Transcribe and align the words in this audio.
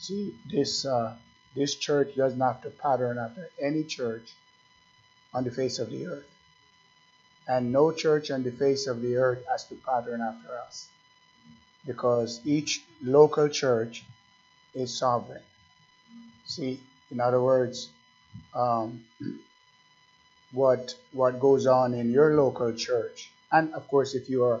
See, 0.00 0.34
this 0.50 0.86
uh, 0.86 1.14
this 1.54 1.74
church 1.74 2.16
doesn't 2.16 2.40
have 2.40 2.62
to 2.62 2.70
pattern 2.70 3.18
after 3.18 3.50
any 3.60 3.84
church 3.84 4.32
on 5.34 5.44
the 5.44 5.50
face 5.50 5.78
of 5.78 5.90
the 5.90 6.06
earth. 6.06 6.30
And 7.46 7.70
no 7.70 7.92
church 7.92 8.30
on 8.30 8.42
the 8.42 8.50
face 8.50 8.86
of 8.86 9.02
the 9.02 9.16
earth 9.16 9.44
has 9.50 9.64
to 9.64 9.74
pattern 9.74 10.22
after 10.22 10.58
us. 10.58 10.88
Because 11.86 12.40
each 12.46 12.82
local 13.02 13.48
church 13.50 14.04
is 14.72 14.96
sovereign. 14.96 15.42
See, 16.46 16.80
in 17.10 17.20
other 17.20 17.42
words, 17.42 17.90
um, 18.54 19.04
what 20.52 20.94
what 21.12 21.38
goes 21.40 21.66
on 21.66 21.92
in 21.92 22.10
your 22.10 22.36
local 22.36 22.72
church, 22.72 23.30
and 23.52 23.74
of 23.74 23.86
course, 23.88 24.14
if 24.14 24.30
you 24.30 24.44
are 24.44 24.60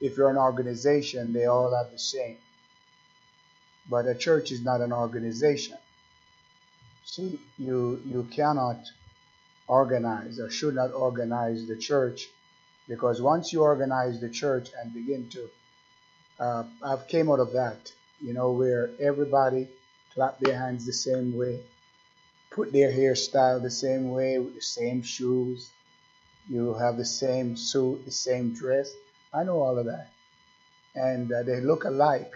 if 0.00 0.16
you're 0.16 0.30
an 0.30 0.38
organization, 0.38 1.32
they 1.32 1.46
all 1.46 1.74
have 1.74 1.90
the 1.90 1.98
same. 1.98 2.38
But 3.88 4.06
a 4.06 4.14
church 4.14 4.52
is 4.52 4.62
not 4.62 4.80
an 4.80 4.92
organization. 4.92 5.78
See, 7.04 7.40
you 7.58 8.02
you 8.04 8.28
cannot 8.30 8.80
organize 9.66 10.38
or 10.38 10.50
should 10.50 10.74
not 10.74 10.92
organize 10.92 11.66
the 11.66 11.76
church 11.76 12.28
because 12.86 13.20
once 13.20 13.52
you 13.52 13.62
organize 13.62 14.20
the 14.20 14.30
church 14.30 14.70
and 14.78 14.92
begin 14.92 15.28
to 15.30 15.48
uh, 16.38 16.64
I've 16.82 17.08
came 17.08 17.30
out 17.30 17.40
of 17.40 17.52
that, 17.52 17.92
you 18.20 18.32
know, 18.32 18.52
where 18.52 18.90
everybody 19.00 19.68
clap 20.14 20.38
their 20.38 20.56
hands 20.56 20.86
the 20.86 20.92
same 20.92 21.36
way, 21.36 21.60
put 22.50 22.72
their 22.72 22.92
hairstyle 22.92 23.60
the 23.60 23.70
same 23.70 24.10
way 24.10 24.38
with 24.38 24.54
the 24.54 24.60
same 24.60 25.02
shoes, 25.02 25.70
you 26.48 26.74
have 26.74 26.96
the 26.96 27.04
same 27.04 27.56
suit, 27.56 28.04
the 28.04 28.10
same 28.10 28.54
dress. 28.54 28.92
I 29.34 29.44
know 29.44 29.60
all 29.60 29.78
of 29.78 29.86
that. 29.86 30.10
And 30.94 31.30
uh, 31.32 31.42
they 31.42 31.60
look 31.60 31.84
alike 31.84 32.32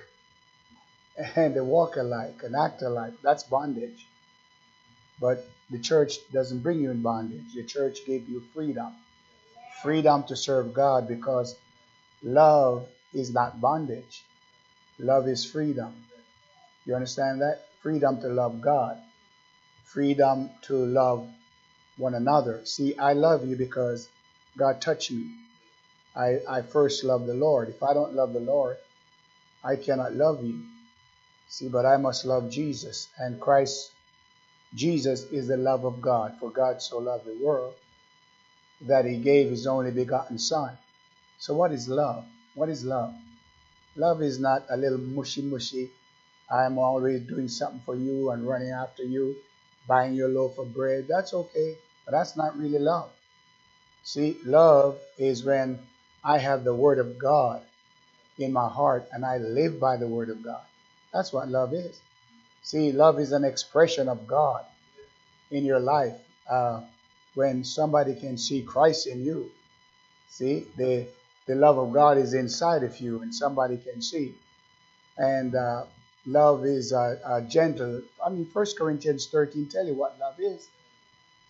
and 1.37 1.55
they 1.55 1.61
walk 1.61 1.97
alike 1.97 2.41
and 2.43 2.55
act 2.57 2.83
alike. 2.83 3.15
That's 3.23 3.45
bondage. 3.45 4.07
But 5.20 5.45
the 5.70 5.79
church 5.79 6.14
doesn't 6.33 6.62
bring 6.62 6.81
you 6.81 6.91
in 6.91 7.03
bondage. 7.03 7.55
The 7.55 7.64
church 7.64 7.98
gave 8.06 8.28
you 8.28 8.42
freedom. 8.55 8.92
Freedom 9.83 10.25
to 10.25 10.36
serve 10.36 10.75
God 10.75 11.09
because 11.09 11.56
love 12.23 12.89
is 13.12 13.33
not 13.33 13.61
bondage. 13.61 14.25
Love 14.98 15.28
is 15.28 15.45
freedom. 15.45 15.92
You 16.84 16.95
understand 16.95 17.41
that? 17.41 17.62
Freedom 17.83 18.20
to 18.20 18.29
love 18.29 18.61
God. 18.61 18.98
Freedom 19.84 20.51
to 20.62 20.75
love 20.75 21.29
one 21.97 22.14
another. 22.14 22.64
See, 22.64 22.97
I 22.97 23.12
love 23.12 23.47
you 23.47 23.56
because 23.56 24.08
God 24.56 24.81
touched 24.81 25.11
me. 25.11 25.31
I, 26.17 26.39
I 26.48 26.62
first 26.62 27.05
love 27.05 27.27
the 27.27 27.34
Lord. 27.34 27.69
If 27.69 27.83
I 27.83 27.95
don't 27.95 28.14
love 28.14 28.33
the 28.33 28.41
Lord, 28.41 28.77
I 29.64 29.77
cannot 29.77 30.14
love 30.14 30.45
you. 30.45 30.62
See, 31.53 31.69
but 31.69 31.86
I 31.86 31.98
must 31.98 32.25
love 32.27 32.50
Jesus. 32.50 33.11
And 33.19 33.41
Christ, 33.41 33.92
Jesus 34.75 35.25
is 35.33 35.48
the 35.48 35.58
love 35.58 35.84
of 35.84 36.00
God. 36.03 36.36
For 36.41 36.50
God 36.50 36.83
so 36.83 36.98
loved 36.98 37.27
the 37.27 37.39
world 37.45 37.75
that 38.83 39.06
he 39.06 39.19
gave 39.19 39.50
his 39.50 39.67
only 39.67 39.92
begotten 39.92 40.39
Son. 40.39 40.78
So, 41.39 41.55
what 41.55 41.73
is 41.73 41.89
love? 41.89 42.27
What 42.55 42.70
is 42.70 42.84
love? 42.84 43.14
Love 43.97 44.23
is 44.23 44.41
not 44.41 44.64
a 44.70 44.77
little 44.77 44.98
mushy 44.98 45.42
mushy. 45.42 45.91
I'm 46.50 46.78
always 46.78 47.23
doing 47.23 47.48
something 47.48 47.83
for 47.86 47.97
you 47.97 48.30
and 48.30 48.47
running 48.48 48.70
after 48.70 49.05
you, 49.05 49.36
buying 49.89 50.14
your 50.14 50.28
loaf 50.30 50.58
of 50.58 50.75
bread. 50.75 51.06
That's 51.08 51.34
okay, 51.34 51.78
but 52.06 52.12
that's 52.12 52.36
not 52.36 52.58
really 52.58 52.78
love. 52.80 53.11
See, 54.05 54.39
love 54.45 54.98
is 55.19 55.45
when 55.45 55.80
I 56.25 56.39
have 56.39 56.64
the 56.64 56.75
Word 56.75 56.98
of 57.00 57.19
God 57.19 57.62
in 58.39 58.53
my 58.53 58.69
heart 58.69 59.08
and 59.12 59.25
I 59.25 59.39
live 59.39 59.80
by 59.80 59.97
the 59.98 60.08
Word 60.08 60.30
of 60.30 60.42
God. 60.45 60.64
That's 61.12 61.32
what 61.32 61.48
love 61.48 61.74
is. 61.74 62.00
See, 62.62 62.92
love 62.92 63.18
is 63.18 63.32
an 63.32 63.44
expression 63.44 64.08
of 64.08 64.27
God 64.27 64.64
in 65.50 65.64
your 65.64 65.80
life. 65.80 66.14
Uh, 66.48 66.82
when 67.34 67.64
somebody 67.64 68.14
can 68.14 68.36
see 68.36 68.62
Christ 68.62 69.06
in 69.06 69.24
you, 69.24 69.50
see, 70.28 70.67
the, 70.77 71.06
the 71.46 71.55
love 71.55 71.78
of 71.78 71.92
God 71.92 72.18
is 72.18 72.34
inside 72.34 72.83
of 72.83 72.98
you 73.01 73.22
and 73.22 73.34
somebody 73.34 73.77
can 73.78 74.02
see. 74.02 74.34
And 75.17 75.55
uh, 75.55 75.84
love 76.27 76.64
is 76.64 76.92
gentle. 77.48 78.02
I 78.24 78.30
mean, 78.30 78.46
First 78.46 78.78
Corinthians 78.78 79.27
13 79.28 79.68
tell 79.68 79.86
you 79.86 79.95
what 79.95 80.18
love 80.18 80.39
is. 80.39 80.68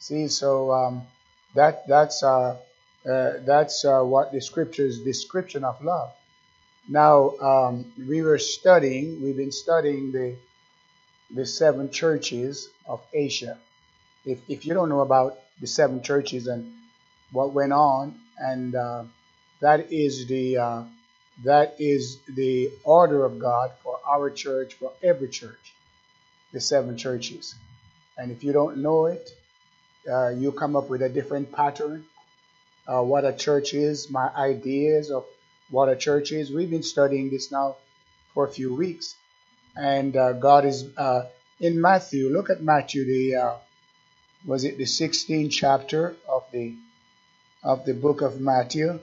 See, 0.02 0.26
so 0.26 0.72
um, 0.72 1.02
that 1.54 1.86
that's 1.86 2.24
uh, 2.24 2.56
uh, 3.08 3.32
that's 3.44 3.84
uh, 3.84 4.02
what 4.02 4.32
the 4.32 4.40
scripture's 4.40 4.98
description 5.00 5.62
of 5.62 5.80
love. 5.80 6.12
Now 6.88 7.30
um, 7.38 7.92
we 7.98 8.22
were 8.22 8.38
studying. 8.38 9.22
We've 9.22 9.36
been 9.36 9.52
studying 9.52 10.12
the 10.12 10.36
the 11.34 11.46
seven 11.46 11.90
churches 11.90 12.68
of 12.86 13.00
Asia. 13.12 13.58
If 14.24 14.40
if 14.48 14.66
you 14.66 14.74
don't 14.74 14.88
know 14.88 15.00
about 15.00 15.38
the 15.60 15.66
seven 15.66 16.02
churches 16.02 16.46
and 16.46 16.72
what 17.30 17.52
went 17.52 17.72
on, 17.72 18.18
and 18.38 18.74
uh, 18.74 19.04
that 19.60 19.92
is 19.92 20.26
the 20.26 20.56
uh, 20.58 20.82
that 21.44 21.76
is 21.78 22.18
the 22.28 22.70
order 22.84 23.24
of 23.24 23.38
God 23.38 23.72
for 23.82 23.98
our 24.06 24.30
church, 24.30 24.74
for 24.74 24.92
every 25.02 25.28
church, 25.28 25.74
the 26.52 26.60
seven 26.60 26.96
churches. 26.96 27.54
And 28.18 28.30
if 28.30 28.44
you 28.44 28.52
don't 28.52 28.78
know 28.78 29.06
it, 29.06 29.30
uh, 30.10 30.28
you 30.30 30.52
come 30.52 30.76
up 30.76 30.90
with 30.90 31.02
a 31.02 31.08
different 31.08 31.52
pattern 31.52 32.04
uh, 32.86 33.02
what 33.02 33.24
a 33.24 33.32
church 33.32 33.74
is, 33.74 34.10
my 34.10 34.28
ideas 34.36 35.10
of 35.10 35.24
what 35.72 35.88
a 35.88 35.96
church 35.96 36.32
is. 36.32 36.52
We've 36.52 36.70
been 36.70 36.82
studying 36.82 37.30
this 37.30 37.50
now 37.50 37.76
for 38.34 38.46
a 38.46 38.50
few 38.50 38.74
weeks, 38.74 39.16
and 39.74 40.14
uh, 40.14 40.34
God 40.34 40.66
is 40.66 40.84
uh, 40.98 41.22
in 41.60 41.80
Matthew. 41.80 42.28
Look 42.28 42.50
at 42.50 42.62
Matthew, 42.62 43.06
the 43.06 43.36
uh, 43.36 43.54
was 44.44 44.64
it 44.64 44.76
the 44.76 44.84
16th 44.84 45.50
chapter 45.50 46.14
of 46.28 46.44
the 46.52 46.74
of 47.64 47.86
the 47.86 47.94
book 47.94 48.20
of 48.20 48.38
Matthew? 48.38 49.00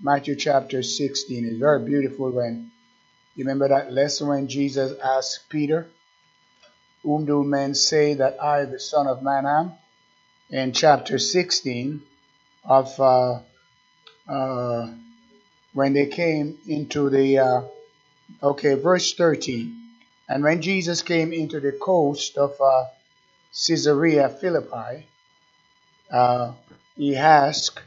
Matthew 0.00 0.34
chapter 0.36 0.82
16 0.82 1.44
is 1.44 1.58
very 1.58 1.84
beautiful. 1.84 2.30
When 2.30 2.70
you 3.34 3.44
remember 3.44 3.68
that 3.68 3.92
lesson 3.92 4.28
when 4.28 4.48
Jesus 4.48 4.98
asked 4.98 5.48
Peter, 5.50 5.88
"Whom 7.02 7.26
do 7.26 7.44
men 7.44 7.74
say 7.74 8.14
that 8.14 8.42
I, 8.42 8.64
the 8.64 8.80
Son 8.80 9.06
of 9.06 9.22
Man, 9.22 9.44
am?" 9.44 9.72
In 10.48 10.72
chapter 10.72 11.18
16 11.18 12.00
of 12.64 12.98
uh, 12.98 13.40
uh, 14.26 14.88
when 15.76 15.94
they 15.94 16.06
came 16.08 16.58
into 16.68 17.10
the 17.10 17.38
uh, 17.38 17.62
okay 18.42 18.74
verse 18.74 19.14
13 19.14 19.76
and 20.28 20.44
when 20.44 20.62
jesus 20.62 21.02
came 21.02 21.32
into 21.32 21.60
the 21.60 21.72
coast 21.72 22.38
of 22.38 22.54
uh, 22.60 22.84
caesarea 23.54 24.28
philippi 24.30 25.06
uh, 26.12 26.52
he 26.96 27.16
asked 27.16 27.80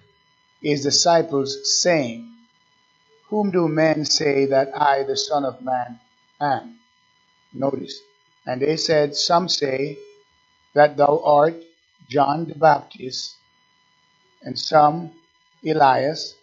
his 0.62 0.84
disciples 0.84 1.82
saying 1.82 2.32
whom 3.30 3.52
do 3.52 3.68
men 3.68 4.06
say 4.06 4.46
that 4.48 4.70
i 4.80 5.04
the 5.04 5.18
son 5.18 5.46
of 5.46 5.62
man 5.64 6.00
am? 6.42 6.80
Notice. 7.54 8.02
And 8.48 8.62
they 8.62 8.78
said 8.78 9.16
some 9.16 9.50
say 9.50 9.98
that 10.76 10.98
thou 10.98 11.22
art 11.26 11.56
john 12.10 12.46
the 12.48 12.56
baptist 12.56 13.38
and 14.44 14.58
some 14.60 15.12
Elias, 15.66 16.36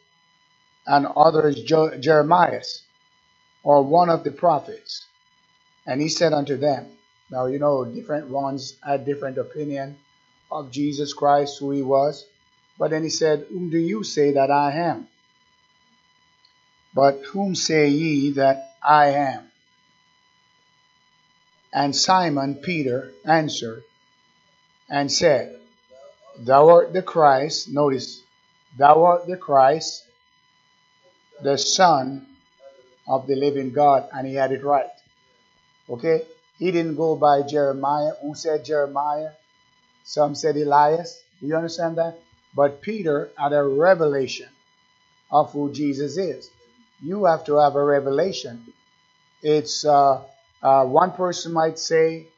and 0.86 1.06
others 1.16 1.62
Jeremiah, 2.00 2.62
or 3.64 3.82
one 3.82 4.10
of 4.10 4.24
the 4.24 4.32
prophets. 4.32 5.06
And 5.86 6.00
he 6.00 6.08
said 6.08 6.32
unto 6.32 6.56
them, 6.56 6.88
Now 7.30 7.47
you 7.47 7.58
know, 7.58 7.84
different 7.84 8.28
ones 8.30 8.76
had 8.84 9.06
different 9.06 9.38
opinion 9.38 9.96
of 10.50 10.70
Jesus 10.70 11.12
Christ, 11.14 11.58
who 11.60 11.72
he 11.72 11.82
was. 11.82 12.26
But 12.78 12.91
then 12.91 13.02
he 13.04 13.10
said, 13.10 13.46
Whom 13.50 13.70
do 13.70 13.78
you 13.78 14.04
say 14.04 14.32
that 14.32 14.50
I 14.50 14.72
am? 14.72 15.08
But 16.94 17.22
whom 17.32 17.54
say 17.54 17.88
ye 17.88 18.32
that 18.32 18.72
I 18.82 19.08
am? 19.08 19.50
And 21.72 21.96
Simon 21.96 22.56
Peter 22.56 23.12
answered 23.25 23.84
and 24.90 25.12
said, 25.12 25.61
Thou 26.38 26.70
art 26.70 26.94
the 26.94 27.02
Christ, 27.02 27.70
notice, 27.70 28.22
thou 28.78 29.05
art 29.05 29.28
the 29.28 29.38
Christ, 29.38 30.06
the 31.43 31.56
Son 31.59 32.27
of 33.09 33.27
the 33.27 33.37
living 33.37 33.73
God, 33.73 34.09
and 34.12 34.27
he 34.27 34.35
had 34.35 34.53
it 34.53 34.65
right. 34.65 34.91
Okay? 35.88 36.23
He 36.59 36.71
didn't 36.71 36.97
go 36.97 37.17
by 37.17 37.43
Jeremiah. 37.43 38.12
Who 38.23 38.35
said 38.35 38.65
Jeremiah? 38.65 39.31
Some 40.05 40.35
said 40.35 40.56
Elias. 40.56 41.23
Do 41.41 41.47
you 41.47 41.56
understand 41.56 41.99
that? 41.99 42.19
But 42.55 42.81
Peter 42.81 43.31
had 43.37 43.53
a 43.53 43.62
revelation 43.62 44.49
of 45.31 45.53
who 45.53 45.73
Jesus 45.73 46.17
is. 46.17 46.50
You 47.03 47.27
have 47.27 47.44
to 47.44 47.56
have 47.56 47.75
a 47.75 47.85
revelation. 47.85 48.73
It's 49.43 49.85
uh, 49.85 50.23
uh, 50.62 50.85
one 50.87 51.12
person 51.12 51.53
might 51.53 51.79
say 51.79 52.29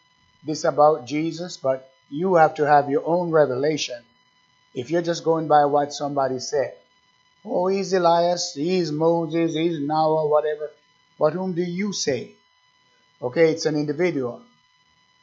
this 0.44 0.64
about 0.64 1.06
Jesus, 1.06 1.56
but 1.56 1.90
you 2.10 2.34
have 2.34 2.54
to 2.54 2.66
have 2.66 2.90
your 2.90 3.06
own 3.06 3.30
revelation. 3.30 4.02
If 4.74 4.90
you're 4.90 5.02
just 5.02 5.24
going 5.24 5.46
by 5.46 5.64
what 5.66 5.92
somebody 5.92 6.38
said, 6.40 6.74
oh, 7.44 7.68
he's 7.68 7.92
Elias, 7.92 8.54
he's 8.54 8.92
Moses, 8.92 9.54
he's 9.54 9.80
Noah, 9.80 10.28
whatever. 10.28 10.70
But 11.18 11.32
whom 11.32 11.54
do 11.54 11.62
you 11.62 11.92
say? 11.92 12.32
Okay, 13.20 13.50
it's 13.50 13.66
an 13.66 13.74
individual. 13.74 14.42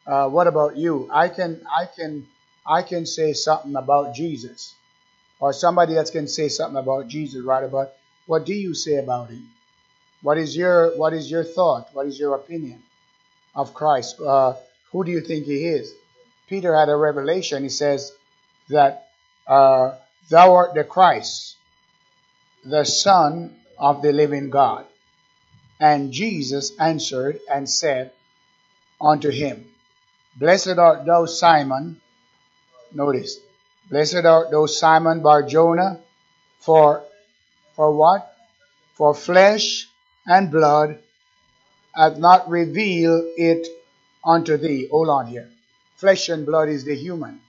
Uh, 0.06 0.28
what 0.28 0.46
about 0.46 0.76
you? 0.76 1.08
I 1.10 1.28
can, 1.28 1.62
I 1.70 1.86
can, 1.86 2.26
I 2.66 2.82
can 2.82 3.06
say 3.06 3.32
something 3.32 3.74
about 3.74 4.14
Jesus, 4.14 4.74
or 5.40 5.52
somebody 5.52 5.96
else 5.96 6.10
can 6.10 6.28
say 6.28 6.48
something 6.48 6.78
about 6.78 7.08
Jesus, 7.08 7.42
right? 7.44 7.64
About 7.64 7.92
what 8.26 8.44
do 8.44 8.54
you 8.54 8.74
say 8.74 8.96
about 8.96 9.30
him? 9.30 9.48
What 10.22 10.38
is 10.38 10.56
your, 10.56 10.96
what 10.96 11.12
is 11.12 11.30
your 11.30 11.44
thought? 11.44 11.88
What 11.92 12.06
is 12.06 12.18
your 12.18 12.34
opinion 12.34 12.82
of 13.54 13.74
Christ? 13.74 14.20
Uh, 14.20 14.54
who 14.92 15.04
do 15.04 15.10
you 15.10 15.20
think 15.20 15.46
he 15.46 15.66
is? 15.66 15.92
Peter 16.48 16.74
had 16.74 16.88
a 16.88 16.96
revelation. 16.96 17.62
He 17.62 17.68
says 17.68 18.12
that 18.68 19.08
uh, 19.46 19.96
thou 20.28 20.54
art 20.54 20.74
the 20.74 20.84
Christ, 20.84 21.55
the 22.66 22.84
Son 22.84 23.54
of 23.78 24.02
the 24.02 24.12
living 24.12 24.50
God. 24.50 24.84
And 25.78 26.12
Jesus 26.12 26.72
answered 26.78 27.38
and 27.50 27.68
said 27.68 28.12
unto 29.00 29.30
him, 29.30 29.66
Blessed 30.36 30.78
art 30.78 31.06
thou, 31.06 31.26
Simon. 31.26 32.00
Notice, 32.92 33.38
blessed 33.88 34.24
art 34.24 34.50
thou, 34.50 34.66
Simon 34.66 35.22
Bar 35.22 35.42
Jonah, 35.44 36.00
for 36.60 37.04
for 37.74 37.92
what? 37.94 38.34
For 38.94 39.14
flesh 39.14 39.88
and 40.26 40.50
blood 40.50 40.98
hath 41.94 42.16
not 42.16 42.48
revealed 42.48 43.24
it 43.36 43.66
unto 44.24 44.56
thee. 44.56 44.88
Hold 44.90 45.10
on 45.10 45.26
here. 45.26 45.50
Flesh 45.96 46.30
and 46.30 46.46
blood 46.46 46.68
is 46.70 46.84
the 46.84 46.96
human. 46.96 47.40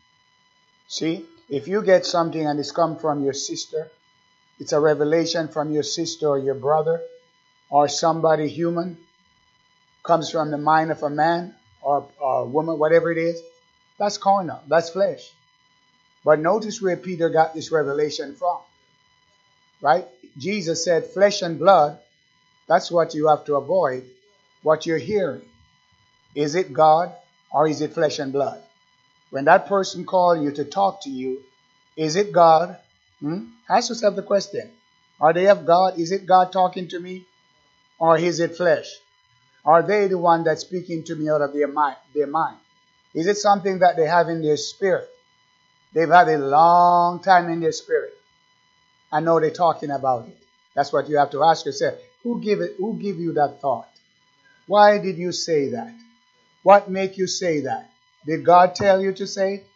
See, 0.88 1.25
if 1.50 1.68
you 1.68 1.81
get 1.81 2.06
something 2.06 2.46
and 2.46 2.60
it's 2.60 2.72
come 2.72 2.98
from 2.98 3.24
your 3.24 3.34
sister, 3.34 3.90
it's 4.59 4.74
a 4.74 4.80
revelation 4.80 5.48
from 5.48 5.71
your 5.71 5.83
sister 5.83 6.27
or 6.27 6.39
your 6.39 6.56
brother 6.56 7.01
or 7.69 7.88
somebody 7.88 8.48
human, 8.48 8.98
comes 10.04 10.31
from 10.31 10.51
the 10.51 10.57
mind 10.57 10.92
of 10.92 11.04
a 11.04 11.09
man 11.09 11.54
or, 11.81 12.07
or 12.19 12.42
a 12.42 12.45
woman, 12.45 12.80
whatever 12.80 13.12
it 13.12 13.18
is, 13.18 13.42
that's 14.00 14.18
carnal, 14.18 14.62
that's 14.68 14.89
flesh. 14.89 15.31
But 16.24 16.39
notice 16.39 16.81
where 16.81 16.98
Peter 16.98 17.30
got 17.30 17.54
this 17.54 17.71
revelation 17.71 18.36
from. 18.36 18.59
Right? 19.81 20.07
Jesus 20.38 20.83
said, 20.83 21.06
flesh 21.06 21.42
and 21.42 21.59
blood, 21.59 22.00
that's 22.68 22.92
what 22.92 23.13
you 23.13 23.27
have 23.27 23.45
to 23.45 23.56
avoid, 23.56 24.04
what 24.63 24.86
you're 24.86 24.98
hearing. 24.98 25.42
Is 26.36 26.56
it 26.56 26.74
God 26.74 27.13
or 27.51 27.68
is 27.68 27.81
it 27.81 27.94
flesh 27.94 28.19
and 28.19 28.33
blood? 28.33 28.62
When 29.30 29.45
that 29.45 29.68
person 29.68 30.06
called 30.06 30.42
you 30.44 30.51
to 30.51 30.65
talk 30.65 31.04
to 31.04 31.09
you, 31.09 31.44
is 31.95 32.15
it 32.15 32.31
God? 32.31 32.77
Hmm? 33.19 33.46
Ask 33.69 33.90
yourself 33.90 34.16
the 34.16 34.24
question. 34.24 34.69
Are 35.19 35.34
they 35.34 35.48
of 35.48 35.66
God? 35.66 36.00
Is 36.00 36.12
it 36.12 36.25
God 36.25 36.52
talking 36.52 36.88
to 36.90 37.00
me? 37.00 37.25
Or 38.00 38.18
is 38.18 38.40
it 38.40 38.56
flesh? 38.56 38.88
Are 39.66 39.81
they 39.81 40.08
the 40.08 40.18
one 40.18 40.44
that's 40.44 40.62
speaking 40.62 41.04
to 41.06 41.16
me 41.16 41.30
out 41.30 41.42
of 41.42 41.54
their 41.54 41.68
mind? 41.68 41.98
Their 42.14 42.28
mind? 42.28 42.58
Is 43.14 43.28
it 43.28 43.38
something 43.38 43.80
that 43.80 43.98
they 43.98 44.06
have 44.06 44.30
in 44.30 44.42
their 44.42 44.58
spirit? 44.58 45.10
They've 45.94 46.10
had 46.10 46.30
a 46.30 46.38
long 46.38 47.22
time 47.22 47.50
in 47.50 47.60
their 47.60 47.72
spirit. 47.72 48.14
I 49.12 49.19
know 49.19 49.40
they're 49.40 49.50
talking 49.50 49.90
about 49.90 50.28
it. 50.28 50.38
That's 50.75 50.94
what 50.94 51.10
you 51.10 51.18
have 51.18 51.31
to 51.31 51.44
ask 51.44 51.66
yourself. 51.66 51.96
Who 52.24 52.40
give 52.40 52.62
it? 52.62 52.75
Who 52.78 52.98
give 52.98 53.18
you 53.18 53.34
that 53.34 53.62
thought? 53.62 53.90
Why 54.68 55.00
did 55.00 55.18
you 55.18 55.31
say 55.31 55.69
that? 55.69 55.94
What 56.62 56.90
make 56.92 57.18
you 57.18 57.25
say 57.25 57.62
that? 57.62 57.90
Did 58.25 58.46
God 58.46 58.75
tell 58.75 59.02
you 59.02 59.14
to 59.14 59.25
say 59.25 59.56
it? 59.56 59.68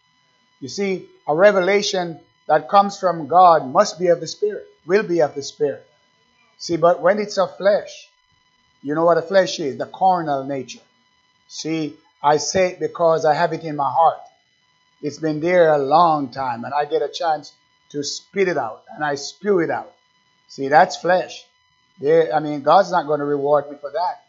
You 0.59 0.67
see, 0.67 1.07
a 1.27 1.33
revelation 1.33 2.19
that 2.47 2.69
comes 2.69 2.99
from 2.99 3.27
God 3.27 3.71
must 3.71 3.99
be 3.99 4.07
of 4.07 4.19
the 4.19 4.27
Spirit, 4.27 4.67
will 4.85 5.03
be 5.03 5.21
of 5.21 5.35
the 5.35 5.43
Spirit. 5.43 5.85
See, 6.57 6.77
but 6.77 7.01
when 7.01 7.19
it's 7.19 7.37
of 7.37 7.57
flesh, 7.57 8.09
you 8.81 8.95
know 8.95 9.05
what 9.05 9.17
a 9.17 9.21
flesh 9.21 9.59
is? 9.59 9.77
The 9.77 9.85
carnal 9.85 10.43
nature. 10.43 10.81
See, 11.47 11.95
I 12.23 12.37
say 12.37 12.71
it 12.71 12.79
because 12.79 13.25
I 13.25 13.33
have 13.33 13.53
it 13.53 13.63
in 13.63 13.75
my 13.75 13.91
heart. 13.91 14.19
It's 15.01 15.17
been 15.17 15.39
there 15.39 15.73
a 15.73 15.79
long 15.79 16.29
time, 16.29 16.63
and 16.63 16.73
I 16.73 16.85
get 16.85 17.01
a 17.01 17.09
chance 17.09 17.53
to 17.89 18.03
spit 18.03 18.47
it 18.47 18.57
out, 18.57 18.83
and 18.93 19.03
I 19.03 19.15
spew 19.15 19.59
it 19.59 19.69
out. 19.69 19.91
See, 20.47 20.67
that's 20.67 20.97
flesh. 20.97 21.45
There, 21.99 22.33
I 22.33 22.39
mean, 22.39 22.61
God's 22.61 22.91
not 22.91 23.07
going 23.07 23.19
to 23.19 23.25
reward 23.25 23.69
me 23.69 23.77
for 23.79 23.91
that. 23.91 24.23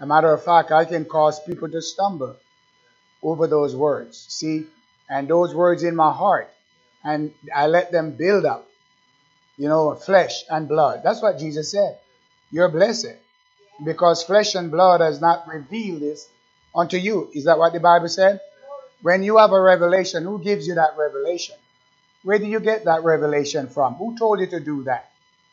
A 0.00 0.06
matter 0.06 0.32
of 0.32 0.44
fact, 0.44 0.70
I 0.70 0.84
can 0.84 1.04
cause 1.04 1.40
people 1.44 1.68
to 1.68 1.82
stumble 1.82 2.36
over 3.22 3.46
those 3.46 3.74
words. 3.74 4.26
See, 4.28 4.66
and 5.08 5.28
those 5.28 5.54
words 5.54 5.82
in 5.82 5.96
my 5.96 6.12
heart, 6.12 6.52
and 7.04 7.32
I 7.54 7.66
let 7.66 7.92
them 7.92 8.12
build 8.12 8.44
up, 8.44 8.68
you 9.56 9.68
know, 9.68 9.94
flesh 9.94 10.44
and 10.50 10.68
blood. 10.68 11.00
That's 11.04 11.22
what 11.22 11.38
Jesus 11.38 11.70
said. 11.70 11.98
You're 12.50 12.68
blessed 12.68 13.16
because 13.84 14.22
flesh 14.22 14.54
and 14.54 14.70
blood 14.70 15.00
has 15.00 15.20
not 15.20 15.46
revealed 15.48 16.00
this 16.00 16.28
unto 16.74 16.96
you. 16.96 17.30
Is 17.34 17.44
that 17.44 17.58
what 17.58 17.72
the 17.72 17.80
Bible 17.80 18.08
said? 18.08 18.40
When 19.02 19.22
you 19.22 19.38
have 19.38 19.52
a 19.52 19.60
revelation, 19.60 20.24
who 20.24 20.38
gives 20.42 20.66
you 20.66 20.74
that 20.74 20.96
revelation? 20.98 21.56
Where 22.24 22.38
do 22.38 22.46
you 22.46 22.60
get 22.60 22.84
that 22.84 23.04
revelation 23.04 23.68
from? 23.68 23.94
Who 23.94 24.16
told 24.18 24.40
you 24.40 24.46
to 24.48 24.60
do 24.60 24.84
that? 24.84 25.10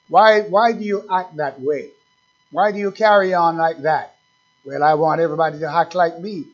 Why, 0.10 0.42
why 0.42 0.74
do 0.74 0.84
you 0.84 1.06
act 1.12 1.38
that 1.38 1.62
way? 1.62 1.90
Why 2.52 2.72
do 2.72 2.80
you 2.80 2.92
carry 2.92 3.34
on 3.34 3.58
like 3.58 3.80
that? 3.84 4.16
Well, 4.66 4.84
I 4.84 4.96
want 4.96 5.22
everybody 5.22 5.60
to 5.60 5.72
act 5.72 5.94
like 5.94 6.20
me. 6.20 6.46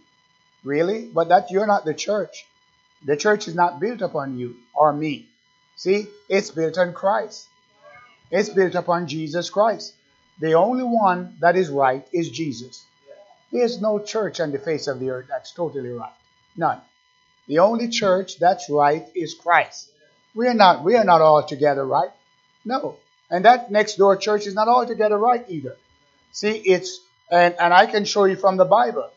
Really? 0.63 1.05
But 1.05 1.29
that 1.29 1.49
you're 1.49 1.67
not 1.67 1.85
the 1.85 1.93
church. 1.93 2.45
The 3.05 3.17
church 3.17 3.47
is 3.47 3.55
not 3.55 3.79
built 3.79 4.01
upon 4.01 4.37
you 4.37 4.55
or 4.75 4.93
me. 4.93 5.27
See, 5.77 6.07
it's 6.29 6.51
built 6.51 6.77
on 6.77 6.93
Christ. 6.93 7.47
It's 8.31 8.49
built 8.49 8.75
upon 8.75 9.07
Jesus 9.07 9.49
Christ. 9.49 9.93
The 10.39 10.53
only 10.53 10.83
one 10.83 11.35
that 11.41 11.55
is 11.57 11.69
right 11.69 12.07
is 12.13 12.29
Jesus. 12.29 12.85
There's 13.51 13.81
no 13.81 13.99
church 13.99 14.39
on 14.39 14.51
the 14.51 14.59
face 14.59 14.87
of 14.87 14.99
the 14.99 15.09
earth 15.11 15.27
that's 15.29 15.51
totally 15.53 15.91
right. 15.91 16.13
None. 16.57 16.81
The 17.47 17.59
only 17.59 17.89
church 17.89 18.39
that's 18.39 18.69
right 18.69 19.07
is 19.15 19.35
Christ. 19.35 19.89
We 20.35 20.47
are 20.47 20.53
not 20.55 20.83
we 20.83 20.95
are 20.95 21.03
not 21.05 21.21
all 21.21 21.43
together 21.43 21.85
right. 21.85 22.11
No. 22.65 22.97
And 23.29 23.45
that 23.45 23.71
next 23.71 23.95
door 23.97 24.17
church 24.17 24.47
is 24.47 24.55
not 24.55 24.67
altogether 24.67 25.17
right 25.17 25.45
either. 25.49 25.77
See, 26.33 26.51
it's 26.51 26.99
and, 27.31 27.55
and 27.59 27.73
I 27.73 27.87
can 27.87 28.05
show 28.05 28.25
you 28.25 28.35
from 28.37 28.57
the 28.57 28.65
Bible. 28.65 29.09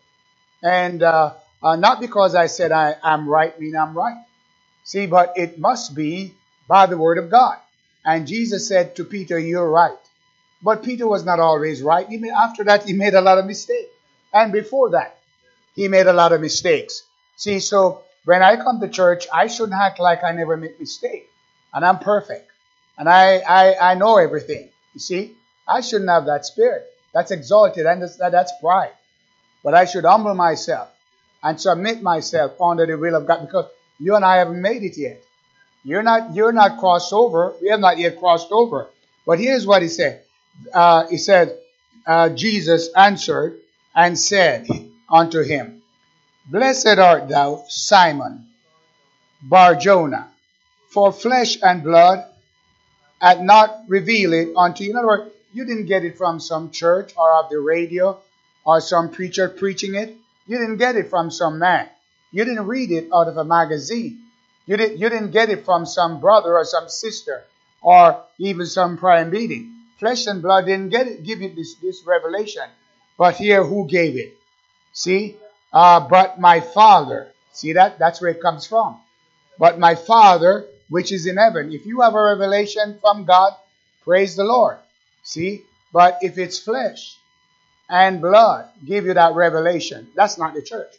And 0.63 1.03
uh, 1.03 1.35
uh, 1.65 1.77
not 1.77 1.99
because 1.99 2.35
I 2.35 2.47
said 2.47 2.73
I, 2.73 2.95
am 3.03 3.27
right, 3.27 3.59
mean 3.59 3.75
I'm 3.75 3.97
right. 3.97 4.23
See, 4.85 5.07
but 5.07 5.33
it 5.37 5.59
must 5.59 5.95
be 5.95 6.35
by 6.69 6.85
the 6.85 6.99
word 6.99 7.17
of 7.17 7.31
God. 7.31 7.57
And 8.05 8.27
Jesus 8.27 8.69
said 8.69 8.97
to 8.97 9.05
Peter, 9.05 9.39
You're 9.39 9.71
right. 9.71 9.97
But 10.63 10.83
Peter 10.83 11.07
was 11.07 11.25
not 11.25 11.41
always 11.41 11.81
right. 11.81 12.07
Even 12.13 12.31
after 12.31 12.65
that, 12.65 12.85
he 12.85 12.93
made 12.93 13.15
a 13.15 13.23
lot 13.23 13.39
of 13.39 13.47
mistakes. 13.47 13.89
And 14.33 14.53
before 14.53 14.91
that, 14.91 15.19
he 15.75 15.89
made 15.89 16.07
a 16.07 16.13
lot 16.13 16.33
of 16.33 16.43
mistakes. 16.43 17.03
See, 17.37 17.61
so 17.61 18.03
when 18.27 18.43
I 18.43 18.57
come 18.57 18.79
to 18.81 18.89
church, 18.89 19.27
I 19.33 19.47
shouldn't 19.47 19.81
act 19.81 19.99
like 20.01 20.23
I 20.23 20.33
never 20.33 20.59
make 20.59 20.79
mistake. 20.79 21.31
And 21.73 21.85
I'm 21.85 21.99
perfect. 21.99 22.51
And 22.99 23.09
I, 23.09 23.39
I, 23.39 23.93
I 23.93 23.95
know 23.95 24.19
everything. 24.19 24.69
You 24.93 25.01
see, 25.01 25.35
I 25.67 25.81
shouldn't 25.81 26.11
have 26.11 26.27
that 26.27 26.45
spirit. 26.45 26.85
That's 27.15 27.31
exalted 27.31 27.87
and 27.87 28.03
that's 28.03 28.53
pride. 28.61 28.93
But 29.63 29.75
I 29.75 29.87
should 29.87 30.05
humble 30.05 30.35
myself 30.35 30.94
and 31.45 31.61
submit 31.61 32.03
myself 32.03 32.61
under 32.61 32.87
the 32.87 32.97
will 32.97 33.15
of 33.15 33.27
God 33.27 33.43
because 33.43 33.67
you 33.99 34.17
and 34.17 34.25
I 34.25 34.39
haven't 34.39 34.61
made 34.61 34.83
it 34.83 34.97
yet. 34.97 35.23
You're 35.85 36.03
not, 36.03 36.35
you're 36.35 36.53
not 36.53 36.79
crossed 36.79 37.13
over. 37.13 37.55
We 37.61 37.69
have 37.69 37.81
not 37.81 37.99
yet 37.99 38.19
crossed 38.19 38.51
over. 38.51 38.89
But 39.27 39.39
here's 39.39 39.67
what 39.67 39.83
he 39.83 39.89
said. 39.89 40.23
Uh, 40.73 41.07
he 41.09 41.19
said, 41.19 41.59
uh, 42.07 42.31
Jesus 42.31 42.89
answered 42.97 43.61
and 43.95 44.19
said 44.19 44.67
unto 45.09 45.43
him, 45.43 45.83
Blessed 46.47 46.99
art 46.99 47.29
thou, 47.29 47.65
Simon, 47.69 48.47
Barjona, 49.43 50.29
for 50.89 51.13
flesh 51.13 51.59
and 51.63 51.83
blood 51.83 52.25
hath 53.21 53.41
not 53.41 53.85
revealed 53.89 54.35
it 54.35 54.57
unto 54.57 54.85
you. 54.85 54.91
In 54.91 54.97
other 54.97 55.07
words, 55.07 55.31
you 55.53 55.65
didn't 55.65 55.87
get 55.87 56.05
it 56.05 56.17
from 56.17 56.41
some 56.41 56.71
church 56.71 57.13
or 57.17 57.45
of 57.45 57.51
the 57.51 57.59
radio 57.59 58.19
or 58.65 58.81
some 58.81 59.11
preacher 59.11 59.49
preaching 59.49 59.95
it. 59.95 60.17
You 60.47 60.59
didn't 60.59 60.77
get 60.77 60.97
it 60.97 61.09
from 61.11 61.31
some 61.31 61.59
man. 61.59 61.89
You 62.31 62.45
didn't 62.45 62.67
read 62.67 62.91
it 62.91 63.09
out 63.15 63.29
of 63.29 63.37
a 63.37 63.45
magazine. 63.45 64.21
You 64.67 64.77
didn't, 64.77 64.99
you 64.99 65.09
didn't 65.09 65.31
get 65.31 65.51
it 65.51 65.65
from 65.65 65.87
some 65.87 66.21
brother 66.21 66.57
or 66.57 66.65
some 66.65 66.89
sister 66.89 67.45
or 67.81 68.23
even 68.39 68.67
some 68.67 68.97
prayer 68.97 69.25
meeting. 69.25 69.73
Flesh 69.99 70.27
and 70.27 70.43
blood 70.43 70.67
didn't 70.67 70.89
get 70.89 71.07
it, 71.07 71.25
give 71.25 71.41
you 71.41 71.55
this, 71.55 71.75
this 71.75 72.03
revelation. 72.05 72.65
But 73.17 73.37
here, 73.37 73.63
who 73.65 73.87
gave 73.87 74.17
it? 74.17 74.37
See? 74.93 75.37
Uh, 75.73 76.01
but 76.01 76.41
my 76.41 76.61
Father. 76.61 77.29
See 77.53 77.75
that? 77.75 77.99
That's 77.99 78.21
where 78.21 78.31
it 78.31 78.43
comes 78.43 78.67
from. 78.67 78.99
But 79.59 79.79
my 79.79 79.95
Father, 79.95 80.67
which 80.89 81.13
is 81.13 81.27
in 81.27 81.37
heaven. 81.37 81.73
If 81.73 81.87
you 81.87 82.01
have 82.01 82.15
a 82.15 82.23
revelation 82.23 82.99
from 83.01 83.25
God, 83.25 83.53
praise 84.03 84.35
the 84.35 84.45
Lord. 84.45 84.79
See? 85.23 85.63
But 85.93 86.19
if 86.23 86.39
it's 86.39 86.59
flesh 86.59 87.17
and 87.89 88.21
blood 88.21 88.69
give 88.85 89.07
you 89.07 89.15
that 89.15 89.35
revelation, 89.35 90.09
that's 90.15 90.39
not 90.39 90.55
the 90.55 90.63
church. 90.63 90.93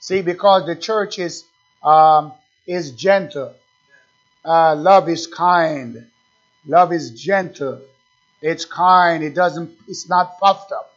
See, 0.00 0.22
because 0.22 0.66
the 0.66 0.76
church 0.76 1.18
is 1.18 1.44
um, 1.82 2.32
is 2.66 2.92
gentle. 2.92 3.54
Uh, 4.44 4.74
love 4.76 5.08
is 5.08 5.26
kind. 5.26 6.06
Love 6.66 6.92
is 6.92 7.10
gentle. 7.10 7.80
It's 8.42 8.64
kind. 8.64 9.22
It 9.22 9.34
doesn't. 9.34 9.70
It's 9.88 10.08
not 10.08 10.38
puffed 10.38 10.72
up. 10.72 10.92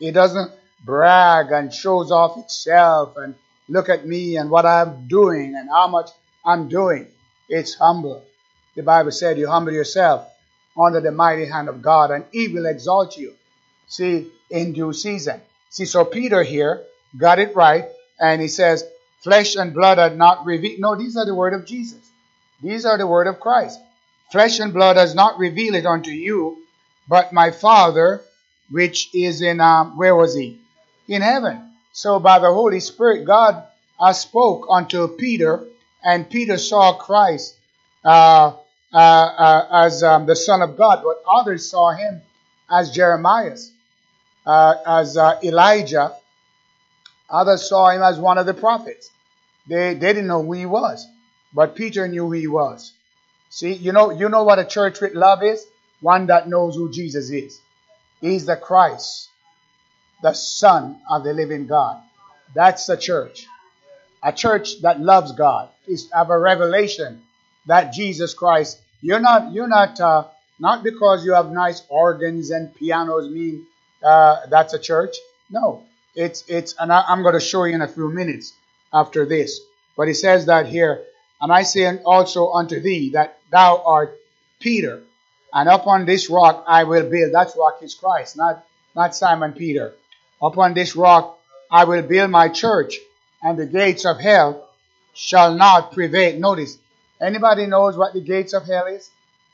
It 0.00 0.12
doesn't 0.12 0.52
brag 0.84 1.52
and 1.52 1.72
shows 1.72 2.10
off 2.10 2.38
itself 2.38 3.16
and 3.16 3.34
look 3.68 3.88
at 3.88 4.06
me 4.06 4.36
and 4.36 4.50
what 4.50 4.66
I'm 4.66 5.06
doing 5.06 5.54
and 5.56 5.68
how 5.70 5.86
much 5.86 6.10
I'm 6.44 6.68
doing. 6.68 7.06
It's 7.48 7.74
humble. 7.74 8.24
The 8.74 8.82
Bible 8.82 9.12
said, 9.12 9.38
You 9.38 9.48
humble 9.48 9.72
yourself 9.72 10.28
under 10.76 11.00
the 11.00 11.12
mighty 11.12 11.46
hand 11.46 11.68
of 11.68 11.82
God, 11.82 12.10
and 12.10 12.24
He 12.32 12.48
will 12.48 12.66
exalt 12.66 13.16
you. 13.16 13.34
See, 13.88 14.30
in 14.50 14.72
due 14.72 14.92
season. 14.92 15.40
See, 15.70 15.84
so 15.84 16.04
Peter 16.04 16.42
here 16.42 16.84
got 17.16 17.38
it 17.38 17.54
right, 17.56 17.86
and 18.20 18.40
he 18.40 18.48
says, 18.48 18.84
Flesh 19.22 19.54
and 19.56 19.72
blood 19.72 19.98
are 19.98 20.10
not 20.10 20.44
revealed. 20.44 20.80
No, 20.80 20.96
these 20.96 21.16
are 21.16 21.24
the 21.24 21.34
word 21.34 21.54
of 21.54 21.64
Jesus. 21.64 22.00
These 22.62 22.84
are 22.84 22.98
the 22.98 23.06
word 23.06 23.26
of 23.26 23.40
Christ. 23.40 23.78
Flesh 24.32 24.60
and 24.60 24.72
blood 24.72 24.96
has 24.96 25.14
not 25.14 25.38
revealed 25.38 25.76
it 25.76 25.86
unto 25.86 26.10
you, 26.10 26.58
but 27.08 27.32
my 27.32 27.50
Father, 27.50 28.22
which 28.70 29.14
is 29.14 29.42
in, 29.42 29.60
um, 29.60 29.96
where 29.96 30.16
was 30.16 30.34
he? 30.34 30.58
In 31.06 31.22
heaven. 31.22 31.70
So 31.92 32.18
by 32.18 32.38
the 32.38 32.52
Holy 32.52 32.80
Spirit, 32.80 33.24
God 33.24 33.62
has 34.00 34.20
spoke 34.20 34.66
unto 34.70 35.06
Peter, 35.08 35.64
and 36.02 36.28
Peter 36.28 36.58
saw 36.58 36.94
Christ 36.94 37.54
uh, 38.04 38.54
uh, 38.92 38.96
uh, 38.96 39.86
as 39.86 40.02
um, 40.02 40.26
the 40.26 40.36
Son 40.36 40.62
of 40.62 40.76
God, 40.76 41.02
but 41.04 41.22
others 41.30 41.70
saw 41.70 41.92
him 41.92 42.22
as 42.72 42.90
Jeremiah, 42.90 43.56
uh, 44.46 44.74
as 44.86 45.16
uh, 45.16 45.38
Elijah. 45.44 46.16
Others 47.30 47.68
saw 47.68 47.90
him 47.90 48.02
as 48.02 48.18
one 48.18 48.38
of 48.38 48.46
the 48.46 48.54
prophets. 48.54 49.10
They, 49.68 49.94
they 49.94 50.12
didn't 50.12 50.26
know 50.26 50.42
who 50.42 50.54
he 50.54 50.66
was, 50.66 51.06
but 51.54 51.76
Peter 51.76 52.08
knew 52.08 52.26
who 52.26 52.32
he 52.32 52.46
was. 52.46 52.92
See, 53.50 53.74
you 53.74 53.92
know, 53.92 54.10
you 54.10 54.28
know 54.28 54.44
what 54.44 54.58
a 54.58 54.64
church 54.64 55.00
with 55.00 55.14
love 55.14 55.42
is? 55.42 55.64
One 56.00 56.26
that 56.26 56.48
knows 56.48 56.74
who 56.74 56.90
Jesus 56.90 57.30
is. 57.30 57.60
He's 58.20 58.46
the 58.46 58.56
Christ, 58.56 59.28
the 60.22 60.32
Son 60.32 61.00
of 61.10 61.22
the 61.24 61.32
living 61.32 61.66
God. 61.66 62.00
That's 62.54 62.86
the 62.86 62.96
church. 62.96 63.46
A 64.22 64.32
church 64.32 64.80
that 64.82 65.00
loves 65.00 65.32
God 65.32 65.68
is 65.86 66.08
have 66.12 66.30
a 66.30 66.38
revelation 66.38 67.22
that 67.66 67.92
Jesus 67.92 68.34
Christ. 68.34 68.80
You're 69.00 69.20
not. 69.20 69.52
You're 69.52 69.68
not. 69.68 70.00
Uh, 70.00 70.24
not 70.62 70.84
because 70.84 71.24
you 71.26 71.34
have 71.34 71.50
nice 71.50 71.82
organs 71.88 72.52
and 72.52 72.72
pianos 72.72 73.28
mean 73.28 73.66
uh, 74.00 74.36
that's 74.48 74.74
a 74.74 74.78
church. 74.78 75.16
No, 75.50 75.82
it's 76.14 76.44
it's. 76.46 76.76
And 76.78 76.92
I, 76.92 77.02
I'm 77.08 77.22
going 77.22 77.34
to 77.34 77.40
show 77.40 77.64
you 77.64 77.74
in 77.74 77.82
a 77.82 77.88
few 77.88 78.08
minutes 78.08 78.54
after 78.92 79.26
this. 79.26 79.60
But 79.96 80.06
he 80.06 80.14
says 80.14 80.46
that 80.46 80.66
here, 80.66 81.02
and 81.40 81.52
I 81.52 81.64
say 81.64 81.98
also 82.04 82.52
unto 82.52 82.78
thee 82.80 83.10
that 83.10 83.38
thou 83.50 83.82
art 83.84 84.16
Peter, 84.60 85.02
and 85.52 85.68
upon 85.68 86.06
this 86.06 86.30
rock 86.30 86.64
I 86.68 86.84
will 86.84 87.10
build. 87.10 87.34
That 87.34 87.50
rock 87.58 87.80
is 87.82 87.94
Christ, 87.94 88.36
not 88.36 88.64
not 88.94 89.16
Simon 89.16 89.54
Peter. 89.54 89.92
Upon 90.40 90.74
this 90.74 90.94
rock 90.94 91.40
I 91.72 91.84
will 91.84 92.02
build 92.02 92.30
my 92.30 92.48
church, 92.48 92.98
and 93.42 93.58
the 93.58 93.66
gates 93.66 94.04
of 94.04 94.20
hell 94.20 94.68
shall 95.12 95.54
not 95.54 95.90
prevail. 95.92 96.38
Notice, 96.38 96.78
anybody 97.20 97.66
knows 97.66 97.96
what 97.96 98.12
the 98.14 98.20
gates 98.20 98.52
of 98.52 98.64
hell 98.64 98.86
is? 98.86 99.10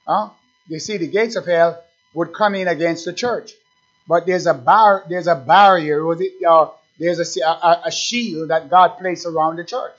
Huh? 0.06 0.28
You 0.68 0.78
see, 0.78 0.98
the 0.98 1.06
gates 1.06 1.36
of 1.36 1.46
hell 1.46 1.82
would 2.14 2.34
come 2.34 2.54
in 2.54 2.68
against 2.68 3.06
the 3.06 3.12
church, 3.12 3.52
but 4.06 4.26
there's 4.26 4.46
a 4.46 4.54
bar, 4.54 5.04
there's 5.08 5.26
a 5.26 5.34
barrier, 5.34 6.04
or 6.04 6.16
uh, 6.46 6.68
there's 6.98 7.36
a, 7.38 7.40
a, 7.42 7.82
a 7.86 7.90
shield 7.90 8.50
that 8.50 8.68
God 8.68 8.98
placed 8.98 9.26
around 9.26 9.56
the 9.56 9.64
church. 9.64 9.92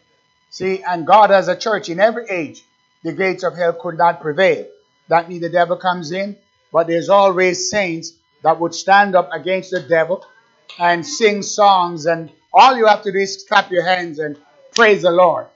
See, 0.52 0.84
and 0.84 1.06
God 1.08 1.32
has 1.32 1.48
a 1.48 1.56
church 1.56 1.90
in 1.90 2.00
every 2.00 2.28
age. 2.30 2.64
The 3.04 3.14
gates 3.14 3.44
of 3.44 3.56
hell 3.56 3.74
could 3.74 3.98
not 3.98 4.22
prevail. 4.22 4.68
That 5.08 5.28
means 5.30 5.42
the 5.42 5.50
devil 5.50 5.78
comes 5.78 6.12
in, 6.12 6.36
but 6.72 6.88
there's 6.88 7.10
always 7.10 7.70
saints 7.70 8.14
that 8.44 8.60
would 8.60 8.76
stand 8.76 9.16
up 9.16 9.30
against 9.34 9.72
the 9.72 9.82
devil 9.82 10.26
and 10.78 11.06
sing 11.06 11.42
songs, 11.42 12.06
and 12.06 12.32
all 12.54 12.78
you 12.78 12.86
have 12.86 13.04
to 13.04 13.12
do 13.12 13.18
is 13.18 13.44
clap 13.48 13.72
your 13.72 13.86
hands 13.86 14.20
and 14.20 14.38
praise 14.76 15.02
the 15.02 15.12
Lord. 15.12 15.48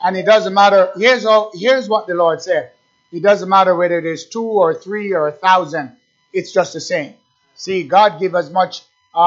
And 0.00 0.16
it 0.16 0.26
doesn't 0.26 0.54
matter. 0.54 0.90
Here's 0.96 1.24
all, 1.24 1.52
here's 1.54 1.88
what 1.88 2.06
the 2.06 2.14
Lord 2.14 2.42
said. 2.42 2.72
It 3.10 3.22
doesn't 3.22 3.48
matter 3.48 3.74
whether 3.74 3.98
it 3.98 4.06
is 4.06 4.26
two 4.26 4.44
or 4.44 4.74
three 4.74 5.12
or 5.12 5.28
a 5.28 5.32
thousand. 5.32 5.96
It's 6.32 6.52
just 6.52 6.74
the 6.74 6.80
same. 6.80 7.14
See, 7.54 7.82
God 7.84 8.20
give 8.20 8.34
as 8.34 8.50
much 8.50 8.82
uh, 9.14 9.18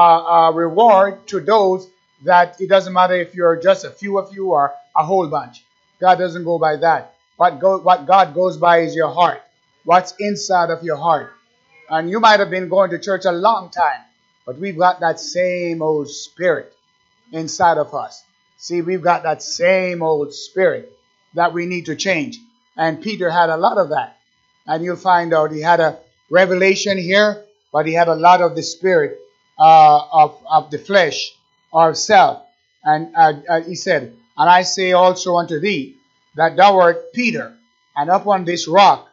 uh, 0.48 0.52
reward 0.52 1.26
to 1.28 1.40
those 1.40 1.88
that 2.24 2.60
it 2.60 2.68
doesn't 2.68 2.92
matter 2.92 3.14
if 3.14 3.34
you're 3.34 3.56
just 3.56 3.84
a 3.84 3.90
few 3.90 4.18
of 4.18 4.32
you 4.34 4.52
or 4.52 4.72
a 4.96 5.04
whole 5.04 5.26
bunch. 5.26 5.64
God 6.00 6.16
doesn't 6.18 6.44
go 6.44 6.58
by 6.58 6.76
that. 6.76 7.14
What, 7.36 7.58
go, 7.58 7.78
what 7.78 8.06
God 8.06 8.34
goes 8.34 8.56
by 8.56 8.78
is 8.80 8.94
your 8.94 9.08
heart. 9.12 9.42
What's 9.84 10.14
inside 10.18 10.70
of 10.70 10.84
your 10.84 10.96
heart. 10.96 11.32
And 11.90 12.08
you 12.08 12.20
might 12.20 12.40
have 12.40 12.50
been 12.50 12.68
going 12.68 12.90
to 12.90 12.98
church 12.98 13.24
a 13.24 13.32
long 13.32 13.70
time, 13.70 14.00
but 14.46 14.58
we've 14.58 14.78
got 14.78 15.00
that 15.00 15.18
same 15.18 15.82
old 15.82 16.08
spirit 16.08 16.72
inside 17.32 17.78
of 17.78 17.92
us. 17.94 18.22
See, 18.58 18.80
we've 18.80 19.02
got 19.02 19.24
that 19.24 19.42
same 19.42 20.02
old 20.02 20.32
spirit 20.32 20.96
that 21.34 21.52
we 21.52 21.66
need 21.66 21.86
to 21.86 21.96
change. 21.96 22.38
And 22.76 23.02
Peter 23.02 23.30
had 23.30 23.50
a 23.50 23.56
lot 23.56 23.78
of 23.78 23.90
that. 23.90 24.18
And 24.66 24.84
you'll 24.84 24.96
find 24.96 25.34
out 25.34 25.52
he 25.52 25.60
had 25.60 25.80
a 25.80 25.98
revelation 26.30 26.98
here, 26.98 27.44
but 27.72 27.86
he 27.86 27.92
had 27.92 28.08
a 28.08 28.14
lot 28.14 28.40
of 28.40 28.54
the 28.56 28.62
spirit 28.62 29.18
uh, 29.58 30.00
of, 30.12 30.38
of 30.48 30.70
the 30.70 30.78
flesh 30.78 31.34
or 31.72 31.94
self. 31.94 32.42
And 32.84 33.14
uh, 33.16 33.34
uh, 33.48 33.60
he 33.62 33.74
said, 33.74 34.14
And 34.36 34.48
I 34.48 34.62
say 34.62 34.92
also 34.92 35.36
unto 35.36 35.60
thee 35.60 35.96
that 36.36 36.56
thou 36.56 36.78
art 36.78 37.12
Peter, 37.12 37.54
and 37.96 38.10
upon 38.10 38.44
this 38.44 38.66
rock 38.66 39.08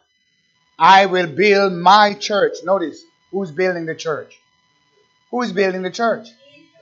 I 0.78 1.06
will 1.06 1.26
build 1.26 1.74
my 1.74 2.14
church. 2.14 2.56
Notice, 2.64 3.04
who's 3.30 3.50
building 3.50 3.84
the 3.84 3.94
church? 3.94 4.38
Who's 5.30 5.52
building 5.52 5.82
the 5.82 5.90
church? 5.90 6.28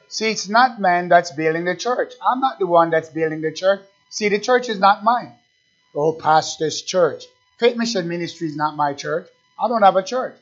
See, 0.09 0.31
it's 0.31 0.49
not 0.49 0.81
man 0.81 1.09
that's 1.09 1.33
building 1.33 1.65
the 1.65 1.75
church. 1.75 2.15
I'm 2.27 2.41
not 2.41 2.61
the 2.61 2.67
one 2.67 2.91
that's 2.91 3.09
building 3.09 3.41
the 3.41 3.53
church. 3.53 3.81
See, 4.09 4.29
the 4.29 4.39
church 4.39 4.69
is 4.69 4.79
not 4.79 5.03
mine. 5.03 5.35
Oh, 6.01 6.13
pastor's 6.13 6.81
church. 6.81 7.25
Faith 7.59 7.77
Mission 7.77 8.07
Ministry 8.07 8.47
is 8.47 8.55
not 8.55 8.77
my 8.77 8.95
church. 8.95 9.27
I 9.59 9.67
don't 9.67 9.83
have 9.83 9.97
a 9.97 10.03
church. 10.05 10.37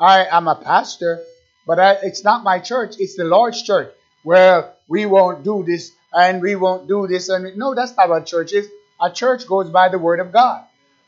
I 0.00 0.24
am 0.24 0.48
a 0.48 0.56
pastor, 0.56 1.22
but 1.64 1.78
I, 1.78 1.92
it's 2.02 2.24
not 2.24 2.42
my 2.42 2.58
church. 2.58 2.96
It's 2.98 3.14
the 3.14 3.22
Lord's 3.22 3.62
church 3.62 3.92
where 4.24 4.72
we 4.88 5.06
won't 5.06 5.44
do 5.44 5.62
this 5.64 5.92
and 6.12 6.42
we 6.42 6.56
won't 6.56 6.88
do 6.88 7.06
this. 7.06 7.28
And 7.28 7.56
no, 7.56 7.72
that's 7.72 7.96
not 7.96 8.08
what 8.08 8.26
church 8.26 8.52
is. 8.52 8.68
A 9.00 9.12
church 9.12 9.46
goes 9.46 9.70
by 9.70 9.90
the 9.90 9.98
word 10.00 10.18
of 10.18 10.32
God. 10.32 10.64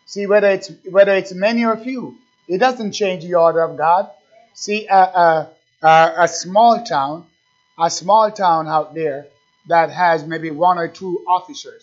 See 0.07 0.29
whether 0.29 0.51
it's 0.51 0.71
whether 0.89 1.15
it's 1.15 1.35
many 1.35 1.65
or 1.65 1.77
few, 1.77 2.17
it 2.47 2.59
doesn't 2.59 2.93
change 2.93 3.25
the 3.25 3.35
order 3.35 3.62
of 3.62 3.77
God. 3.77 4.09
See 4.55 4.87
a, 4.87 4.95
a, 4.95 5.51
a, 5.83 6.15
a 6.19 6.29
small 6.29 6.85
town, 6.85 7.27
a 7.77 7.91
small 7.91 8.31
town 8.31 8.69
out 8.69 8.95
there 8.95 9.27
that 9.67 9.91
has 9.91 10.25
maybe 10.25 10.53
one 10.53 10.79
or 10.79 10.87
two 10.87 11.25
officers. 11.27 11.83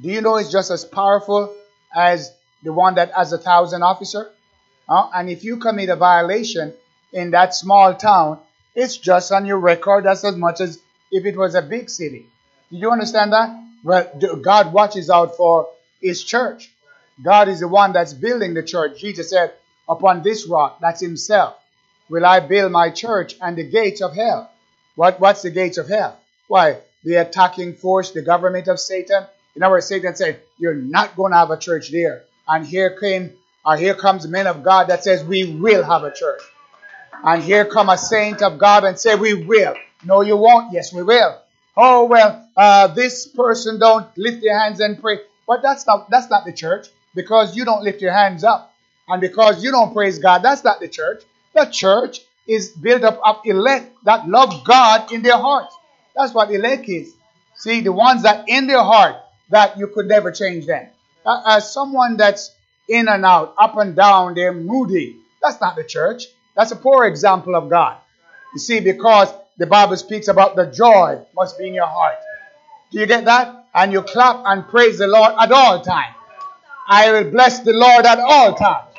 Do 0.00 0.08
you 0.08 0.20
know 0.20 0.36
it's 0.36 0.50
just 0.50 0.70
as 0.70 0.84
powerful 0.84 1.54
as 1.94 2.32
the 2.62 2.72
one 2.72 2.94
that 2.94 3.12
has 3.12 3.32
a 3.32 3.38
thousand 3.38 3.82
officer? 3.82 4.30
Uh, 4.88 5.10
and 5.14 5.28
if 5.28 5.44
you 5.44 5.56
commit 5.56 5.88
a 5.88 5.96
violation 5.96 6.72
in 7.12 7.32
that 7.32 7.54
small 7.54 7.94
town, 7.94 8.38
it's 8.74 8.96
just 8.96 9.32
on 9.32 9.44
your 9.44 9.58
record. 9.58 10.04
That's 10.04 10.24
as 10.24 10.36
much 10.36 10.60
as 10.60 10.80
if 11.10 11.26
it 11.26 11.36
was 11.36 11.54
a 11.54 11.62
big 11.62 11.90
city. 11.90 12.26
Do 12.70 12.76
you 12.76 12.90
understand 12.90 13.32
that? 13.32 13.58
Well, 13.82 14.38
God 14.40 14.72
watches 14.72 15.10
out 15.10 15.36
for 15.36 15.68
His 16.00 16.22
church. 16.22 16.70
God 17.22 17.48
is 17.48 17.60
the 17.60 17.68
one 17.68 17.92
that's 17.92 18.12
building 18.12 18.54
the 18.54 18.62
church. 18.62 19.00
Jesus 19.00 19.30
said, 19.30 19.52
Upon 19.88 20.22
this 20.22 20.46
rock, 20.46 20.78
that's 20.80 21.00
Himself, 21.00 21.56
will 22.08 22.24
I 22.24 22.40
build 22.40 22.70
my 22.70 22.90
church 22.90 23.36
and 23.40 23.56
the 23.56 23.64
gates 23.64 24.02
of 24.02 24.14
hell. 24.14 24.50
What, 24.94 25.18
what's 25.18 25.42
the 25.42 25.50
gates 25.50 25.78
of 25.78 25.88
hell? 25.88 26.18
Why? 26.46 26.78
The 27.04 27.16
attacking 27.16 27.74
force, 27.74 28.10
the 28.10 28.22
government 28.22 28.68
of 28.68 28.78
Satan. 28.78 29.26
In 29.58 29.64
other 29.64 29.72
words, 29.72 29.86
Satan 29.86 30.14
said, 30.14 30.40
You're 30.56 30.76
not 30.76 31.16
going 31.16 31.32
to 31.32 31.38
have 31.38 31.50
a 31.50 31.56
church 31.58 31.90
there. 31.90 32.22
And 32.46 32.64
here 32.64 32.96
came, 32.96 33.32
or 33.66 33.76
here 33.76 33.96
comes 33.96 34.24
men 34.28 34.46
of 34.46 34.62
God 34.62 34.86
that 34.86 35.02
says, 35.02 35.24
We 35.24 35.52
will 35.52 35.82
have 35.82 36.04
a 36.04 36.14
church. 36.14 36.40
And 37.24 37.42
here 37.42 37.64
come 37.64 37.88
a 37.88 37.98
saint 37.98 38.40
of 38.40 38.56
God 38.58 38.84
and 38.84 38.96
say, 38.96 39.16
We 39.16 39.34
will. 39.34 39.74
No, 40.04 40.20
you 40.20 40.36
won't. 40.36 40.72
Yes, 40.72 40.92
we 40.92 41.02
will. 41.02 41.40
Oh 41.76 42.04
well, 42.04 42.48
uh, 42.56 42.86
this 42.86 43.26
person 43.26 43.80
don't 43.80 44.06
lift 44.16 44.42
their 44.42 44.56
hands 44.56 44.78
and 44.78 45.00
pray. 45.00 45.18
But 45.44 45.60
that's 45.60 45.84
not 45.88 46.08
that's 46.08 46.30
not 46.30 46.44
the 46.44 46.52
church 46.52 46.86
because 47.16 47.56
you 47.56 47.64
don't 47.64 47.82
lift 47.82 48.00
your 48.00 48.12
hands 48.12 48.44
up, 48.44 48.72
and 49.08 49.20
because 49.20 49.64
you 49.64 49.72
don't 49.72 49.92
praise 49.92 50.20
God. 50.20 50.44
That's 50.44 50.62
not 50.62 50.78
the 50.78 50.86
church. 50.86 51.24
The 51.52 51.64
church 51.64 52.20
is 52.46 52.68
built 52.68 53.02
up 53.02 53.20
of 53.24 53.40
elect 53.44 54.04
that 54.04 54.28
love 54.28 54.62
God 54.62 55.10
in 55.10 55.22
their 55.22 55.36
hearts. 55.36 55.76
That's 56.14 56.32
what 56.32 56.48
elect 56.52 56.88
is. 56.88 57.12
See, 57.56 57.80
the 57.80 57.92
ones 57.92 58.22
that 58.22 58.48
in 58.48 58.68
their 58.68 58.84
heart 58.84 59.16
that 59.50 59.78
you 59.78 59.88
could 59.88 60.06
never 60.06 60.30
change 60.30 60.66
them. 60.66 60.86
As 61.26 61.72
someone 61.72 62.16
that's 62.16 62.54
in 62.88 63.08
and 63.08 63.24
out, 63.24 63.54
up 63.58 63.76
and 63.76 63.94
down, 63.94 64.34
they're 64.34 64.52
moody. 64.52 65.16
That's 65.42 65.60
not 65.60 65.76
the 65.76 65.84
church. 65.84 66.26
That's 66.56 66.72
a 66.72 66.76
poor 66.76 67.06
example 67.06 67.54
of 67.54 67.68
God. 67.68 67.96
You 68.54 68.58
see, 68.58 68.80
because 68.80 69.32
the 69.58 69.66
Bible 69.66 69.96
speaks 69.96 70.28
about 70.28 70.56
the 70.56 70.66
joy 70.66 71.20
must 71.34 71.58
be 71.58 71.68
in 71.68 71.74
your 71.74 71.86
heart. 71.86 72.16
Do 72.90 72.98
you 72.98 73.06
get 73.06 73.26
that? 73.26 73.66
And 73.74 73.92
you 73.92 74.02
clap 74.02 74.42
and 74.46 74.66
praise 74.66 74.98
the 74.98 75.06
Lord 75.06 75.34
at 75.38 75.52
all 75.52 75.82
times. 75.82 76.14
I 76.88 77.12
will 77.12 77.30
bless 77.30 77.60
the 77.60 77.74
Lord 77.74 78.06
at 78.06 78.18
all 78.18 78.54
times. 78.54 78.94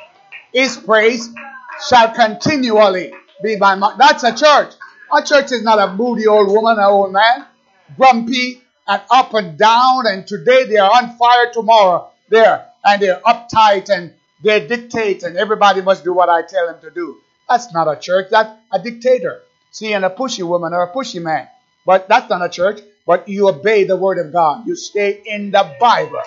His 0.52 0.76
praise 0.76 1.28
shall 1.88 2.14
continually 2.14 3.12
be 3.42 3.56
my 3.56 3.74
mouth. 3.74 3.94
That's 3.98 4.22
a 4.22 4.34
church. 4.34 4.74
A 5.12 5.22
church 5.22 5.50
is 5.50 5.62
not 5.62 5.78
a 5.78 5.92
moody 5.92 6.26
old 6.28 6.48
woman, 6.48 6.78
an 6.78 6.84
old 6.84 7.12
man, 7.12 7.46
grumpy 7.96 8.62
and 8.90 9.02
up 9.08 9.34
and 9.34 9.56
down, 9.56 10.06
and 10.08 10.26
today 10.26 10.64
they 10.64 10.76
are 10.76 10.90
on 10.90 11.16
fire, 11.16 11.52
tomorrow 11.52 12.10
there, 12.28 12.66
and 12.84 13.00
they're 13.00 13.20
uptight 13.20 13.88
and 13.88 14.12
they 14.42 14.66
dictate, 14.66 15.22
and 15.22 15.36
everybody 15.36 15.80
must 15.80 16.02
do 16.02 16.12
what 16.12 16.28
I 16.28 16.42
tell 16.42 16.66
them 16.66 16.80
to 16.80 16.90
do. 16.90 17.18
That's 17.48 17.72
not 17.72 17.86
a 17.86 17.98
church, 17.98 18.28
that's 18.30 18.50
a 18.72 18.82
dictator. 18.82 19.42
See, 19.70 19.92
and 19.92 20.04
a 20.04 20.10
pushy 20.10 20.42
woman 20.42 20.72
or 20.72 20.82
a 20.82 20.92
pushy 20.92 21.22
man. 21.22 21.46
But 21.86 22.08
that's 22.08 22.28
not 22.28 22.44
a 22.44 22.48
church, 22.48 22.80
but 23.06 23.28
you 23.28 23.48
obey 23.48 23.84
the 23.84 23.96
word 23.96 24.18
of 24.18 24.32
God. 24.32 24.66
You 24.66 24.74
stay 24.74 25.22
in 25.24 25.52
the 25.52 25.76
Bible. 25.78 26.22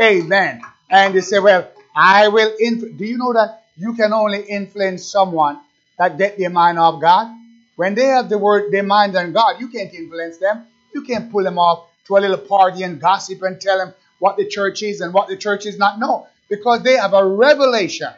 Amen. 0.00 0.62
And 0.88 1.14
you 1.14 1.20
say, 1.20 1.38
well, 1.38 1.68
I 1.94 2.28
will. 2.28 2.52
Inf-. 2.58 2.96
Do 2.96 3.04
you 3.04 3.18
know 3.18 3.34
that 3.34 3.64
you 3.76 3.92
can 3.92 4.14
only 4.14 4.42
influence 4.42 5.04
someone 5.04 5.60
that 5.98 6.16
get 6.16 6.38
their 6.38 6.50
mind 6.50 6.78
off 6.78 7.00
God? 7.00 7.28
When 7.76 7.94
they 7.94 8.06
have 8.06 8.30
the 8.30 8.38
word, 8.38 8.72
their 8.72 8.82
mind 8.82 9.14
on 9.16 9.32
God, 9.32 9.60
you 9.60 9.68
can't 9.68 9.92
influence 9.92 10.38
them. 10.38 10.66
You 10.94 11.02
can't 11.02 11.30
pull 11.30 11.44
them 11.44 11.58
off 11.58 11.87
to 12.08 12.16
a 12.16 12.18
little 12.18 12.38
party 12.38 12.82
and 12.82 13.00
gossip 13.00 13.42
and 13.42 13.60
tell 13.60 13.78
them 13.78 13.94
what 14.18 14.36
the 14.36 14.46
church 14.46 14.82
is 14.82 15.00
and 15.00 15.14
what 15.14 15.28
the 15.28 15.36
church 15.36 15.66
is 15.66 15.78
not. 15.78 15.98
No, 15.98 16.26
because 16.48 16.82
they 16.82 16.96
have 16.96 17.14
a 17.14 17.24
revelation 17.24 18.08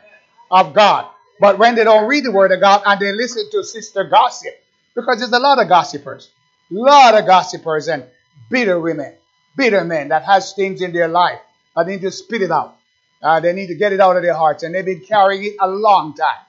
of 0.51 0.73
God. 0.73 1.07
But 1.39 1.59
when 1.59 1.75
they 1.75 1.85
don't 1.85 2.09
read 2.09 2.25
the 2.25 2.33
word 2.33 2.53
of 2.53 2.61
God 2.61 2.83
and 2.87 3.01
they 3.01 3.13
listen 3.13 3.51
to 3.51 3.65
sister 3.65 4.05
gossip, 4.05 4.55
because 4.95 5.19
there's 5.19 5.33
a 5.33 5.39
lot 5.39 5.61
of 5.61 5.69
gossipers, 5.69 6.31
a 6.71 6.75
lot 6.75 7.15
of 7.19 7.27
gossipers 7.27 7.89
and 7.89 8.05
bitter 8.51 8.79
women, 8.79 9.15
bitter 9.57 9.85
men 9.85 10.09
that 10.09 10.25
has 10.25 10.53
things 10.53 10.83
in 10.83 10.93
their 10.93 11.09
life 11.09 11.41
that 11.75 11.87
need 11.87 12.03
to 12.03 12.11
spit 12.11 12.43
it 12.43 12.51
out. 12.51 12.77
Uh, 13.23 13.41
they 13.41 13.53
need 13.53 13.69
to 13.69 13.75
get 13.75 13.93
it 13.93 14.01
out 14.01 14.17
of 14.17 14.23
their 14.23 14.35
hearts, 14.35 14.63
and 14.63 14.75
they've 14.75 14.85
been 14.85 15.01
carrying 15.01 15.45
it 15.45 15.57
a 15.61 15.69
long 15.69 16.15
time. 16.15 16.45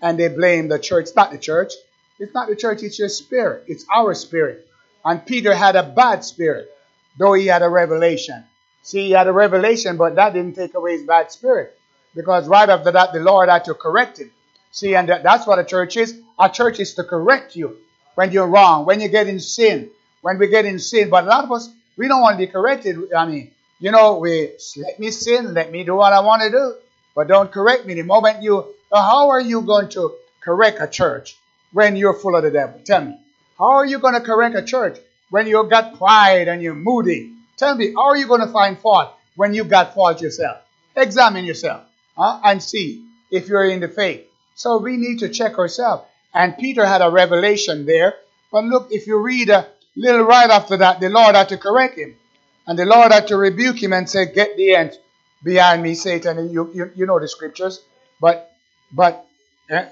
And 0.00 0.18
they 0.18 0.28
blame 0.28 0.68
the 0.68 0.78
church. 0.78 1.08
Not 1.16 1.30
the 1.30 1.38
church. 1.38 1.72
It's 2.18 2.34
not 2.34 2.48
the 2.48 2.56
church. 2.56 2.82
It's 2.82 2.98
your 2.98 3.08
spirit. 3.08 3.64
It's 3.66 3.84
our 3.94 4.14
spirit. 4.14 4.66
And 5.04 5.24
Peter 5.24 5.54
had 5.54 5.76
a 5.76 5.82
bad 5.82 6.24
spirit, 6.24 6.70
though 7.16 7.34
he 7.34 7.46
had 7.46 7.62
a 7.62 7.68
revelation. 7.68 8.44
See, 8.82 9.06
he 9.06 9.10
had 9.12 9.26
a 9.26 9.32
revelation, 9.32 9.96
but 9.96 10.14
that 10.14 10.32
didn't 10.32 10.54
take 10.54 10.74
away 10.74 10.92
his 10.92 11.02
bad 11.02 11.32
spirit. 11.32 11.76
Because 12.14 12.48
right 12.48 12.68
after 12.68 12.92
that, 12.92 13.12
the 13.12 13.20
Lord 13.20 13.48
had 13.48 13.64
to 13.64 13.74
correct 13.74 14.18
him. 14.20 14.30
See, 14.70 14.94
and 14.94 15.08
that's 15.08 15.46
what 15.46 15.58
a 15.58 15.64
church 15.64 15.96
is. 15.96 16.20
A 16.38 16.48
church 16.48 16.80
is 16.80 16.94
to 16.94 17.04
correct 17.04 17.56
you 17.56 17.78
when 18.14 18.30
you're 18.30 18.46
wrong, 18.46 18.86
when 18.86 19.00
you 19.00 19.08
get 19.08 19.26
in 19.26 19.40
sin, 19.40 19.90
when 20.22 20.38
we 20.38 20.48
get 20.48 20.64
in 20.64 20.78
sin. 20.78 21.10
But 21.10 21.24
a 21.24 21.26
lot 21.26 21.44
of 21.44 21.52
us, 21.52 21.70
we 21.96 22.08
don't 22.08 22.20
want 22.20 22.38
to 22.38 22.46
be 22.46 22.50
corrected. 22.50 23.12
I 23.12 23.26
mean, 23.26 23.50
you 23.78 23.90
know, 23.90 24.18
we 24.18 24.52
let 24.76 24.98
me 24.98 25.10
sin, 25.10 25.54
let 25.54 25.70
me 25.70 25.84
do 25.84 25.94
what 25.94 26.12
I 26.12 26.20
want 26.20 26.42
to 26.42 26.50
do, 26.50 26.74
but 27.14 27.28
don't 27.28 27.50
correct 27.50 27.86
me. 27.86 27.94
The 27.94 28.02
moment 28.02 28.42
you, 28.42 28.74
how 28.92 29.30
are 29.30 29.40
you 29.40 29.62
going 29.62 29.88
to 29.90 30.14
correct 30.40 30.78
a 30.80 30.86
church 30.86 31.36
when 31.72 31.96
you're 31.96 32.14
full 32.14 32.36
of 32.36 32.42
the 32.42 32.50
devil? 32.50 32.80
Tell 32.84 33.04
me. 33.04 33.18
How 33.58 33.76
are 33.76 33.86
you 33.86 33.98
going 33.98 34.14
to 34.14 34.20
correct 34.20 34.54
a 34.54 34.62
church 34.62 34.98
when 35.30 35.46
you've 35.46 35.70
got 35.70 35.98
pride 35.98 36.48
and 36.48 36.62
you're 36.62 36.74
moody? 36.74 37.32
Tell 37.56 37.74
me, 37.74 37.92
how 37.92 38.08
are 38.08 38.16
you 38.16 38.26
going 38.26 38.42
to 38.42 38.52
find 38.52 38.78
fault 38.78 39.14
when 39.34 39.54
you've 39.54 39.68
got 39.68 39.94
fault 39.94 40.20
yourself? 40.20 40.58
Examine 40.94 41.44
yourself 41.44 41.82
and 42.16 42.62
see 42.62 43.04
if 43.30 43.48
you're 43.48 43.68
in 43.68 43.80
the 43.80 43.88
faith. 43.88 44.26
So 44.54 44.78
we 44.78 44.96
need 44.96 45.20
to 45.20 45.28
check 45.28 45.58
ourselves. 45.58 46.04
And 46.32 46.56
Peter 46.56 46.84
had 46.84 47.02
a 47.02 47.10
revelation 47.10 47.86
there. 47.86 48.14
But 48.52 48.64
look, 48.64 48.88
if 48.90 49.06
you 49.06 49.18
read 49.18 49.50
a 49.50 49.66
little 49.96 50.22
right 50.22 50.50
after 50.50 50.76
that, 50.78 51.00
the 51.00 51.08
Lord 51.08 51.34
had 51.34 51.48
to 51.50 51.58
correct 51.58 51.98
him. 51.98 52.14
And 52.66 52.78
the 52.78 52.84
Lord 52.84 53.12
had 53.12 53.28
to 53.28 53.36
rebuke 53.36 53.82
him 53.82 53.92
and 53.92 54.08
say, 54.08 54.32
Get 54.32 54.56
the 54.56 54.74
end 54.74 54.98
behind 55.42 55.82
me, 55.82 55.94
Satan. 55.94 56.38
And 56.38 56.52
you, 56.52 56.70
you, 56.74 56.90
you 56.94 57.06
know 57.06 57.18
the 57.18 57.28
scriptures. 57.28 57.80
But 58.20 58.52
but 58.92 59.26
eh, 59.70 59.86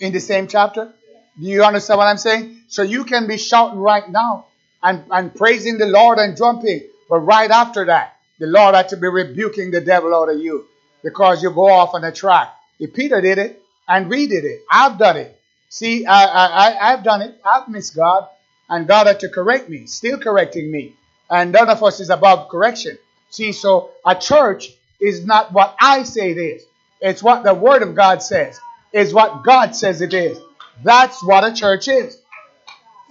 in 0.00 0.12
the 0.12 0.20
same 0.20 0.48
chapter, 0.48 0.92
do 1.38 1.46
you 1.46 1.62
understand 1.62 1.98
what 1.98 2.06
I'm 2.06 2.18
saying? 2.18 2.62
So 2.68 2.82
you 2.82 3.04
can 3.04 3.26
be 3.26 3.38
shouting 3.38 3.78
right 3.78 4.08
now 4.08 4.46
and, 4.86 5.04
and 5.10 5.34
praising 5.34 5.78
the 5.78 5.86
Lord 5.86 6.18
and 6.18 6.36
jumping. 6.36 6.82
But 7.08 7.20
right 7.20 7.50
after 7.50 7.86
that, 7.86 8.18
the 8.38 8.46
Lord 8.46 8.74
had 8.74 8.88
to 8.90 8.96
be 8.96 9.08
rebuking 9.08 9.72
the 9.72 9.80
devil 9.80 10.14
out 10.14 10.30
of 10.30 10.38
you 10.38 10.66
because 11.02 11.42
you 11.42 11.50
go 11.50 11.68
off 11.68 11.94
on 11.94 12.04
a 12.04 12.12
track. 12.12 12.54
If 12.78 12.94
Peter 12.94 13.20
did 13.20 13.38
it 13.38 13.62
and 13.88 14.08
we 14.08 14.28
did 14.28 14.44
it, 14.44 14.62
I've 14.70 14.96
done 14.96 15.16
it. 15.16 15.40
See, 15.68 16.06
I, 16.06 16.24
I, 16.24 16.92
I've 16.92 17.02
done 17.02 17.22
it. 17.22 17.40
I've 17.44 17.68
missed 17.68 17.96
God 17.96 18.28
and 18.68 18.86
God 18.86 19.08
had 19.08 19.20
to 19.20 19.28
correct 19.28 19.68
me, 19.68 19.86
still 19.86 20.18
correcting 20.18 20.70
me. 20.70 20.94
And 21.28 21.50
none 21.50 21.68
of 21.68 21.82
us 21.82 21.98
is 21.98 22.10
above 22.10 22.48
correction. 22.48 22.96
See, 23.30 23.52
so 23.52 23.90
a 24.04 24.14
church 24.14 24.72
is 25.00 25.26
not 25.26 25.52
what 25.52 25.74
I 25.80 26.04
say 26.04 26.30
it 26.30 26.38
is. 26.38 26.64
It's 27.00 27.22
what 27.22 27.42
the 27.42 27.54
Word 27.54 27.82
of 27.82 27.96
God 27.96 28.22
says. 28.22 28.58
It's 28.92 29.12
what 29.12 29.42
God 29.42 29.74
says 29.74 30.00
it 30.00 30.14
is. 30.14 30.38
That's 30.84 31.24
what 31.24 31.42
a 31.44 31.52
church 31.52 31.88
is. 31.88 32.18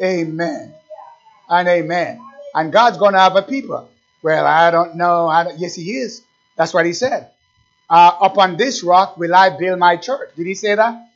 Amen. 0.01 0.73
And 1.49 1.67
amen. 1.67 2.21
And 2.53 2.71
God's 2.71 2.97
going 2.97 3.13
to 3.13 3.19
have 3.19 3.35
a 3.35 3.41
people. 3.41 3.89
Well, 4.23 4.45
I 4.45 4.71
don't 4.71 4.95
know. 4.95 5.27
I 5.27 5.43
don't, 5.43 5.59
yes, 5.59 5.75
He 5.75 5.97
is. 5.97 6.23
That's 6.55 6.73
what 6.73 6.85
He 6.85 6.93
said. 6.93 7.29
Uh, 7.89 8.17
upon 8.21 8.57
this 8.57 8.83
rock 8.83 9.17
will 9.17 9.35
I 9.35 9.55
build 9.55 9.79
my 9.79 9.97
church. 9.97 10.31
Did 10.35 10.47
He 10.47 10.55
say 10.55 10.75
that? 10.75 11.09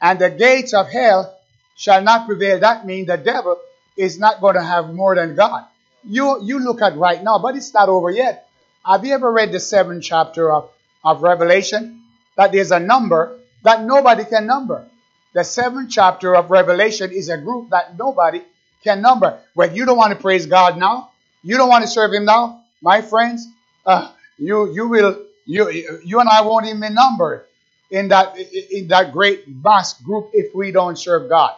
And 0.00 0.18
the 0.18 0.30
gates 0.30 0.74
of 0.74 0.90
hell 0.90 1.36
shall 1.76 2.02
not 2.02 2.26
prevail. 2.26 2.58
That 2.60 2.86
means 2.86 3.06
the 3.06 3.16
devil 3.16 3.58
is 3.96 4.18
not 4.18 4.40
going 4.40 4.54
to 4.54 4.62
have 4.62 4.92
more 4.92 5.14
than 5.14 5.34
God. 5.34 5.64
You, 6.04 6.40
you 6.42 6.60
look 6.60 6.82
at 6.82 6.96
right 6.96 7.22
now, 7.22 7.38
but 7.38 7.56
it's 7.56 7.74
not 7.74 7.88
over 7.88 8.10
yet. 8.10 8.48
Have 8.84 9.04
you 9.04 9.14
ever 9.14 9.30
read 9.30 9.52
the 9.52 9.60
seventh 9.60 10.04
chapter 10.04 10.50
of, 10.52 10.70
of 11.04 11.22
Revelation? 11.22 12.02
That 12.36 12.52
there's 12.52 12.70
a 12.70 12.80
number 12.80 13.38
that 13.62 13.82
nobody 13.82 14.24
can 14.24 14.46
number. 14.46 14.86
The 15.34 15.44
seventh 15.44 15.90
chapter 15.90 16.34
of 16.34 16.50
Revelation 16.50 17.10
is 17.12 17.28
a 17.28 17.36
group 17.36 17.70
that 17.70 17.98
nobody 17.98 18.42
can 18.84 19.02
number. 19.02 19.38
When 19.54 19.74
you 19.74 19.84
don't 19.84 19.96
want 19.96 20.12
to 20.12 20.20
praise 20.20 20.46
God 20.46 20.78
now, 20.78 21.10
you 21.42 21.56
don't 21.56 21.68
want 21.68 21.82
to 21.84 21.88
serve 21.88 22.12
Him 22.12 22.24
now, 22.24 22.62
my 22.82 23.02
friends, 23.02 23.46
uh, 23.86 24.10
you 24.38 24.72
you 24.72 24.88
will 24.88 25.24
you 25.46 25.70
you 26.04 26.20
and 26.20 26.28
I 26.28 26.42
won't 26.42 26.66
even 26.66 26.94
number 26.94 27.46
in 27.90 28.08
that 28.08 28.36
in 28.38 28.88
that 28.88 29.12
great 29.12 29.46
vast 29.46 30.04
group 30.04 30.30
if 30.32 30.54
we 30.54 30.72
don't 30.72 30.98
serve 30.98 31.28
God. 31.28 31.54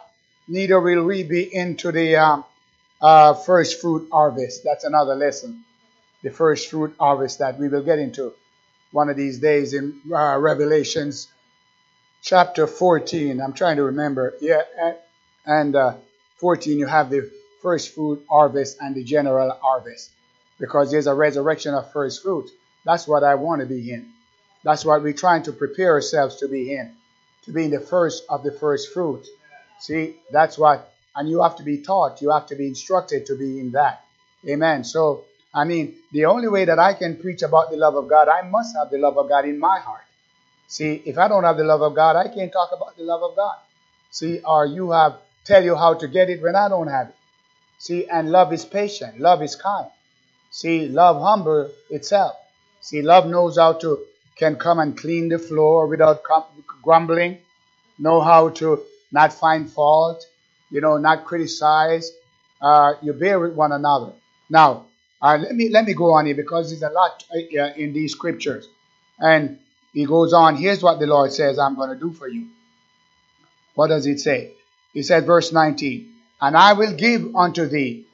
Neither 0.47 0.79
will 0.79 1.03
we 1.03 1.23
be 1.23 1.53
into 1.53 1.91
the 1.91 2.15
um, 2.17 2.45
uh, 3.01 3.33
first 3.33 3.81
fruit 3.81 4.09
harvest. 4.11 4.63
That's 4.63 4.83
another 4.83 5.15
lesson. 5.15 5.63
The 6.23 6.31
first 6.31 6.69
fruit 6.69 6.95
harvest 6.99 7.39
that 7.39 7.57
we 7.57 7.67
will 7.67 7.83
get 7.83 7.99
into 7.99 8.33
one 8.91 9.09
of 9.09 9.15
these 9.17 9.39
days 9.39 9.73
in 9.73 10.01
uh, 10.13 10.37
Revelations 10.37 11.27
chapter 12.21 12.67
14. 12.67 13.41
I'm 13.41 13.53
trying 13.53 13.77
to 13.77 13.83
remember. 13.83 14.35
Yeah, 14.41 14.61
and, 14.79 14.95
and 15.45 15.75
uh, 15.75 15.93
14, 16.41 16.79
you 16.79 16.87
have 16.87 17.11
the 17.11 17.31
first 17.61 17.93
fruit 17.93 18.25
harvest 18.27 18.77
and 18.81 18.95
the 18.95 19.03
general 19.03 19.51
harvest 19.61 20.09
because 20.59 20.91
there's 20.91 21.05
a 21.05 21.13
resurrection 21.13 21.75
of 21.75 21.91
first 21.91 22.23
fruit. 22.23 22.49
That's 22.83 23.07
what 23.07 23.23
I 23.23 23.35
want 23.35 23.61
to 23.61 23.67
be 23.67 23.93
in. 23.93 24.11
That's 24.63 24.83
what 24.83 25.03
we're 25.03 25.13
trying 25.13 25.43
to 25.43 25.53
prepare 25.53 25.91
ourselves 25.93 26.37
to 26.37 26.47
be 26.47 26.73
in, 26.73 26.93
to 27.45 27.51
be 27.51 27.65
in 27.65 27.71
the 27.71 27.79
first 27.79 28.23
of 28.27 28.43
the 28.43 28.51
first 28.51 28.91
fruit. 28.91 29.25
See, 29.79 30.15
that's 30.31 30.57
what, 30.57 30.91
and 31.15 31.29
you 31.29 31.43
have 31.43 31.57
to 31.57 31.63
be 31.63 31.77
taught, 31.77 32.21
you 32.21 32.31
have 32.31 32.47
to 32.47 32.55
be 32.55 32.67
instructed 32.67 33.27
to 33.27 33.37
be 33.37 33.59
in 33.59 33.71
that. 33.71 34.03
Amen. 34.47 34.83
So, 34.83 35.25
I 35.53 35.63
mean, 35.65 35.95
the 36.11 36.25
only 36.25 36.47
way 36.47 36.65
that 36.65 36.79
I 36.79 36.95
can 36.95 37.17
preach 37.17 37.43
about 37.43 37.69
the 37.69 37.77
love 37.77 37.95
of 37.95 38.07
God, 38.07 38.27
I 38.27 38.41
must 38.49 38.75
have 38.75 38.89
the 38.89 38.97
love 38.97 39.17
of 39.17 39.29
God 39.29 39.45
in 39.45 39.59
my 39.59 39.79
heart. 39.79 40.05
See, 40.67 41.03
if 41.05 41.17
I 41.19 41.27
don't 41.27 41.43
have 41.43 41.57
the 41.57 41.63
love 41.63 41.81
of 41.81 41.93
God, 41.93 42.15
I 42.15 42.27
can't 42.33 42.51
talk 42.51 42.71
about 42.71 42.97
the 42.97 43.03
love 43.03 43.21
of 43.21 43.35
God. 43.35 43.57
See, 44.09 44.39
or 44.39 44.65
you 44.65 44.91
have 44.91 45.17
tell 45.43 45.63
you 45.63 45.75
how 45.75 45.93
to 45.95 46.07
get 46.07 46.29
it 46.29 46.41
when 46.41 46.55
I 46.55 46.69
don't 46.69 46.87
have 46.87 47.09
it. 47.09 47.15
See, 47.77 48.07
and 48.07 48.31
love 48.31 48.53
is 48.53 48.65
patient, 48.65 49.19
love 49.19 49.41
is 49.41 49.55
kind. 49.55 49.89
See, 50.51 50.87
love 50.87 51.21
humble 51.21 51.71
itself. 51.89 52.35
See, 52.81 53.01
love 53.01 53.25
knows 53.27 53.57
how 53.57 53.73
to 53.73 54.05
can 54.35 54.55
come 54.55 54.79
and 54.79 54.97
clean 54.97 55.29
the 55.29 55.37
floor 55.39 55.87
without 55.87 56.23
grumbling, 56.81 57.37
know 57.99 58.21
how 58.21 58.49
to 58.49 58.81
not 59.11 59.33
find 59.33 59.69
fault, 59.69 60.25
you 60.69 60.81
know, 60.81 60.97
not 60.97 61.25
criticize. 61.25 62.11
Uh, 62.61 62.93
you 63.01 63.13
bear 63.13 63.39
with 63.39 63.53
one 63.53 63.71
another. 63.71 64.13
Now, 64.49 64.85
uh, 65.21 65.37
let 65.41 65.55
me 65.55 65.69
let 65.69 65.85
me 65.85 65.93
go 65.93 66.13
on 66.13 66.25
here 66.25 66.35
because 66.35 66.69
there's 66.69 66.83
a 66.83 66.93
lot 66.93 67.23
uh, 67.33 67.73
in 67.75 67.93
these 67.93 68.11
scriptures, 68.11 68.67
and 69.19 69.59
he 69.93 70.05
goes 70.05 70.33
on. 70.33 70.55
Here's 70.55 70.81
what 70.81 70.99
the 70.99 71.07
Lord 71.07 71.31
says: 71.33 71.59
"I'm 71.59 71.75
going 71.75 71.89
to 71.89 71.95
do 71.95 72.11
for 72.13 72.27
you." 72.27 72.47
What 73.75 73.87
does 73.87 74.05
it 74.05 74.19
say? 74.19 74.53
He 74.93 75.03
said, 75.03 75.25
verse 75.25 75.51
19, 75.51 76.13
"And 76.41 76.57
I 76.57 76.73
will 76.73 76.93
give 76.93 77.35
unto 77.35 77.65
thee." 77.65 78.05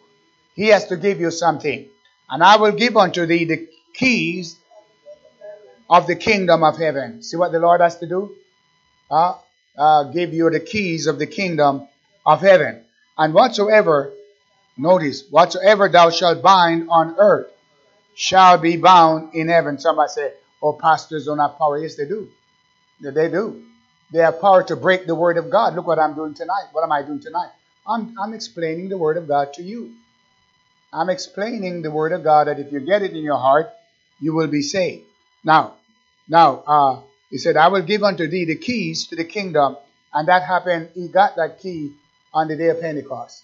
He 0.56 0.68
has 0.68 0.88
to 0.88 0.98
give 0.98 1.20
you 1.20 1.32
something, 1.32 1.88
and 2.30 2.44
I 2.44 2.58
will 2.58 2.72
give 2.72 2.98
unto 2.98 3.26
thee 3.26 3.46
the 3.46 3.68
keys 3.94 4.58
of 5.90 6.08
the 6.08 6.16
kingdom 6.16 6.64
of 6.64 6.78
heaven. 6.78 7.22
See 7.24 7.38
what 7.38 7.52
the 7.52 7.60
Lord 7.60 7.82
has 7.82 7.98
to 8.00 8.08
do? 8.08 8.36
Uh, 9.10 9.36
uh, 9.78 10.04
give 10.06 10.34
you 10.34 10.50
the 10.50 10.60
keys 10.60 11.08
of 11.08 11.20
the 11.20 11.28
kingdom 11.28 11.88
of 12.26 12.42
heaven. 12.42 12.84
And 13.18 13.34
whatsoever, 13.34 14.12
notice, 14.78 15.24
whatsoever 15.30 15.90
thou 15.90 16.10
shalt 16.10 16.42
bind 16.42 16.90
on 16.90 17.16
earth 17.18 17.48
shall 18.16 18.58
be 18.58 18.78
bound 18.78 19.34
in 19.34 19.48
heaven. 19.48 19.80
Somebody 19.80 20.10
say, 20.10 20.34
oh, 20.62 20.74
pastors 20.74 21.26
don't 21.26 21.40
have 21.40 21.58
power. 21.58 21.78
Yes, 21.78 21.96
they 21.96 22.06
do. 22.06 22.30
They 23.00 23.30
do. 23.30 23.64
They 24.12 24.20
have 24.20 24.40
power 24.40 24.64
to 24.64 24.76
break 24.76 25.06
the 25.06 25.16
word 25.16 25.38
of 25.38 25.50
God. 25.50 25.76
Look 25.76 25.88
what 25.88 26.00
I'm 26.00 26.16
doing 26.16 26.34
tonight. 26.34 26.68
What 26.72 26.84
am 26.84 26.92
I 26.92 27.02
doing 27.02 27.20
tonight? 27.20 27.50
I'm, 27.88 28.16
I'm 28.20 28.34
explaining 28.34 28.90
the 28.90 28.98
Word 28.98 29.18
of 29.18 29.28
God 29.28 29.54
to 29.54 29.64
you. 29.64 29.94
I'm 30.92 31.10
explaining 31.10 31.82
the 31.82 31.92
Word 31.92 32.12
of 32.12 32.24
God 32.24 32.48
that 32.48 32.60
if 32.60 32.72
you 32.72 32.82
get 32.82 33.02
it 33.02 33.12
in 33.12 33.24
your 33.24 33.38
heart, 33.38 33.70
you 34.20 34.36
will 34.36 34.48
be 34.48 34.62
saved. 34.62 35.06
Now, 35.44 35.76
now, 36.28 36.64
uh, 36.68 37.02
he 37.30 37.38
said, 37.38 37.56
I 37.56 37.70
will 37.70 37.84
give 37.84 38.04
unto 38.04 38.28
thee 38.28 38.46
the 38.46 38.58
keys 38.58 39.08
to 39.08 39.16
the 39.16 39.24
kingdom. 39.24 39.78
And 40.14 40.28
that 40.28 40.44
happened, 40.44 40.90
he 40.96 41.08
got 41.08 41.38
that 41.38 41.62
key 41.62 41.94
on 42.34 42.48
the 42.48 42.58
day 42.58 42.70
of 42.70 42.82
Pentecost. 42.82 43.44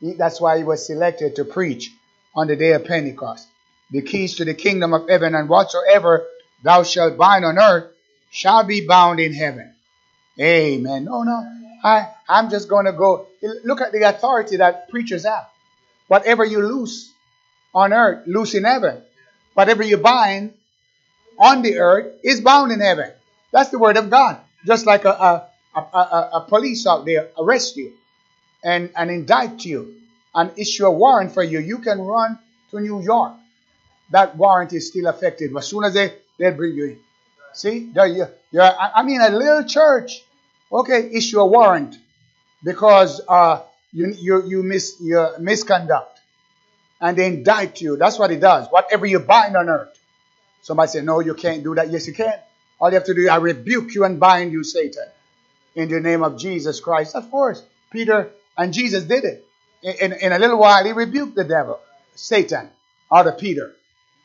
He, 0.00 0.14
that's 0.14 0.40
why 0.40 0.58
he 0.58 0.64
was 0.64 0.86
selected 0.86 1.36
to 1.36 1.44
preach 1.44 1.92
on 2.34 2.48
the 2.48 2.56
day 2.56 2.72
of 2.72 2.84
Pentecost. 2.84 3.46
The 3.90 4.02
keys 4.02 4.36
to 4.36 4.44
the 4.44 4.54
kingdom 4.54 4.92
of 4.94 5.08
heaven, 5.08 5.34
and 5.34 5.48
whatsoever 5.48 6.26
thou 6.62 6.82
shalt 6.82 7.16
bind 7.16 7.44
on 7.44 7.58
earth 7.58 7.92
shall 8.34 8.64
be 8.64 8.84
bound 8.84 9.20
in 9.20 9.32
heaven. 9.32 9.72
Amen. 10.40 11.04
No, 11.04 11.22
no. 11.22 11.46
I, 11.84 12.08
I'm 12.28 12.50
just 12.50 12.68
going 12.68 12.86
to 12.86 12.92
go. 12.92 13.28
Look 13.64 13.80
at 13.80 13.92
the 13.92 14.02
authority 14.02 14.56
that 14.56 14.90
preachers 14.90 15.24
have. 15.24 15.48
Whatever 16.08 16.44
you 16.44 16.60
loose 16.60 17.12
on 17.72 17.92
earth, 17.92 18.26
loose 18.26 18.54
in 18.54 18.64
heaven. 18.64 19.00
Whatever 19.54 19.84
you 19.84 19.98
bind 19.98 20.52
on 21.38 21.62
the 21.62 21.78
earth 21.78 22.12
is 22.24 22.40
bound 22.40 22.72
in 22.72 22.80
heaven. 22.80 23.12
That's 23.52 23.70
the 23.70 23.78
word 23.78 23.96
of 23.96 24.10
God. 24.10 24.38
Just 24.66 24.84
like 24.84 25.04
a, 25.04 25.10
a, 25.10 25.48
a, 25.76 25.80
a, 25.80 26.30
a 26.34 26.46
police 26.48 26.88
out 26.88 27.04
there 27.04 27.28
arrest 27.38 27.76
you 27.76 27.92
and, 28.64 28.90
and 28.96 29.10
indict 29.10 29.64
you 29.64 29.94
and 30.34 30.50
issue 30.58 30.86
a 30.86 30.90
warrant 30.90 31.32
for 31.32 31.44
you, 31.44 31.60
you 31.60 31.78
can 31.78 32.00
run 32.00 32.36
to 32.72 32.80
New 32.80 33.00
York. 33.00 33.34
That 34.10 34.36
warrant 34.36 34.72
is 34.72 34.88
still 34.88 35.06
effective. 35.06 35.56
As 35.56 35.68
soon 35.68 35.84
as 35.84 35.94
they, 35.94 36.14
they 36.36 36.50
bring 36.50 36.74
you 36.74 36.84
in. 36.84 36.98
See, 37.54 37.90
there 37.92 38.06
you, 38.06 38.26
are 38.60 38.92
I 38.94 39.02
mean, 39.02 39.20
a 39.20 39.30
little 39.30 39.64
church, 39.64 40.24
okay, 40.72 41.10
issue 41.12 41.40
a 41.40 41.46
warrant 41.46 41.96
because 42.62 43.20
uh, 43.28 43.62
you, 43.92 44.12
you, 44.18 44.46
you 44.46 44.62
miss 44.62 44.96
your 45.00 45.38
misconduct 45.38 46.20
and 47.00 47.16
they 47.16 47.26
indict 47.26 47.80
you. 47.80 47.96
That's 47.96 48.18
what 48.18 48.30
it 48.30 48.40
does. 48.40 48.66
Whatever 48.70 49.06
you 49.06 49.20
bind 49.20 49.56
on 49.56 49.68
earth. 49.68 49.96
Somebody 50.62 50.88
say, 50.88 51.02
No, 51.02 51.20
you 51.20 51.34
can't 51.34 51.62
do 51.62 51.74
that. 51.74 51.90
Yes, 51.90 52.06
you 52.06 52.14
can. 52.14 52.34
All 52.80 52.88
you 52.88 52.94
have 52.94 53.04
to 53.04 53.14
do, 53.14 53.28
I 53.28 53.36
rebuke 53.36 53.94
you 53.94 54.04
and 54.04 54.18
bind 54.18 54.52
you, 54.52 54.64
Satan, 54.64 55.06
in 55.74 55.88
the 55.90 56.00
name 56.00 56.22
of 56.22 56.38
Jesus 56.38 56.80
Christ. 56.80 57.14
Of 57.14 57.30
course, 57.30 57.62
Peter 57.90 58.30
and 58.56 58.72
Jesus 58.72 59.04
did 59.04 59.24
it. 59.24 59.46
In, 59.82 60.12
in, 60.12 60.12
in 60.14 60.32
a 60.32 60.38
little 60.38 60.58
while, 60.58 60.84
he 60.84 60.92
rebuked 60.92 61.36
the 61.36 61.44
devil, 61.44 61.78
Satan, 62.14 62.70
out 63.12 63.26
of 63.26 63.38
Peter. 63.38 63.72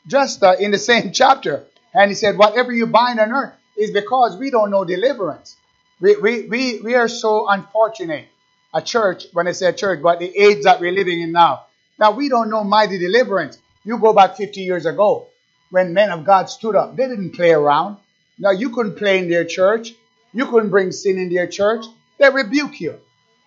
Just 0.08 0.42
uh, 0.42 0.56
in 0.60 0.72
the 0.72 0.78
same 0.92 1.12
chapter. 1.12 1.66
And 1.94 2.10
he 2.12 2.16
said, 2.16 2.38
Whatever 2.38 2.72
you 2.72 2.88
bind 2.88 3.20
on 3.20 3.32
earth 3.32 3.54
is 3.78 3.92
because 3.92 4.38
we 4.38 4.52
don't 4.52 4.72
know 4.72 4.86
deliverance. 4.86 5.56
We, 6.00 6.16
we, 6.18 6.42
we, 6.48 6.82
we 6.82 6.96
are 6.96 7.08
so 7.08 7.50
unfortunate. 7.50 8.28
A 8.74 8.82
church, 8.82 9.26
when 9.34 9.48
I 9.48 9.54
say 9.54 9.72
church, 9.72 10.02
but 10.04 10.20
the 10.20 10.36
age 10.38 10.64
that 10.64 10.80
we're 10.80 10.92
living 10.92 11.22
in 11.22 11.32
now. 11.32 11.66
Now, 11.98 12.12
we 12.12 12.30
don't 12.30 12.50
know 12.52 12.64
mighty 12.64 13.00
deliverance. 13.00 13.58
You 13.84 13.98
go 13.98 14.14
back 14.14 14.38
50 14.38 14.62
years 14.62 14.86
ago 14.86 15.28
when 15.72 15.94
men 15.94 16.12
of 16.12 16.24
God 16.24 16.50
stood 16.50 16.76
up. 16.76 16.96
They 16.96 17.08
didn't 17.08 17.32
play 17.32 17.52
around. 17.52 17.98
Now, 18.38 18.52
you 18.52 18.70
couldn't 18.70 18.96
play 18.96 19.18
in 19.18 19.30
their 19.30 19.44
church. 19.44 19.94
You 20.34 20.46
couldn't 20.46 20.70
bring 20.70 20.92
sin 20.92 21.18
in 21.18 21.34
their 21.34 21.48
church. 21.48 21.86
They 22.20 22.30
rebuke 22.30 22.80
you. 22.80 23.00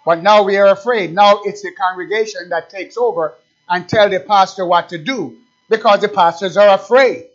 But 0.04 0.22
now 0.22 0.42
we 0.42 0.56
are 0.56 0.66
afraid. 0.66 1.14
Now 1.14 1.40
it's 1.44 1.62
the 1.62 1.70
congregation 1.72 2.48
that 2.48 2.70
takes 2.70 2.96
over 2.96 3.34
and 3.68 3.88
tell 3.88 4.08
the 4.08 4.20
pastor 4.20 4.66
what 4.66 4.88
to 4.88 4.98
do 4.98 5.36
because 5.68 6.00
the 6.00 6.08
pastors 6.08 6.56
are 6.56 6.74
afraid. 6.74 7.26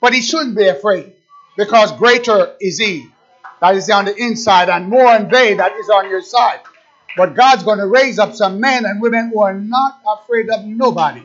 But 0.00 0.12
he 0.12 0.20
shouldn't 0.20 0.56
be 0.56 0.66
afraid 0.66 1.12
because 1.56 1.92
greater 1.92 2.54
is 2.60 2.78
he 2.78 3.08
that 3.60 3.74
is 3.74 3.88
on 3.90 4.04
the 4.04 4.14
inside 4.14 4.68
and 4.68 4.88
more 4.88 5.08
and 5.08 5.30
they 5.30 5.54
that 5.54 5.72
is 5.76 5.88
on 5.88 6.10
your 6.10 6.22
side. 6.22 6.60
But 7.16 7.34
God's 7.34 7.62
going 7.62 7.78
to 7.78 7.86
raise 7.86 8.18
up 8.18 8.34
some 8.34 8.60
men 8.60 8.84
and 8.84 9.00
women 9.00 9.30
who 9.32 9.40
are 9.40 9.54
not 9.54 10.00
afraid 10.06 10.50
of 10.50 10.64
nobody. 10.64 11.22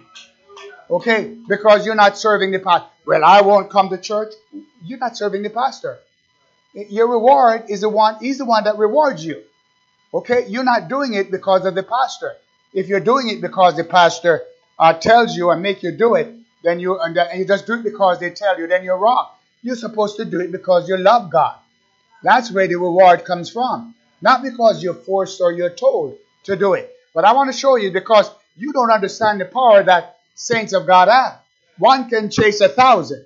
Okay? 0.89 1.35
Because 1.47 1.85
you're 1.85 1.95
not 1.95 2.17
serving 2.17 2.51
the 2.51 2.59
pastor. 2.59 2.87
Well, 3.05 3.25
I 3.25 3.41
won't 3.41 3.69
come 3.69 3.89
to 3.89 3.97
church. 3.97 4.33
You're 4.83 4.99
not 4.99 5.17
serving 5.17 5.43
the 5.43 5.49
pastor. 5.49 5.99
Your 6.73 7.07
reward 7.07 7.65
is 7.69 7.81
the 7.81 7.89
one, 7.89 8.15
he's 8.21 8.37
the 8.37 8.45
one 8.45 8.63
that 8.63 8.77
rewards 8.77 9.25
you. 9.25 9.43
Okay? 10.13 10.45
You're 10.47 10.63
not 10.63 10.87
doing 10.87 11.13
it 11.13 11.29
because 11.29 11.65
of 11.65 11.75
the 11.75 11.83
pastor. 11.83 12.33
If 12.73 12.87
you're 12.87 13.01
doing 13.01 13.27
it 13.27 13.41
because 13.41 13.75
the 13.75 13.83
pastor 13.83 14.43
uh, 14.79 14.93
tells 14.93 15.35
you 15.35 15.49
and 15.49 15.61
make 15.61 15.83
you 15.83 15.91
do 15.91 16.15
it, 16.15 16.33
then 16.63 16.79
you 16.79 16.99
and, 16.99 17.17
you 17.35 17.45
just 17.45 17.65
do 17.65 17.73
it 17.73 17.83
because 17.83 18.19
they 18.19 18.29
tell 18.29 18.59
you, 18.59 18.67
then 18.67 18.83
you're 18.83 18.97
wrong. 18.97 19.27
You're 19.63 19.75
supposed 19.75 20.17
to 20.17 20.25
do 20.25 20.39
it 20.39 20.51
because 20.51 20.87
you 20.87 20.97
love 20.97 21.29
God. 21.31 21.55
That's 22.23 22.51
where 22.51 22.67
the 22.67 22.75
reward 22.75 23.25
comes 23.25 23.49
from. 23.49 23.95
Not 24.21 24.43
because 24.43 24.83
you're 24.83 24.93
forced 24.93 25.41
or 25.41 25.51
you're 25.51 25.71
told 25.71 26.17
to 26.43 26.55
do 26.55 26.73
it. 26.73 26.91
But 27.13 27.25
I 27.25 27.33
want 27.33 27.51
to 27.51 27.57
show 27.57 27.75
you 27.75 27.91
because 27.91 28.29
you 28.55 28.73
don't 28.73 28.91
understand 28.91 29.41
the 29.41 29.45
power 29.45 29.83
that 29.83 30.17
saints 30.35 30.73
of 30.73 30.85
God 30.85 31.07
have. 31.07 31.39
One 31.77 32.09
can 32.09 32.29
chase 32.29 32.61
a 32.61 32.69
thousand. 32.69 33.25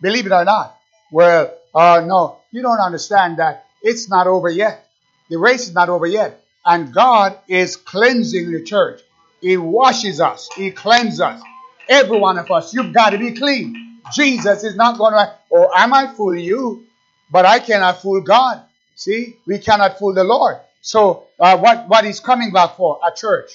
Believe 0.00 0.26
it 0.26 0.32
or 0.32 0.44
not. 0.44 0.76
Well, 1.10 1.54
uh, 1.74 2.02
no, 2.04 2.38
you 2.50 2.62
don't 2.62 2.80
understand 2.80 3.38
that 3.38 3.66
it's 3.82 4.08
not 4.08 4.26
over 4.26 4.48
yet. 4.48 4.88
The 5.28 5.38
race 5.38 5.68
is 5.68 5.74
not 5.74 5.88
over 5.88 6.06
yet. 6.06 6.40
And 6.66 6.92
God 6.92 7.38
is 7.46 7.76
cleansing 7.76 8.50
the 8.50 8.62
church. 8.62 9.00
He 9.40 9.56
washes 9.56 10.20
us. 10.20 10.48
He 10.56 10.70
cleanses 10.70 11.20
us. 11.20 11.42
Every 11.88 12.18
one 12.18 12.38
of 12.38 12.50
us, 12.50 12.72
you've 12.72 12.92
got 12.92 13.10
to 13.10 13.18
be 13.18 13.32
clean. 13.32 14.00
Jesus 14.12 14.64
is 14.64 14.76
not 14.76 14.98
going 14.98 15.12
to, 15.14 15.34
oh, 15.52 15.70
I 15.74 15.86
might 15.86 16.16
fool 16.16 16.36
you, 16.36 16.86
but 17.30 17.44
I 17.44 17.58
cannot 17.58 18.00
fool 18.02 18.20
God. 18.20 18.62
See, 18.96 19.36
we 19.46 19.58
cannot 19.58 19.98
fool 19.98 20.14
the 20.14 20.24
Lord. 20.24 20.58
So, 20.80 21.26
uh, 21.40 21.58
what, 21.58 21.88
what 21.88 22.04
is 22.04 22.20
coming 22.20 22.52
back 22.52 22.76
for? 22.76 23.00
A 23.06 23.14
church 23.14 23.50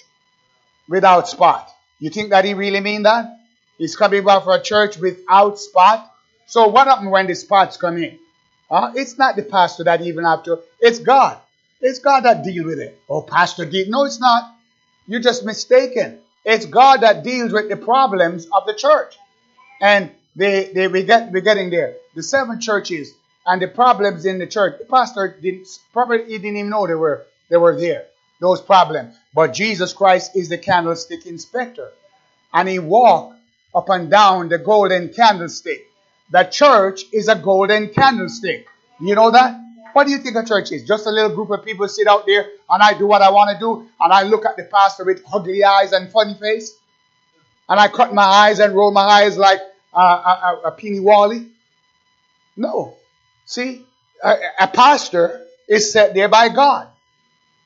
without 0.87 1.27
spot. 1.29 1.69
You 1.99 2.09
think 2.09 2.31
that 2.31 2.45
he 2.45 2.53
really 2.53 2.79
mean 2.79 3.03
that? 3.03 3.37
He's 3.77 3.95
coming 3.95 4.25
back 4.25 4.43
for 4.43 4.55
a 4.55 4.61
church 4.61 4.97
without 4.97 5.59
spot. 5.59 6.11
So, 6.47 6.67
what 6.67 6.87
happens 6.87 7.09
when 7.09 7.27
the 7.27 7.35
spots 7.35 7.77
come 7.77 7.97
in? 7.97 8.19
Uh, 8.69 8.91
it's 8.95 9.17
not 9.17 9.35
the 9.35 9.43
pastor 9.43 9.83
that 9.85 10.01
even 10.01 10.25
have 10.25 10.43
to, 10.43 10.59
it's 10.79 10.99
God. 10.99 11.37
It's 11.81 11.99
God 11.99 12.21
that 12.21 12.43
deal 12.43 12.65
with 12.65 12.79
it. 12.79 12.99
Oh, 13.09 13.21
Pastor 13.21 13.65
deal. 13.65 13.89
No, 13.89 14.03
it's 14.05 14.19
not. 14.19 14.55
You're 15.07 15.21
just 15.21 15.45
mistaken. 15.45 16.19
It's 16.49 16.65
God 16.65 17.01
that 17.01 17.23
deals 17.23 17.53
with 17.53 17.69
the 17.69 17.77
problems 17.77 18.47
of 18.51 18.65
the 18.65 18.73
church. 18.73 19.15
And 19.79 20.09
they, 20.35 20.71
they, 20.73 20.87
we 20.87 21.03
get, 21.03 21.31
we're 21.31 21.41
getting 21.41 21.69
there. 21.69 21.97
The 22.15 22.23
seven 22.23 22.59
churches 22.59 23.13
and 23.45 23.61
the 23.61 23.67
problems 23.67 24.25
in 24.25 24.39
the 24.39 24.47
church. 24.47 24.79
The 24.79 24.85
pastor 24.85 25.37
didn't 25.39 25.67
probably 25.93 26.25
he 26.25 26.39
didn't 26.39 26.57
even 26.57 26.71
know 26.71 26.87
they 26.87 26.95
were 26.95 27.27
they 27.49 27.57
were 27.57 27.79
there. 27.79 28.05
Those 28.39 28.61
problems. 28.61 29.15
But 29.31 29.53
Jesus 29.53 29.93
Christ 29.93 30.35
is 30.35 30.49
the 30.49 30.57
candlestick 30.57 31.27
inspector. 31.27 31.91
And 32.51 32.67
he 32.67 32.79
walked 32.79 33.39
up 33.75 33.87
and 33.89 34.09
down 34.09 34.49
the 34.49 34.57
golden 34.57 35.09
candlestick. 35.09 35.85
The 36.31 36.45
church 36.45 37.03
is 37.13 37.27
a 37.27 37.35
golden 37.35 37.89
candlestick. 37.89 38.67
You 38.99 39.13
know 39.13 39.29
that? 39.29 39.59
What 39.93 40.05
do 40.05 40.11
you 40.11 40.19
think 40.19 40.35
a 40.35 40.45
church 40.45 40.71
is? 40.71 40.85
Just 40.85 41.05
a 41.07 41.11
little 41.11 41.35
group 41.35 41.49
of 41.49 41.65
people 41.65 41.87
sit 41.87 42.07
out 42.07 42.25
there 42.25 42.47
and 42.69 42.81
I 42.83 42.97
do 42.97 43.07
what 43.07 43.21
I 43.21 43.29
want 43.31 43.51
to 43.51 43.59
do 43.59 43.87
and 43.99 44.13
I 44.13 44.23
look 44.23 44.45
at 44.45 44.57
the 44.57 44.63
pastor 44.63 45.05
with 45.05 45.23
ugly 45.31 45.63
eyes 45.63 45.91
and 45.91 46.11
funny 46.11 46.35
face 46.35 46.77
and 47.67 47.79
I 47.79 47.87
cut 47.87 48.13
my 48.13 48.23
eyes 48.23 48.59
and 48.59 48.75
roll 48.75 48.91
my 48.91 49.01
eyes 49.01 49.37
like 49.37 49.59
a, 49.93 49.99
a, 49.99 50.61
a 50.65 50.71
Penny 50.71 50.99
Wally? 50.99 51.47
No. 52.55 52.97
See, 53.45 53.85
a, 54.23 54.35
a 54.61 54.67
pastor 54.67 55.45
is 55.67 55.91
set 55.91 56.13
there 56.13 56.29
by 56.29 56.49
God 56.49 56.87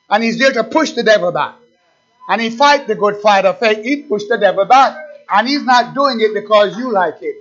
and 0.10 0.24
he's 0.24 0.38
there 0.38 0.52
to 0.54 0.64
push 0.64 0.92
the 0.92 1.04
devil 1.04 1.32
back. 1.32 1.56
And 2.30 2.42
he 2.42 2.50
fight 2.50 2.88
the 2.88 2.96
good 2.96 3.18
fight 3.22 3.46
of 3.46 3.60
faith. 3.60 3.84
He 3.84 4.04
push 4.04 4.24
the 4.30 4.38
devil 4.38 4.66
back. 4.66 4.98
And 5.30 5.48
he's 5.48 5.64
not 5.64 5.94
doing 5.94 6.22
it 6.22 6.34
because 6.34 6.78
you 6.78 6.92
like 6.92 7.22
it. 7.22 7.38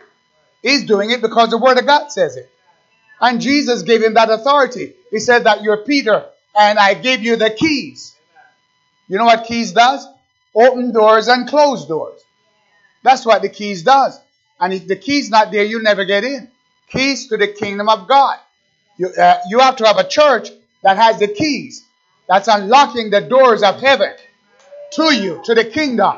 He's 0.63 0.85
doing 0.85 1.11
it 1.11 1.21
because 1.21 1.51
the 1.51 1.59
word 1.59 1.79
of 1.79 1.87
God 1.87 2.11
says 2.11 2.37
it. 2.37 2.51
And 3.23 3.41
Jesus 3.41 3.83
gave 3.83 4.03
him 4.03 4.15
that 4.15 4.31
authority. 4.31 4.95
He 5.13 5.21
said 5.21 5.45
that 5.45 5.63
you're 5.63 5.85
Peter 5.85 6.27
and 6.59 6.77
I 6.77 6.95
give 6.95 7.23
you 7.23 7.37
the 7.37 7.51
keys. 7.51 8.17
You 9.09 9.17
know 9.17 9.25
what 9.25 9.47
keys 9.47 9.73
does? 9.73 10.05
Open 10.55 10.93
doors 10.93 11.29
and 11.29 11.49
close 11.49 11.87
doors. 11.87 12.21
That's 13.05 13.25
what 13.25 13.43
the 13.43 13.49
keys 13.49 13.85
does. 13.85 14.19
And 14.61 14.75
if 14.75 14.89
the 14.89 14.97
key's 14.97 15.31
not 15.31 15.53
there, 15.53 15.65
you 15.65 15.83
never 15.83 16.05
get 16.05 16.25
in. 16.25 16.51
Keys 16.89 17.29
to 17.29 17.37
the 17.37 17.47
kingdom 17.47 17.89
of 17.89 18.09
God. 18.09 18.39
You, 18.99 19.09
uh, 19.09 19.39
you 19.49 19.61
have 19.61 19.77
to 19.77 19.87
have 19.87 19.99
a 19.99 20.07
church 20.07 20.51
that 20.83 20.97
has 20.97 21.21
the 21.21 21.29
keys. 21.29 21.85
That's 22.29 22.49
unlocking 22.49 23.11
the 23.11 23.21
doors 23.21 23.63
of 23.63 23.81
heaven 23.81 24.13
to 24.93 25.15
you, 25.15 25.41
to 25.45 25.55
the 25.55 25.65
kingdom. 25.65 26.17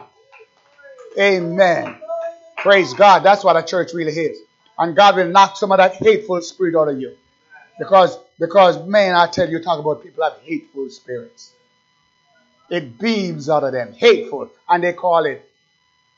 Amen. 1.18 1.96
Praise 2.56 2.94
God. 2.94 3.22
That's 3.22 3.44
what 3.44 3.56
a 3.56 3.62
church 3.62 3.92
really 3.92 4.12
is 4.12 4.43
and 4.78 4.96
God 4.96 5.16
will 5.16 5.28
knock 5.28 5.56
some 5.56 5.72
of 5.72 5.78
that 5.78 5.94
hateful 5.96 6.40
spirit 6.42 6.76
out 6.76 6.88
of 6.88 7.00
you. 7.00 7.16
Because, 7.78 8.18
because 8.38 8.86
man, 8.86 9.14
I 9.14 9.26
tell 9.28 9.48
you, 9.48 9.62
talk 9.62 9.80
about 9.80 10.02
people 10.02 10.24
have 10.24 10.38
hateful 10.42 10.90
spirits. 10.90 11.52
It 12.70 12.98
beams 12.98 13.48
out 13.50 13.64
of 13.64 13.72
them, 13.72 13.92
hateful, 13.92 14.50
and 14.68 14.82
they 14.82 14.92
call 14.92 15.26
it, 15.26 15.48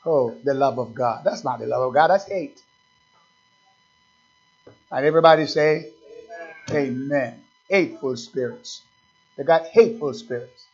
oh, 0.05 0.35
the 0.45 0.55
love 0.55 0.79
of 0.79 0.95
God. 0.95 1.23
That's 1.25 1.45
not 1.45 1.59
the 1.61 1.67
love 1.67 1.83
of 1.89 1.95
God, 1.95 2.09
that's 2.09 2.27
hate. 2.27 2.63
And 4.91 5.05
everybody 5.05 5.47
say, 5.47 5.91
Amen. 6.71 6.87
Amen. 7.11 7.43
Hateful 7.69 8.17
spirits. 8.17 8.83
They 9.37 9.45
got 9.45 9.67
hateful 9.67 10.15
spirits. 10.15 10.65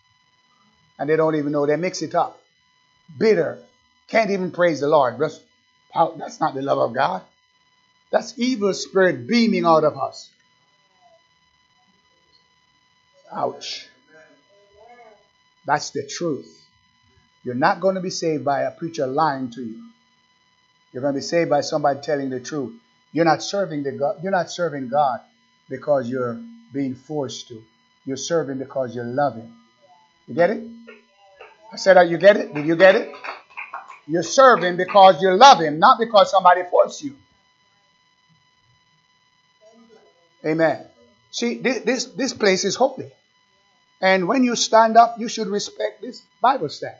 And 0.98 1.08
they 1.08 1.16
don't 1.16 1.36
even 1.36 1.52
know. 1.52 1.66
They 1.66 1.76
mix 1.76 2.02
it 2.02 2.14
up. 2.14 2.40
Bitter. 3.18 3.58
Can't 4.08 4.30
even 4.30 4.50
praise 4.52 4.80
the 4.80 4.88
Lord. 4.88 5.18
That's, 5.18 5.40
that's 6.16 6.40
not 6.40 6.54
the 6.54 6.62
love 6.62 6.78
of 6.78 6.94
God. 6.94 7.22
That's 8.12 8.38
evil 8.38 8.74
spirit 8.74 9.26
beaming 9.26 9.64
out 9.64 9.84
of 9.84 9.96
us. 9.96 10.30
Ouch. 13.32 13.88
That's 15.64 15.90
the 15.90 16.06
truth. 16.06 16.46
You're 17.42 17.54
not 17.54 17.80
going 17.80 17.94
to 17.94 18.02
be 18.02 18.10
saved 18.10 18.44
by 18.44 18.62
a 18.62 18.70
preacher 18.70 19.06
lying 19.06 19.50
to 19.52 19.62
you. 19.62 19.82
You're 20.92 21.00
going 21.00 21.14
to 21.14 21.18
be 21.18 21.24
saved 21.24 21.48
by 21.48 21.62
somebody 21.62 22.00
telling 22.00 22.28
the 22.28 22.38
truth. 22.38 22.78
You're 23.12 23.24
not 23.24 23.42
serving 23.42 23.82
the 23.82 23.92
God. 23.92 24.16
You're 24.22 24.32
not 24.32 24.50
serving 24.50 24.88
God 24.88 25.20
because 25.70 26.08
you're 26.08 26.38
being 26.72 26.94
forced 26.94 27.48
to. 27.48 27.62
You're 28.04 28.18
serving 28.18 28.58
because 28.58 28.94
you 28.94 29.02
love 29.02 29.36
Him. 29.36 29.54
You 30.26 30.34
get 30.34 30.50
it? 30.50 30.64
I 31.72 31.76
said, 31.76 31.96
"Are 31.96 32.04
you 32.04 32.18
get 32.18 32.36
it? 32.36 32.54
Did 32.54 32.66
you 32.66 32.76
get 32.76 32.94
it? 32.94 33.10
You're 34.06 34.22
serving 34.22 34.76
because 34.76 35.22
you 35.22 35.34
love 35.34 35.60
Him, 35.60 35.78
not 35.78 35.98
because 35.98 36.30
somebody 36.30 36.62
forced 36.70 37.02
you." 37.02 37.16
Amen. 40.44 40.84
See, 41.30 41.58
this, 41.58 42.06
this, 42.06 42.32
place 42.34 42.64
is 42.64 42.76
holy. 42.76 43.10
And 44.00 44.26
when 44.26 44.44
you 44.44 44.56
stand 44.56 44.96
up, 44.96 45.18
you 45.18 45.28
should 45.28 45.46
respect 45.46 46.02
this 46.02 46.22
Bible 46.40 46.68
stand. 46.68 46.96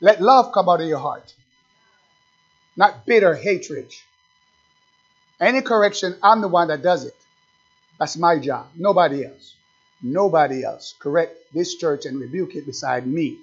Let 0.00 0.20
love 0.20 0.52
come 0.52 0.68
out 0.68 0.80
of 0.80 0.88
your 0.88 0.98
heart, 0.98 1.34
not 2.76 3.04
bitter 3.04 3.34
hatred. 3.34 3.92
Any 5.38 5.60
correction, 5.60 6.16
I'm 6.22 6.40
the 6.40 6.48
one 6.48 6.68
that 6.68 6.82
does 6.82 7.04
it. 7.04 7.14
That's 7.98 8.16
my 8.16 8.38
job. 8.38 8.68
Nobody 8.76 9.26
else. 9.26 9.54
Nobody 10.02 10.64
else. 10.64 10.94
Correct 10.98 11.36
this 11.52 11.74
church 11.74 12.06
and 12.06 12.18
rebuke 12.18 12.56
it 12.56 12.64
beside 12.64 13.06
me. 13.06 13.38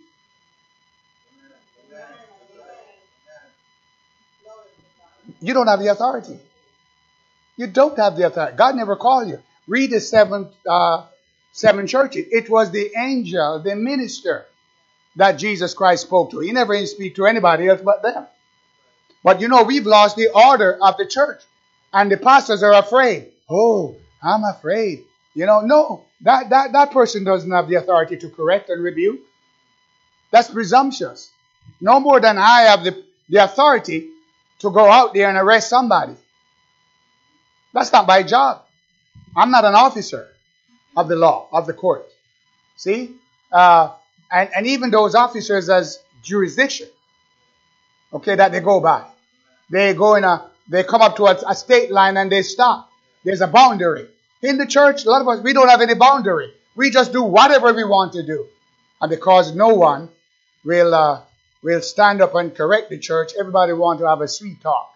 You 5.40 5.54
don't 5.54 5.68
have 5.68 5.80
the 5.80 5.88
authority. 5.88 6.40
You 7.58 7.68
don't 7.68 7.98
have 7.98 8.16
the 8.16 8.28
authority. 8.28 8.56
God 8.56 8.76
never 8.76 8.96
called 8.96 9.28
you. 9.30 9.40
Read 9.68 9.92
the 9.92 10.00
seven, 10.00 10.48
uh, 10.68 11.06
seven 11.52 11.88
churches. 11.88 12.28
It 12.32 12.50
was 12.50 12.72
the 12.72 12.92
angel, 12.96 13.60
the 13.60 13.76
minister 13.76 14.46
that 15.16 15.34
Jesus 15.34 15.74
Christ 15.74 16.04
spoke 16.04 16.32
to. 16.32 16.40
He 16.40 16.52
never 16.52 16.86
speak 16.86 17.16
to 17.16 17.26
anybody 17.26 17.68
else 17.68 17.82
but 17.82 18.04
them. 18.04 18.28
But 19.24 19.42
you 19.42 19.48
know, 19.48 19.64
we've 19.64 19.86
lost 19.86 20.16
the 20.16 20.30
order 20.34 20.78
of 20.82 20.98
the 20.98 21.06
church. 21.06 21.42
And 21.92 22.12
the 22.12 22.18
pastors 22.18 22.64
are 22.64 22.74
afraid. 22.74 23.32
Oh, 23.50 23.96
I'm 24.22 24.44
afraid. 24.44 25.06
You 25.34 25.46
know, 25.46 25.62
no, 25.62 26.04
that, 26.22 26.50
that, 26.50 26.74
that 26.74 26.92
person 26.92 27.24
doesn't 27.24 27.50
have 27.52 27.68
the 27.68 27.76
authority 27.76 28.18
to 28.18 28.30
correct 28.30 28.70
and 28.70 28.84
rebuke. 28.84 29.20
That's 30.32 30.50
presumptuous. 30.50 31.32
No 31.82 32.00
more 32.00 32.20
than 32.20 32.38
I 32.38 32.62
have 32.62 32.84
the, 32.84 33.04
the 33.30 33.44
authority 33.44 34.10
to 34.60 34.72
go 34.72 34.86
out 34.86 35.14
there 35.14 35.30
and 35.30 35.38
arrest 35.38 35.70
somebody. 35.70 36.14
That's 37.74 37.92
not 37.92 38.08
my 38.08 38.24
job. 38.24 38.64
I'm 39.36 39.52
not 39.52 39.66
an 39.66 39.76
officer 39.76 40.30
of 40.96 41.08
the 41.08 41.16
law, 41.16 41.48
of 41.52 41.68
the 41.68 41.74
court. 41.74 42.08
See? 42.76 43.16
Uh, 43.52 43.92
and, 44.32 44.50
and 44.56 44.68
even 44.68 44.92
those 44.92 45.16
officers 45.16 45.70
as 45.70 46.00
jurisdiction, 46.24 46.88
okay, 48.14 48.36
that 48.36 48.52
they 48.52 48.60
go 48.60 48.80
by. 48.80 49.06
They 49.70 49.94
go 49.94 50.16
in 50.16 50.24
a, 50.24 50.50
they 50.68 50.84
come 50.84 51.02
up 51.02 51.16
to 51.18 51.26
a, 51.26 51.38
a 51.48 51.56
state 51.56 51.92
line 51.92 52.18
and 52.18 52.32
they 52.32 52.42
stop. 52.42 52.90
There's 53.24 53.42
a 53.42 53.48
boundary. 53.48 54.08
In 54.42 54.58
the 54.58 54.66
church, 54.66 55.06
a 55.06 55.10
lot 55.10 55.22
of 55.22 55.28
us, 55.28 55.44
we 55.44 55.54
don't 55.54 55.70
have 55.70 55.82
any 55.82 55.96
boundary. 55.96 56.54
We 56.76 56.90
just 56.90 57.12
do 57.12 57.24
whatever 57.24 57.74
we 57.74 57.84
want 57.84 58.14
to 58.14 58.24
do. 58.24 58.48
And 59.02 59.10
because 59.10 59.56
no 59.56 59.70
one 59.70 60.10
will, 60.64 60.94
uh, 60.94 61.22
will 61.64 61.82
stand 61.82 62.22
up 62.22 62.36
and 62.36 62.56
correct 62.56 62.90
the 62.90 63.00
church, 63.00 63.32
everybody 63.40 63.74
want 63.74 64.00
to 64.00 64.08
have 64.08 64.22
a 64.22 64.28
sweet 64.28 64.62
talk. 64.62 64.94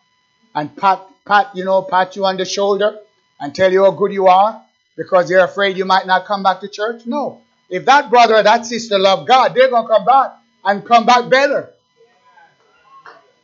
And 0.53 0.75
pat, 0.75 1.07
pat, 1.25 1.55
you 1.55 1.63
know, 1.63 1.81
pat 1.81 2.15
you 2.15 2.25
on 2.25 2.38
the 2.38 2.45
shoulder 2.45 2.99
and 3.39 3.53
tell 3.53 3.71
you 3.71 3.84
how 3.84 3.91
good 3.91 4.12
you 4.12 4.27
are 4.27 4.62
because 4.95 5.29
they're 5.29 5.43
afraid 5.43 5.77
you 5.77 5.86
might 5.86 6.05
not 6.05 6.25
come 6.25 6.43
back 6.43 6.62
to 6.62 6.67
church. 6.67 7.05
No. 7.05 7.41
If 7.69 7.86
that 7.86 8.10
brother 8.10 8.36
or 8.36 8.43
that 8.43 8.65
sister 8.65 8.99
love 8.99 9.27
God, 9.27 9.55
they're 9.55 9.69
to 9.69 9.88
come 9.88 10.05
back 10.05 10.31
and 10.65 10.86
come 10.86 11.05
back 11.05 11.29
better. 11.29 11.69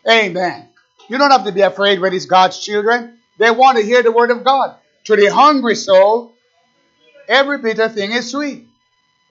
Amen. 0.10 0.70
You 1.10 1.18
don't 1.18 1.32
have 1.32 1.46
to 1.46 1.52
be 1.52 1.62
afraid 1.62 2.00
when 2.00 2.14
it's 2.14 2.26
God's 2.26 2.60
children. 2.60 3.18
They 3.38 3.52
want 3.52 3.78
to 3.78 3.84
hear 3.84 4.04
the 4.04 4.12
word 4.12 4.32
of 4.32 4.44
God. 4.44 4.76
To 5.06 5.16
the 5.16 5.28
hungry 5.28 5.76
soul, 5.76 6.34
every 7.30 7.60
bitter 7.60 7.88
thing 7.88 8.12
is 8.12 8.32
sweet. 8.32 8.68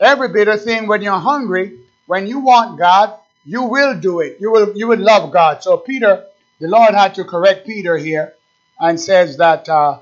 Every 0.00 0.28
bitter 0.28 0.56
thing 0.56 0.86
when 0.86 1.02
you're 1.02 1.18
hungry, 1.18 1.78
when 2.06 2.26
you 2.26 2.40
want 2.40 2.78
God, 2.78 3.18
you 3.44 3.62
will 3.64 3.98
do 3.98 4.20
it. 4.20 4.38
You 4.40 4.50
will 4.50 4.76
you 4.76 4.88
will 4.88 4.98
love 4.98 5.32
God. 5.32 5.62
So 5.62 5.76
Peter, 5.76 6.24
the 6.60 6.68
Lord 6.68 6.94
had 6.94 7.14
to 7.16 7.24
correct 7.24 7.66
Peter 7.66 7.96
here 7.96 8.34
and 8.78 9.00
says 9.00 9.36
that 9.38 9.68
uh, 9.68 9.98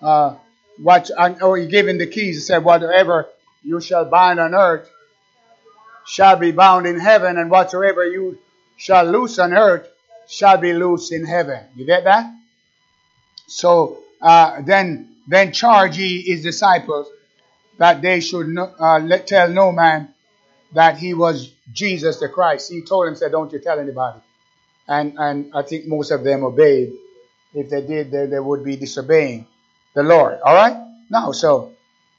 uh, 0.00 0.36
what 0.80 1.10
and, 1.16 1.42
or 1.42 1.56
he 1.56 1.66
gave 1.66 1.88
him 1.88 1.98
the 1.98 2.06
keys. 2.06 2.36
He 2.36 2.40
said, 2.40 2.64
Whatever 2.64 3.28
you 3.62 3.80
shall 3.80 4.04
bind 4.04 4.40
on 4.40 4.54
earth 4.54 4.88
shall 6.06 6.36
be 6.36 6.52
bound 6.52 6.86
in 6.86 6.98
heaven, 6.98 7.36
and 7.36 7.50
whatsoever 7.50 8.04
you 8.04 8.38
shall 8.76 9.04
loose 9.04 9.38
on 9.38 9.52
earth 9.52 9.88
shall 10.28 10.58
be 10.58 10.72
loose 10.72 11.12
in 11.12 11.24
heaven. 11.26 11.60
You 11.76 11.84
get 11.86 12.04
that? 12.04 12.32
So 13.46 13.98
uh, 14.20 14.62
then, 14.62 15.16
then 15.26 15.52
charge 15.52 15.98
ye 15.98 16.22
his 16.22 16.42
disciples 16.42 17.08
that 17.78 18.02
they 18.02 18.20
should 18.20 18.48
no, 18.48 18.72
uh, 18.78 18.98
let, 18.98 19.26
tell 19.26 19.48
no 19.48 19.72
man 19.72 20.14
that 20.74 20.98
he 20.98 21.14
was 21.14 21.50
Jesus 21.72 22.18
the 22.18 22.28
Christ. 22.28 22.70
He 22.70 22.82
told 22.82 23.06
them, 23.06 23.16
said, 23.16 23.32
"Don't 23.32 23.52
you 23.52 23.58
tell 23.58 23.78
anybody." 23.78 24.18
And 24.86 25.14
and 25.18 25.50
I 25.54 25.62
think 25.62 25.86
most 25.86 26.10
of 26.10 26.24
them 26.24 26.44
obeyed. 26.44 26.92
If 27.54 27.70
they 27.70 27.82
did, 27.82 28.10
they, 28.10 28.26
they 28.26 28.40
would 28.40 28.64
be 28.64 28.76
disobeying 28.76 29.46
the 29.94 30.02
Lord. 30.02 30.38
All 30.44 30.54
right. 30.54 30.76
Now, 31.10 31.32
so 31.32 31.72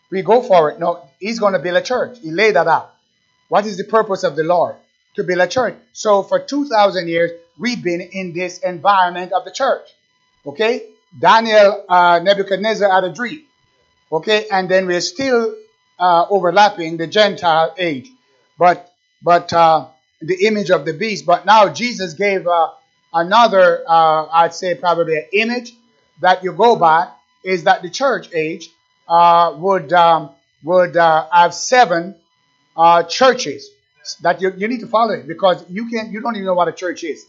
we 0.10 0.22
go 0.22 0.42
for 0.42 0.72
it. 0.72 0.80
No, 0.80 1.08
he's 1.20 1.40
going 1.40 1.54
to 1.54 1.60
build 1.60 1.78
a 1.78 1.82
church. 1.82 2.20
He 2.20 2.32
laid 2.32 2.56
that 2.56 2.68
out. 2.68 2.94
What 3.48 3.66
is 3.66 3.78
the 3.78 3.84
purpose 3.84 4.24
of 4.24 4.36
the 4.36 4.44
Lord? 4.44 4.76
To 5.16 5.24
build 5.24 5.40
a 5.40 5.48
church. 5.48 5.76
So 5.94 6.24
for 6.24 6.40
2,000 6.40 7.08
years, 7.08 7.32
we've 7.58 7.84
been 7.84 8.02
in 8.02 8.34
this 8.34 8.60
environment 8.60 9.32
of 9.34 9.46
the 9.46 9.52
church. 9.52 9.88
Okay? 10.46 10.88
Daniel, 11.18 11.86
uh, 11.90 12.20
Nebuchadnezzar 12.24 12.90
had 12.92 13.04
a 13.04 13.14
dream. 13.14 13.44
Okay? 14.12 14.46
And 14.52 14.70
then 14.70 14.88
we're 14.88 15.02
still 15.02 15.56
uh, 16.00 16.26
overlapping 16.30 16.98
the 16.98 17.08
Gentile 17.08 17.74
age. 17.78 18.10
But, 18.58 18.92
but, 19.22 19.52
uh, 19.54 19.88
the 20.22 20.46
image 20.46 20.70
of 20.70 20.86
the 20.86 20.94
beast. 20.94 21.26
But 21.26 21.46
now 21.46 21.70
Jesus 21.70 22.14
gave 22.14 22.46
uh, 22.48 22.70
another, 23.14 23.84
uh, 23.88 24.28
I'd 24.32 24.54
say 24.54 24.76
probably 24.76 25.18
an 25.18 25.26
image 25.34 25.74
that 26.22 26.44
you 26.44 26.54
go 26.54 26.76
by 26.76 27.10
is 27.44 27.64
that 27.64 27.82
the 27.82 27.90
church 27.90 28.30
age 28.34 28.70
uh, 29.08 29.56
would 29.58 29.92
um, 29.94 30.30
would 30.64 30.98
uh, 30.98 31.28
have 31.32 31.54
seven 31.54 32.16
uh, 32.76 33.04
churches 33.04 33.72
that 34.22 34.42
you, 34.42 34.52
you 34.58 34.68
need 34.68 34.82
to 34.82 34.88
follow 34.88 35.14
it 35.14 35.28
because 35.28 35.64
you 35.70 35.90
can't 35.90 36.12
you 36.12 36.22
don't 36.22 36.36
even 36.36 36.46
know 36.46 36.54
what 36.54 36.68
a 36.68 36.72
church 36.72 37.04
is 37.04 37.26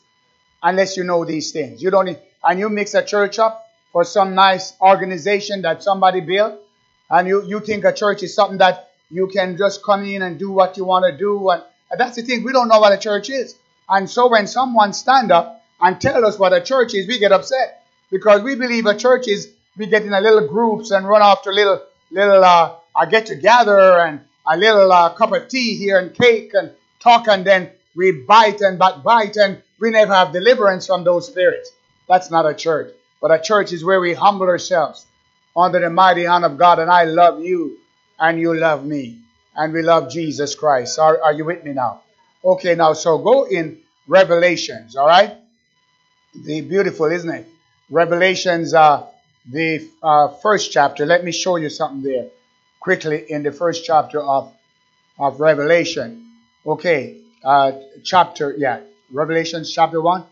unless 0.62 0.96
you 0.96 1.04
know 1.04 1.24
these 1.24 1.52
things. 1.52 1.82
You 1.82 1.90
don't 1.90 2.06
need, 2.06 2.18
and 2.44 2.58
you 2.58 2.68
mix 2.68 2.94
a 2.94 3.04
church 3.04 3.38
up 3.38 3.66
for 3.92 4.04
some 4.04 4.34
nice 4.34 4.74
organization 4.80 5.62
that 5.62 5.82
somebody 5.82 6.20
built, 6.20 6.60
and 7.08 7.28
you 7.28 7.44
you 7.46 7.60
think 7.60 7.84
a 7.84 7.92
church 7.92 8.22
is 8.22 8.34
something 8.34 8.58
that 8.58 8.90
you 9.10 9.28
can 9.28 9.56
just 9.56 9.82
come 9.82 10.04
in 10.04 10.22
and 10.22 10.38
do 10.38 10.50
what 10.50 10.76
you 10.76 10.84
want 10.84 11.04
to 11.04 11.16
do, 11.16 11.50
and, 11.50 11.62
that's 11.98 12.14
the 12.14 12.22
thing. 12.22 12.44
We 12.44 12.52
don't 12.52 12.68
know 12.68 12.78
what 12.78 12.92
a 12.92 12.98
church 12.98 13.30
is, 13.30 13.56
and 13.88 14.08
so 14.08 14.28
when 14.28 14.46
someone 14.46 14.92
stand 14.92 15.32
up 15.32 15.59
and 15.80 16.00
tell 16.00 16.24
us 16.24 16.38
what 16.38 16.52
a 16.52 16.60
church 16.60 16.94
is, 16.94 17.06
we 17.06 17.18
get 17.18 17.32
upset 17.32 17.84
because 18.10 18.42
we 18.42 18.54
believe 18.54 18.86
a 18.86 18.96
church 18.96 19.28
is 19.28 19.52
we 19.76 19.86
get 19.86 20.02
in 20.02 20.12
a 20.12 20.20
little 20.20 20.46
groups 20.46 20.90
and 20.90 21.06
run 21.06 21.36
to 21.42 21.50
little 21.50 21.82
little 22.10 22.44
uh, 22.44 22.74
get 23.08 23.26
together 23.26 23.98
and 24.00 24.20
a 24.46 24.56
little 24.56 24.90
uh, 24.92 25.10
cup 25.14 25.32
of 25.32 25.48
tea 25.48 25.76
here 25.76 25.98
and 25.98 26.14
cake 26.14 26.52
and 26.54 26.72
talk 26.98 27.28
and 27.28 27.46
then 27.46 27.70
we 27.94 28.12
bite 28.12 28.60
and 28.60 28.78
backbite 28.78 29.36
and 29.36 29.62
we 29.78 29.90
never 29.90 30.12
have 30.12 30.32
deliverance 30.32 30.86
from 30.86 31.04
those 31.04 31.26
spirits. 31.26 31.70
That's 32.08 32.30
not 32.30 32.48
a 32.48 32.54
church. 32.54 32.92
But 33.20 33.32
a 33.32 33.40
church 33.40 33.72
is 33.72 33.84
where 33.84 34.00
we 34.00 34.14
humble 34.14 34.48
ourselves 34.48 35.06
under 35.56 35.80
the 35.80 35.90
mighty 35.90 36.24
hand 36.24 36.44
of 36.44 36.58
God 36.58 36.78
and 36.78 36.90
I 36.90 37.04
love 37.04 37.40
you 37.42 37.78
and 38.18 38.40
you 38.40 38.54
love 38.54 38.84
me 38.84 39.18
and 39.54 39.72
we 39.72 39.82
love 39.82 40.10
Jesus 40.10 40.54
Christ. 40.54 40.98
Are, 40.98 41.22
are 41.22 41.32
you 41.32 41.44
with 41.44 41.64
me 41.64 41.72
now? 41.72 42.02
Okay, 42.44 42.74
now 42.74 42.92
so 42.94 43.18
go 43.18 43.44
in 43.44 43.78
Revelations, 44.06 44.96
all 44.96 45.06
right? 45.06 45.39
The 46.34 46.60
beautiful, 46.60 47.06
isn't 47.06 47.30
it? 47.30 47.48
Revelations 47.90 48.72
uh, 48.72 49.06
the 49.50 49.88
uh, 50.02 50.28
first 50.28 50.70
chapter. 50.70 51.04
Let 51.06 51.24
me 51.24 51.32
show 51.32 51.56
you 51.56 51.68
something 51.68 52.02
there 52.02 52.28
quickly 52.78 53.24
in 53.28 53.42
the 53.42 53.52
first 53.52 53.84
chapter 53.84 54.20
of, 54.22 54.52
of 55.18 55.40
Revelation. 55.40 56.30
Okay, 56.64 57.18
uh, 57.44 57.72
chapter, 58.04 58.54
yeah, 58.56 58.80
Revelations 59.10 59.72
chapter 59.72 60.00
1. 60.00 60.24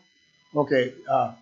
Okay, 0.55 0.95
uh, 1.11 1.33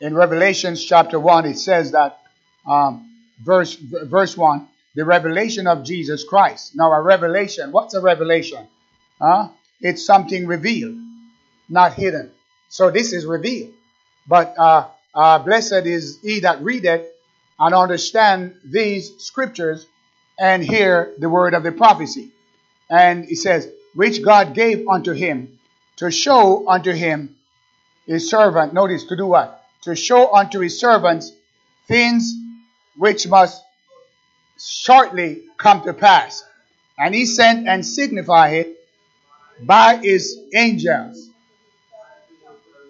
in 0.00 0.14
Revelations 0.14 0.84
chapter 0.84 1.18
1, 1.18 1.46
it 1.46 1.58
says 1.58 1.92
that, 1.92 2.20
um, 2.66 3.10
verse, 3.42 3.74
verse 3.74 4.36
1, 4.36 4.68
the 4.94 5.04
revelation 5.04 5.66
of 5.66 5.84
Jesus 5.84 6.24
Christ. 6.24 6.74
Now, 6.74 6.92
a 6.92 7.00
revelation, 7.00 7.72
what's 7.72 7.94
a 7.94 8.00
revelation? 8.00 8.66
Huh? 9.20 9.48
It's 9.80 10.04
something 10.04 10.46
revealed, 10.46 10.96
not 11.68 11.94
hidden. 11.94 12.30
So 12.68 12.90
this 12.90 13.12
is 13.12 13.26
revealed. 13.26 13.74
But 14.26 14.54
uh, 14.58 14.88
uh, 15.14 15.38
blessed 15.40 15.86
is 15.86 16.18
he 16.22 16.40
that 16.40 16.62
readeth 16.62 17.06
and 17.58 17.74
understand 17.74 18.54
these 18.64 19.12
scriptures 19.18 19.86
and 20.38 20.62
hear 20.64 21.12
the 21.18 21.28
word 21.28 21.54
of 21.54 21.62
the 21.62 21.72
prophecy. 21.72 22.30
And 22.88 23.24
he 23.24 23.34
says, 23.34 23.68
which 23.94 24.22
God 24.22 24.54
gave 24.54 24.88
unto 24.88 25.12
him 25.12 25.58
to 25.96 26.10
show 26.10 26.68
unto 26.68 26.92
him 26.92 27.36
his 28.06 28.30
servant. 28.30 28.72
Notice 28.72 29.04
to 29.04 29.16
do 29.16 29.26
what? 29.26 29.64
To 29.82 29.94
show 29.94 30.34
unto 30.34 30.60
his 30.60 30.80
servants 30.80 31.32
things 31.86 32.34
which 32.96 33.26
must 33.28 33.62
shortly 34.58 35.42
come 35.56 35.82
to 35.82 35.92
pass. 35.92 36.44
And 36.98 37.14
he 37.14 37.26
sent 37.26 37.66
and 37.66 37.84
signified 37.84 38.54
it 38.54 38.76
by 39.62 39.96
his 39.96 40.38
angels, 40.54 41.29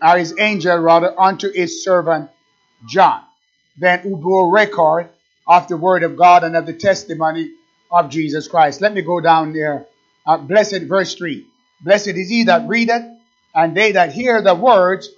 or 0.03 0.19
his 0.19 0.35
angel 0.39 0.79
rather, 0.79 1.19
unto 1.19 1.53
his 1.53 1.85
servant 1.85 2.31
John. 2.89 3.23
Then 3.79 4.01
who 4.01 4.17
bore 4.17 4.51
record 4.51 5.09
of 5.47 5.69
the 5.69 5.77
word 5.77 6.03
of 6.03 6.17
God 6.17 6.45
and 6.45 6.57
of 6.57 6.67
the 6.67 6.73
testimony 6.73 7.51
of 7.91 8.11
Jesus 8.11 8.49
Christ. 8.49 8.81
Let 8.81 8.95
me 8.95 9.03
go 9.03 9.21
down 9.21 9.53
there. 9.53 9.87
Uh, 10.27 10.37
blessed, 10.39 10.83
verse 10.83 11.15
3. 11.15 11.47
Blessed 11.81 12.09
is 12.09 12.29
he 12.29 12.45
that 12.45 12.69
readeth, 12.69 13.05
and 13.55 13.77
they 13.77 13.93
that 13.93 14.13
hear 14.13 14.43
the 14.43 14.55
words 14.55 15.09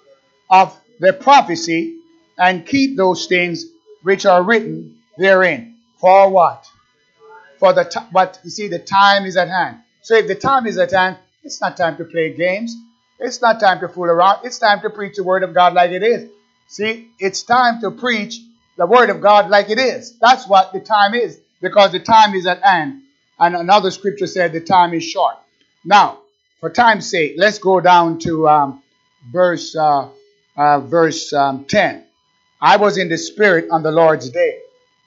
of 0.49 0.79
the 1.01 1.13
prophecy, 1.13 1.99
and 2.39 2.67
keep 2.67 2.97
those 2.97 3.27
things 3.27 3.67
which 4.03 4.25
are 4.27 4.43
written 4.43 4.99
therein. 5.19 5.77
For 5.99 6.31
what? 6.31 6.67
For 7.59 7.73
the 7.73 7.85
t- 7.85 8.01
but 8.13 8.41
you 8.45 8.51
see, 8.51 8.69
the 8.69 8.79
time 8.79 9.25
is 9.25 9.37
at 9.37 9.49
hand. 9.49 9.79
So 10.03 10.15
if 10.17 10.27
the 10.27 10.35
time 10.35 10.67
is 10.67 10.79
at 10.79 10.93
hand, 10.93 11.19
it's 11.45 11.61
not 11.61 11.77
time 11.77 11.97
to 11.99 12.05
play 12.05 12.35
games. 12.35 12.75
It's 13.23 13.41
not 13.41 13.61
time 13.61 13.81
to 13.81 13.89
fool 13.89 14.05
around. 14.05 14.45
It's 14.45 14.59
time 14.59 14.81
to 14.81 14.91
preach 14.91 15.17
the 15.17 15.25
word 15.25 15.43
of 15.43 15.55
God 15.55 15.75
like 15.75 15.93
it 15.93 16.03
is. 16.03 16.31
See, 16.69 17.09
it's 17.19 17.43
time 17.43 17.81
to 17.83 17.91
preach 17.91 18.41
the 18.77 18.87
word 18.87 19.11
of 19.11 19.21
God 19.21 19.51
like 19.51 19.71
it 19.71 19.79
is. 19.79 20.19
That's 20.19 20.49
what 20.49 20.73
the 20.73 20.81
time 20.81 21.15
is, 21.15 21.39
because 21.61 21.93
the 21.93 22.01
time 22.01 22.35
is 22.35 22.47
at 22.47 22.63
hand. 22.63 23.03
And 23.39 23.55
another 23.55 23.91
scripture 23.91 24.27
said 24.27 24.53
the 24.53 24.61
time 24.61 24.95
is 24.95 25.05
short. 25.05 25.37
Now, 25.85 26.19
for 26.61 26.71
time's 26.71 27.11
sake, 27.11 27.35
let's 27.37 27.59
go 27.59 27.81
down 27.81 28.19
to 28.21 28.49
um, 28.49 28.83
verse 29.31 29.77
uh, 29.77 30.09
uh, 30.57 30.81
verse 30.81 31.33
um, 31.33 31.65
10. 31.65 32.05
I 32.61 32.77
was 32.77 32.99
in 32.99 33.09
the 33.09 33.19
Spirit 33.19 33.69
on 33.71 33.83
the 33.83 33.91
Lord's 33.91 34.31
day, 34.31 34.59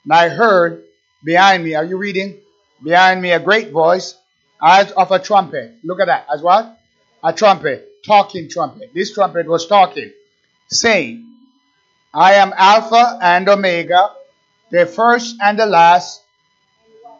and 0.04 0.12
I 0.12 0.28
heard 0.28 0.84
behind 1.24 1.64
me, 1.64 1.74
are 1.74 1.84
you 1.84 1.96
reading? 1.96 2.38
Behind 2.82 3.22
me 3.22 3.30
a 3.32 3.40
great 3.40 3.70
voice 3.70 4.14
as 4.62 4.92
of 4.92 5.10
a 5.10 5.18
trumpet. 5.18 5.74
Look 5.82 6.00
at 6.00 6.06
that. 6.06 6.26
As 6.32 6.42
what? 6.42 6.78
A 7.24 7.32
trumpet. 7.32 7.85
Talking 8.06 8.48
trumpet. 8.48 8.94
This 8.94 9.12
trumpet 9.12 9.48
was 9.48 9.66
talking, 9.66 10.12
saying, 10.68 11.26
I 12.14 12.34
am 12.34 12.54
Alpha 12.56 13.18
and 13.20 13.48
Omega, 13.48 14.12
the 14.70 14.86
first 14.86 15.36
and 15.42 15.58
the 15.58 15.66
last. 15.66 16.22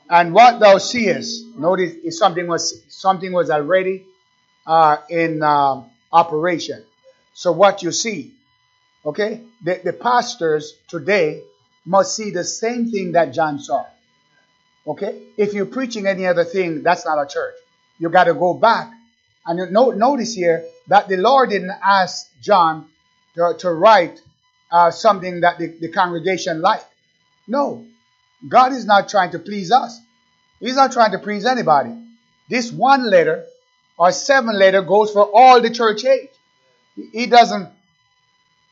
And 0.08 0.32
what 0.32 0.60
thou 0.60 0.78
seest, 0.78 1.44
notice 1.56 2.16
something 2.16 2.46
was 2.46 2.84
something 2.88 3.32
was 3.32 3.50
already 3.50 4.04
uh, 4.64 4.98
in 5.10 5.42
uh, 5.42 5.82
operation. 6.12 6.84
So 7.34 7.50
what 7.50 7.82
you 7.82 7.90
see, 7.90 8.32
okay, 9.04 9.40
the, 9.64 9.80
the 9.82 9.92
pastors 9.92 10.74
today 10.86 11.42
must 11.84 12.14
see 12.14 12.30
the 12.30 12.44
same 12.44 12.92
thing 12.92 13.12
that 13.12 13.34
John 13.34 13.58
saw. 13.58 13.86
Okay? 14.86 15.20
If 15.36 15.52
you're 15.52 15.66
preaching 15.66 16.06
any 16.06 16.26
other 16.26 16.44
thing, 16.44 16.84
that's 16.84 17.04
not 17.04 17.20
a 17.20 17.26
church. 17.26 17.56
You 17.98 18.08
got 18.08 18.24
to 18.24 18.34
go 18.34 18.54
back. 18.54 18.92
And 19.44 19.72
notice 19.72 20.34
here 20.34 20.64
that 20.88 21.08
the 21.08 21.16
Lord 21.16 21.50
didn't 21.50 21.72
ask 21.84 22.30
John 22.40 22.86
to, 23.34 23.54
to 23.58 23.72
write 23.72 24.20
uh, 24.70 24.90
something 24.90 25.40
that 25.40 25.58
the, 25.58 25.68
the 25.68 25.88
congregation 25.88 26.60
liked. 26.60 26.86
No. 27.46 27.84
God 28.48 28.72
is 28.72 28.84
not 28.84 29.08
trying 29.08 29.30
to 29.32 29.38
please 29.38 29.70
us. 29.70 30.00
He's 30.60 30.76
not 30.76 30.92
trying 30.92 31.12
to 31.12 31.18
please 31.18 31.44
anybody. 31.44 31.94
This 32.48 32.72
one 32.72 33.08
letter 33.08 33.46
or 33.98 34.12
seven 34.12 34.58
letter 34.58 34.82
goes 34.82 35.12
for 35.12 35.28
all 35.32 35.60
the 35.60 35.70
church 35.70 36.04
age. 36.04 36.28
He 37.12 37.26
doesn't 37.26 37.68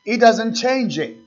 he 0.03 0.17
doesn't 0.17 0.55
change 0.55 0.99
it. 0.99 1.17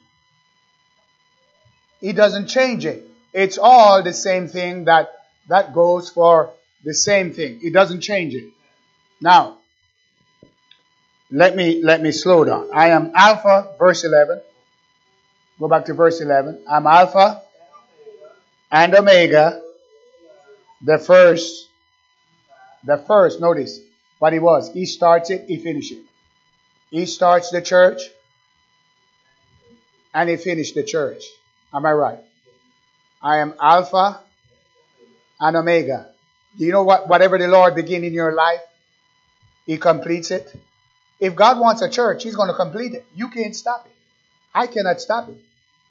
He 2.00 2.12
doesn't 2.12 2.46
change 2.46 2.86
it. 2.86 3.04
It's 3.32 3.58
all 3.58 4.02
the 4.02 4.12
same 4.12 4.48
thing 4.48 4.84
that 4.84 5.12
that 5.48 5.74
goes 5.74 6.10
for 6.10 6.50
the 6.84 6.94
same 6.94 7.32
thing. 7.32 7.60
It 7.62 7.72
doesn't 7.72 8.00
change 8.00 8.34
it. 8.34 8.50
Now, 9.20 9.57
let 11.30 11.56
me 11.56 11.82
let 11.82 12.00
me 12.00 12.12
slow 12.12 12.44
down. 12.44 12.70
I 12.72 12.88
am 12.90 13.12
Alpha, 13.14 13.74
verse 13.78 14.04
11. 14.04 14.40
Go 15.60 15.68
back 15.68 15.86
to 15.86 15.94
verse 15.94 16.20
11. 16.20 16.62
I'm 16.68 16.86
Alpha 16.86 17.42
and 18.70 18.94
Omega, 18.94 19.60
the 20.82 20.98
first. 20.98 21.66
The 22.84 22.96
first, 22.96 23.40
notice 23.40 23.80
what 24.20 24.32
he 24.32 24.38
was. 24.38 24.72
He 24.72 24.86
starts 24.86 25.30
it, 25.30 25.46
he 25.48 25.58
finishes 25.58 25.98
it. 25.98 26.04
He 26.90 27.06
starts 27.06 27.50
the 27.50 27.60
church 27.60 28.00
and 30.14 30.30
he 30.30 30.36
finished 30.36 30.74
the 30.74 30.84
church. 30.84 31.24
Am 31.74 31.84
I 31.84 31.92
right? 31.92 32.18
I 33.20 33.38
am 33.38 33.54
Alpha 33.60 34.20
and 35.40 35.56
Omega. 35.56 36.08
Do 36.56 36.64
you 36.64 36.72
know 36.72 36.84
what? 36.84 37.08
Whatever 37.08 37.36
the 37.36 37.48
Lord 37.48 37.74
begin 37.74 38.04
in 38.04 38.12
your 38.12 38.32
life, 38.32 38.60
He 39.66 39.76
completes 39.76 40.30
it. 40.30 40.54
If 41.20 41.34
God 41.34 41.58
wants 41.58 41.82
a 41.82 41.88
church, 41.90 42.22
He's 42.22 42.36
going 42.36 42.48
to 42.48 42.54
complete 42.54 42.94
it. 42.94 43.04
You 43.14 43.28
can't 43.28 43.54
stop 43.54 43.86
it. 43.86 43.92
I 44.54 44.66
cannot 44.66 45.00
stop 45.00 45.28
it. 45.28 45.36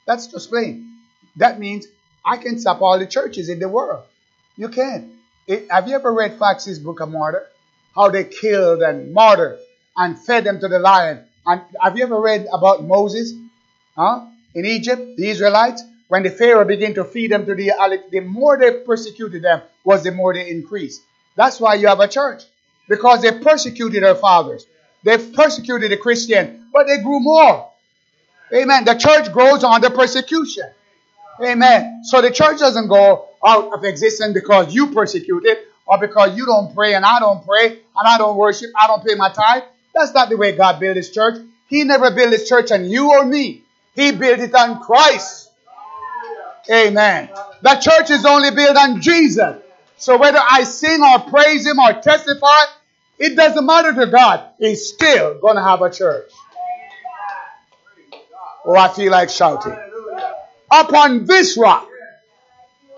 That's 0.06 0.26
just 0.26 0.50
plain. 0.50 0.98
That 1.36 1.58
means 1.58 1.86
I 2.24 2.36
can 2.36 2.58
stop 2.58 2.82
all 2.82 2.98
the 2.98 3.06
churches 3.06 3.48
in 3.48 3.58
the 3.58 3.68
world. 3.68 4.04
You 4.56 4.68
can. 4.68 5.18
It, 5.46 5.70
have 5.70 5.88
you 5.88 5.94
ever 5.94 6.12
read 6.12 6.38
Foxe's 6.38 6.78
Book 6.78 7.00
of 7.00 7.10
Martyr? 7.10 7.46
How 7.94 8.08
they 8.10 8.24
killed 8.24 8.82
and 8.82 9.12
martyred 9.12 9.58
and 9.96 10.18
fed 10.18 10.44
them 10.44 10.60
to 10.60 10.68
the 10.68 10.78
lion. 10.78 11.24
And 11.46 11.62
have 11.80 11.96
you 11.96 12.04
ever 12.04 12.20
read 12.20 12.46
about 12.52 12.84
Moses? 12.84 13.32
Huh? 13.96 14.26
In 14.54 14.64
Egypt, 14.64 15.16
the 15.16 15.28
Israelites, 15.28 15.82
when 16.08 16.22
the 16.22 16.30
Pharaoh 16.30 16.64
began 16.64 16.94
to 16.94 17.04
feed 17.04 17.30
them 17.30 17.46
to 17.46 17.54
the 17.54 17.72
the 18.10 18.20
more 18.20 18.56
they 18.58 18.80
persecuted 18.80 19.42
them, 19.42 19.62
was 19.84 20.02
the 20.02 20.12
more 20.12 20.34
they 20.34 20.48
increased. 20.48 21.02
That's 21.36 21.60
why 21.60 21.74
you 21.74 21.88
have 21.88 22.00
a 22.00 22.08
church. 22.08 22.44
Because 22.88 23.22
they 23.22 23.32
persecuted 23.32 24.02
our 24.04 24.14
fathers. 24.14 24.66
They 25.02 25.18
persecuted 25.18 25.90
the 25.90 25.96
Christian, 25.96 26.66
but 26.72 26.86
they 26.86 27.02
grew 27.02 27.20
more. 27.20 27.70
Amen. 28.52 28.84
The 28.84 28.94
church 28.94 29.32
grows 29.32 29.62
under 29.64 29.90
persecution. 29.90 30.70
Amen. 31.42 32.04
So 32.04 32.20
the 32.20 32.30
church 32.30 32.58
doesn't 32.58 32.88
go 32.88 33.28
out 33.44 33.72
of 33.72 33.84
existence 33.84 34.34
because 34.34 34.74
you 34.74 34.88
persecuted 34.92 35.58
or 35.86 35.98
because 35.98 36.36
you 36.36 36.46
don't 36.46 36.74
pray 36.74 36.94
and 36.94 37.04
I 37.04 37.20
don't 37.20 37.44
pray 37.46 37.66
and 37.66 38.06
I 38.06 38.18
don't 38.18 38.36
worship, 38.36 38.70
I 38.78 38.86
don't 38.86 39.04
pay 39.04 39.14
my 39.14 39.30
tithe. 39.30 39.62
That's 39.94 40.12
not 40.14 40.28
the 40.28 40.36
way 40.36 40.56
God 40.56 40.80
built 40.80 40.96
his 40.96 41.10
church. 41.10 41.40
He 41.68 41.84
never 41.84 42.10
built 42.10 42.32
his 42.32 42.48
church 42.48 42.72
on 42.72 42.90
you 42.90 43.10
or 43.10 43.24
me. 43.24 43.62
He 43.94 44.12
built 44.12 44.40
it 44.40 44.54
on 44.54 44.80
Christ. 44.80 45.50
Amen. 46.70 47.30
The 47.62 47.74
church 47.76 48.10
is 48.10 48.24
only 48.24 48.50
built 48.50 48.76
on 48.76 49.00
Jesus. 49.00 49.56
So 49.96 50.16
whether 50.16 50.38
I 50.38 50.64
sing 50.64 51.02
or 51.02 51.18
praise 51.30 51.66
Him 51.66 51.78
or 51.78 51.92
testify, 51.94 52.64
it 53.18 53.36
doesn't 53.36 53.66
matter 53.66 53.92
to 53.94 54.06
God. 54.06 54.44
He's 54.58 54.88
still 54.88 55.38
going 55.40 55.56
to 55.56 55.62
have 55.62 55.82
a 55.82 55.90
church. 55.90 56.30
Oh, 58.64 58.76
I 58.76 58.88
feel 58.88 59.10
like 59.10 59.30
shouting. 59.30 59.76
Upon 60.70 61.24
this 61.24 61.56
rock, 61.56 61.88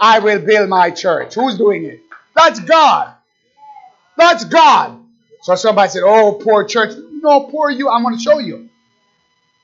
I 0.00 0.18
will 0.18 0.40
build 0.40 0.68
my 0.68 0.90
church. 0.90 1.34
Who's 1.34 1.56
doing 1.56 1.84
it? 1.84 2.02
That's 2.34 2.60
God. 2.60 3.14
That's 4.16 4.44
God. 4.44 4.98
So 5.42 5.54
somebody 5.54 5.90
said, 5.90 6.02
Oh, 6.04 6.32
poor 6.42 6.64
church. 6.64 6.94
No, 6.96 7.42
poor 7.44 7.70
you. 7.70 7.88
I'm 7.88 8.02
going 8.02 8.16
to 8.16 8.22
show 8.22 8.38
you. 8.38 8.68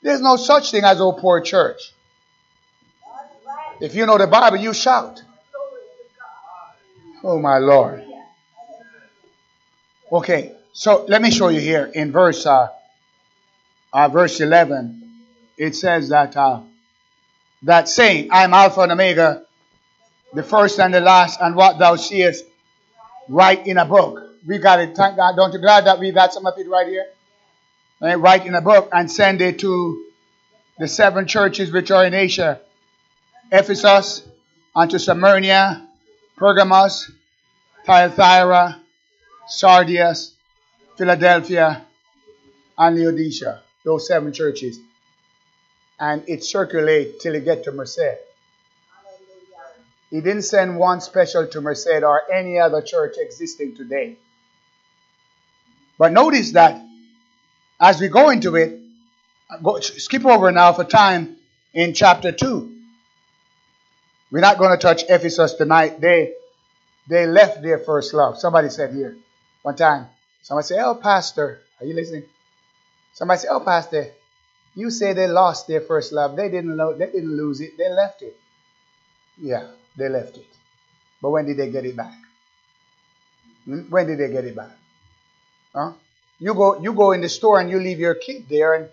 There's 0.03 0.20
no 0.20 0.37
such 0.37 0.70
thing 0.70 0.85
as, 0.85 1.01
Oh, 1.01 1.12
poor 1.12 1.41
church. 1.41 1.93
If 3.80 3.95
you 3.95 4.07
know 4.07 4.16
the 4.16 4.26
Bible, 4.26 4.59
you 4.59 4.72
shout. 4.72 5.22
Oh, 7.22 7.39
my 7.41 7.59
Lord. 7.59 8.05
Okay, 10.12 10.52
so 10.72 11.04
let 11.09 11.20
me 11.20 11.32
show 11.32 11.48
you 11.48 11.59
here 11.61 11.90
in 11.92 12.12
verse 12.12 12.46
uh, 12.46 12.68
uh, 13.92 14.09
verse 14.09 14.40
11. 14.40 15.02
It 15.59 15.74
says 15.74 16.11
that 16.11 16.36
uh, 16.36 16.61
that 17.64 17.88
saying, 17.88 18.28
I 18.30 18.44
am 18.44 18.54
Alpha 18.54 18.82
and 18.82 18.92
Omega, 18.92 19.42
the 20.32 20.44
first 20.44 20.78
and 20.78 20.94
the 20.94 21.00
last, 21.00 21.40
and 21.40 21.57
what 21.57 21.78
thou 21.78 21.96
seest, 21.96 22.44
write 23.28 23.66
in 23.66 23.78
a 23.78 23.84
book. 23.84 24.22
We 24.46 24.59
got 24.59 24.78
it. 24.78 24.96
Thank 24.96 25.16
God. 25.16 25.34
Don't 25.34 25.52
you 25.52 25.59
glad 25.59 25.86
that 25.86 25.98
we 25.98 26.12
got 26.12 26.32
some 26.32 26.46
of 26.46 26.54
it 26.57 26.68
right 26.68 26.86
here? 26.86 27.07
Write 28.18 28.46
in 28.46 28.54
a 28.54 28.61
book 28.61 28.88
and 28.92 29.11
send 29.11 29.40
it 29.40 29.59
to 29.61 30.04
the 30.78 30.86
seven 30.86 31.26
churches 31.26 31.72
which 31.72 31.90
are 31.90 32.04
in 32.04 32.14
Asia 32.14 32.61
Ephesus, 33.50 34.22
unto 34.74 34.98
Smyrna, 34.98 35.88
Pergamos, 36.36 37.11
Thyatira, 37.86 38.80
Sardius, 39.49 40.32
Philadelphia, 40.97 41.84
and 42.76 42.97
Laodicea. 42.97 43.62
Those 43.84 44.09
seven 44.09 44.32
churches. 44.32 44.78
And 45.99 46.24
it 46.26 46.44
circulate 46.44 47.20
till 47.20 47.34
it 47.34 47.44
get 47.44 47.64
to 47.64 47.72
Merced. 47.72 48.18
He 50.11 50.20
didn't 50.20 50.42
send 50.42 50.78
one 50.78 51.01
special 51.01 51.47
to 51.47 51.61
Merced 51.61 52.03
or 52.03 52.22
any 52.32 52.59
other 52.59 52.82
church 52.82 53.14
existing 53.18 53.76
today. 53.76 54.16
But 55.99 56.12
notice 56.12 56.53
that 56.53 56.82
as 57.80 58.01
we 58.01 58.09
go 58.09 58.30
into 58.30 58.57
it, 58.57 58.78
go, 59.62 59.80
skip 59.80 60.24
over 60.24 60.53
now 60.53 60.72
for 60.72 60.84
time 60.84 61.36
in 61.72 61.94
chapter 61.94 62.32
2. 62.32 62.72
We're 64.30 64.40
not 64.40 64.59
going 64.59 64.72
to 64.72 64.76
touch 64.76 65.05
Ephesus 65.09 65.55
tonight. 65.55 66.01
They 66.01 66.32
they 67.09 67.26
left 67.26 67.62
their 67.62 67.78
first 67.78 68.12
love. 68.12 68.38
Somebody 68.38 68.68
said 68.68 68.92
here 68.92 69.16
one 69.67 69.75
time. 69.75 70.07
Somebody 70.43 70.67
said, 70.67 70.79
"Oh, 70.79 70.95
pastor, 70.95 71.61
are 71.81 71.87
you 71.87 71.95
listening?" 71.95 72.23
Somebody 73.14 73.41
said, 73.41 73.51
"Oh, 73.51 73.59
pastor, 73.61 74.12
you 74.77 74.91
say 74.91 75.12
they 75.12 75.27
lost 75.27 75.67
their 75.67 75.81
first 75.81 76.12
love. 76.12 76.37
They 76.37 76.49
didn't 76.49 76.77
lo- 76.77 76.95
they 76.95 77.07
didn't 77.07 77.37
lose 77.37 77.61
it. 77.61 77.77
They 77.77 77.91
left 77.91 78.23
it." 78.23 78.37
Yeah, 79.39 79.67
they 79.97 80.09
left 80.09 80.37
it. 80.37 80.47
But 81.21 81.31
when 81.31 81.47
did 81.47 81.57
they 81.57 81.69
get 81.71 81.85
it 81.85 81.97
back? 81.97 82.14
When 83.67 84.07
did 84.07 84.19
they 84.21 84.31
get 84.31 84.45
it 84.45 84.55
back? 84.55 84.71
Huh? 85.75 85.93
You 86.39 86.55
go 86.55 86.79
you 86.81 86.93
go 86.93 87.11
in 87.12 87.21
the 87.21 87.29
store 87.29 87.59
and 87.59 87.69
you 87.69 87.81
leave 87.81 87.99
your 87.99 88.14
kid 88.14 88.47
there 88.49 88.75
and 88.75 88.89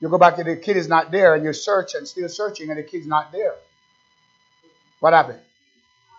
you 0.00 0.10
go 0.10 0.18
back 0.18 0.36
and 0.38 0.46
the 0.48 0.56
kid 0.56 0.76
is 0.76 0.88
not 0.88 1.10
there 1.10 1.34
and 1.34 1.44
you 1.44 1.54
search 1.54 1.94
and 1.94 2.06
still 2.06 2.28
searching 2.28 2.68
and 2.68 2.78
the 2.78 2.82
kid's 2.82 3.06
not 3.06 3.32
there. 3.32 3.54
What 5.00 5.14
happened? 5.14 5.40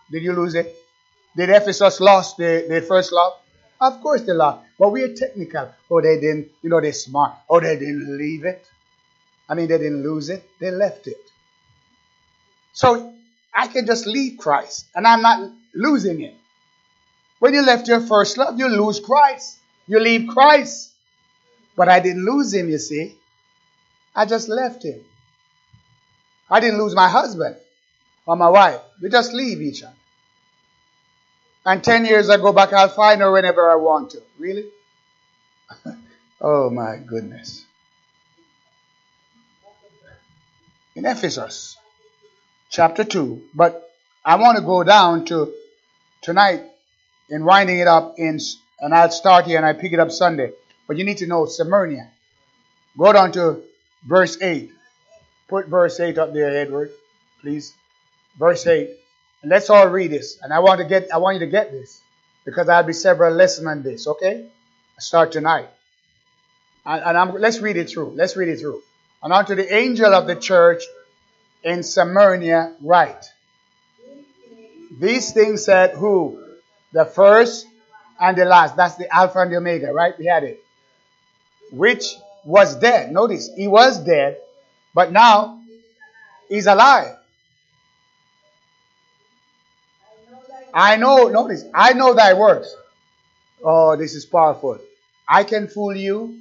Did 0.09 0.23
you 0.23 0.33
lose 0.33 0.55
it? 0.55 0.75
Did 1.37 1.49
Ephesus 1.49 1.99
lost 1.99 2.37
their 2.37 2.81
first 2.81 3.11
love? 3.11 3.33
Of 3.79 4.01
course 4.01 4.21
they 4.21 4.33
lost. 4.33 4.65
But 4.79 4.89
we 4.89 5.03
are 5.03 5.13
technical. 5.13 5.69
Oh, 5.89 6.01
they 6.01 6.19
didn't, 6.19 6.51
you 6.61 6.69
know, 6.69 6.81
they're 6.81 6.93
smart. 6.93 7.33
Oh, 7.49 7.59
they 7.59 7.77
didn't 7.77 8.17
leave 8.17 8.45
it. 8.45 8.65
I 9.47 9.53
mean, 9.53 9.67
they 9.67 9.77
didn't 9.77 10.03
lose 10.03 10.29
it. 10.29 10.49
They 10.59 10.71
left 10.71 11.07
it. 11.07 11.17
So 12.73 13.13
I 13.53 13.67
can 13.67 13.85
just 13.85 14.05
leave 14.05 14.37
Christ 14.37 14.85
and 14.95 15.07
I'm 15.07 15.21
not 15.21 15.51
losing 15.73 16.21
it. 16.21 16.35
When 17.39 17.53
you 17.53 17.61
left 17.61 17.87
your 17.87 18.01
first 18.01 18.37
love, 18.37 18.57
you 18.59 18.67
lose 18.67 18.99
Christ. 18.99 19.57
You 19.87 19.99
leave 19.99 20.27
Christ. 20.29 20.91
But 21.75 21.89
I 21.89 21.99
didn't 21.99 22.25
lose 22.25 22.53
him, 22.53 22.69
you 22.69 22.77
see. 22.77 23.15
I 24.15 24.25
just 24.25 24.47
left 24.49 24.83
him. 24.83 25.01
I 26.49 26.59
didn't 26.59 26.79
lose 26.79 26.95
my 26.95 27.09
husband 27.09 27.57
or 28.25 28.35
my 28.35 28.49
wife. 28.49 28.79
We 29.01 29.09
just 29.09 29.33
leave 29.33 29.61
each 29.61 29.83
other. 29.83 29.93
And 31.65 31.83
10 31.83 32.05
years 32.05 32.29
I 32.29 32.37
go 32.37 32.53
back, 32.53 32.73
I'll 32.73 32.89
find 32.89 33.21
her 33.21 33.31
whenever 33.31 33.69
I 33.71 33.75
want 33.75 34.11
to. 34.11 34.21
Really? 34.37 34.65
oh 36.41 36.69
my 36.69 36.97
goodness. 36.97 37.65
In 40.95 41.05
Ephesus, 41.05 41.77
chapter 42.69 43.03
2. 43.03 43.41
But 43.53 43.91
I 44.23 44.35
want 44.35 44.57
to 44.57 44.63
go 44.63 44.83
down 44.83 45.25
to 45.25 45.53
tonight 46.21 46.63
in 47.29 47.43
winding 47.43 47.79
it 47.79 47.87
up 47.87 48.15
in 48.17 48.39
and 48.79 48.93
I'll 48.93 49.09
start 49.09 49.45
here 49.45 49.57
and 49.57 49.65
I 49.65 49.73
pick 49.73 49.93
it 49.93 49.99
up 49.99 50.11
Sunday. 50.11 50.51
But 50.87 50.97
you 50.97 51.03
need 51.03 51.17
to 51.17 51.27
know 51.27 51.45
Smyrna. 51.45 52.11
Go 52.97 53.11
down 53.11 53.31
to 53.33 53.63
verse 54.03 54.37
8. 54.41 54.71
Put 55.47 55.67
verse 55.67 55.99
8 55.99 56.17
up 56.17 56.33
there, 56.33 56.55
Edward, 56.55 56.91
please. 57.41 57.73
Verse 58.37 58.65
8. 58.67 58.89
Let's 59.45 59.69
all 59.69 59.87
read 59.87 60.11
this. 60.11 60.39
And 60.41 60.51
I 60.51 60.59
want 60.59 60.79
to 60.79 60.85
get 60.85 61.09
I 61.13 61.17
want 61.17 61.35
you 61.35 61.45
to 61.45 61.51
get 61.51 61.71
this. 61.71 62.01
Because 62.45 62.69
I'll 62.69 62.83
be 62.83 62.93
several 62.93 63.33
lessons 63.33 63.67
on 63.67 63.81
this, 63.81 64.07
okay? 64.07 64.45
I 64.97 64.99
start 64.99 65.31
tonight. 65.31 65.67
And, 66.85 67.03
and 67.03 67.17
I'm, 67.17 67.33
let's 67.33 67.59
read 67.59 67.75
it 67.75 67.89
through. 67.89 68.13
Let's 68.15 68.37
read 68.37 68.49
it 68.49 68.59
through. 68.59 68.83
And 69.23 69.33
unto 69.33 69.55
the 69.55 69.73
angel 69.73 70.13
of 70.13 70.27
the 70.27 70.35
church 70.35 70.83
in 71.63 71.81
Samaria 71.81 72.75
write. 72.81 73.25
These 74.99 75.33
things 75.33 75.65
said 75.65 75.95
who? 75.95 76.39
The 76.93 77.05
first 77.05 77.65
and 78.19 78.37
the 78.37 78.45
last. 78.45 78.77
That's 78.77 78.95
the 78.95 79.13
Alpha 79.13 79.39
and 79.39 79.51
the 79.51 79.57
Omega, 79.57 79.91
right? 79.91 80.17
We 80.17 80.25
had 80.25 80.43
it. 80.43 80.63
Which 81.71 82.15
was 82.45 82.75
dead. 82.75 83.11
Notice, 83.11 83.49
he 83.55 83.67
was 83.67 83.97
dead, 83.97 84.37
but 84.93 85.11
now 85.11 85.59
he's 86.47 86.67
alive. 86.67 87.15
I 90.75 90.97
know, 90.97 91.29
notice, 91.29 91.63
I 91.73 91.93
know 91.93 92.13
thy 92.13 92.33
works. 92.33 92.75
Oh, 93.63 93.95
this 93.95 94.13
is 94.13 94.25
powerful. 94.25 94.77
I 95.27 95.45
can 95.45 95.69
fool 95.69 95.95
you, 95.95 96.37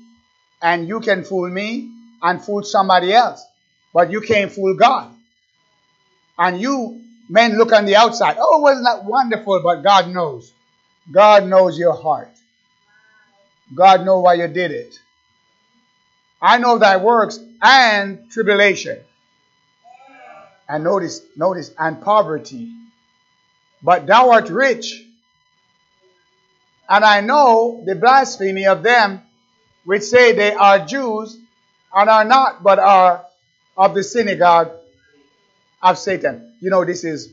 and 0.61 0.89
you 0.89 0.99
can 0.99 1.23
fool 1.23 1.49
me, 1.49 1.91
and 2.21 2.45
fool 2.45 2.65
somebody 2.65 3.13
else. 3.13 3.47
But 3.93 4.11
you 4.11 4.21
can't 4.21 4.51
fool 4.51 4.75
God. 4.75 5.15
And 6.37 6.61
you 6.61 7.01
men 7.29 7.57
look 7.57 7.73
on 7.73 7.85
the 7.87 7.95
outside. 7.95 8.37
Oh, 8.41 8.59
wasn't 8.59 8.87
that 8.87 9.05
wonderful? 9.05 9.61
But 9.63 9.83
God 9.83 10.09
knows. 10.09 10.53
God 11.13 11.47
knows 11.47 11.79
your 11.79 11.95
heart. 11.95 12.33
God 13.73 14.05
knows 14.05 14.25
why 14.25 14.35
you 14.35 14.49
did 14.49 14.73
it. 14.73 14.99
I 16.43 16.59
know 16.59 16.79
thy 16.79 16.97
works 16.97 17.39
and 17.63 18.31
tribulation. 18.31 18.99
And 20.69 20.83
notice, 20.83 21.23
notice, 21.37 21.71
and 21.79 22.03
poverty. 22.03 22.73
But 23.85 24.07
thou 24.07 24.31
art 24.31 24.49
rich. 24.49 25.05
And 26.89 27.05
I 27.05 27.21
know 27.21 27.83
the 27.85 27.95
blasphemy 27.95 28.67
of 28.67 28.83
them 28.83 29.21
which 29.85 30.03
say 30.03 30.33
they 30.33 30.55
are 30.55 30.85
Jews 30.85 31.39
and 31.95 32.09
are 32.09 32.25
not, 32.25 32.63
but 32.63 32.79
are 32.79 33.27
of 33.77 33.95
the 33.95 34.03
synagogue 34.03 34.73
of 35.83 35.99
Satan. 35.99 36.55
You 36.61 36.71
know, 36.71 36.85
this 36.85 37.05
is 37.05 37.31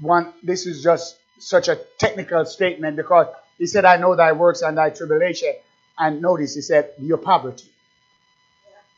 one, 0.00 0.32
this 0.42 0.66
is 0.66 0.82
just 0.82 1.16
such 1.40 1.66
a 1.66 1.76
technical 1.98 2.44
statement 2.44 2.96
because 2.96 3.26
he 3.58 3.66
said, 3.66 3.84
I 3.84 3.96
know 3.96 4.14
thy 4.14 4.32
works 4.32 4.62
and 4.62 4.78
thy 4.78 4.90
tribulation. 4.90 5.54
And 5.98 6.22
notice 6.22 6.54
he 6.54 6.60
said, 6.60 6.92
your 7.00 7.18
poverty. 7.18 7.68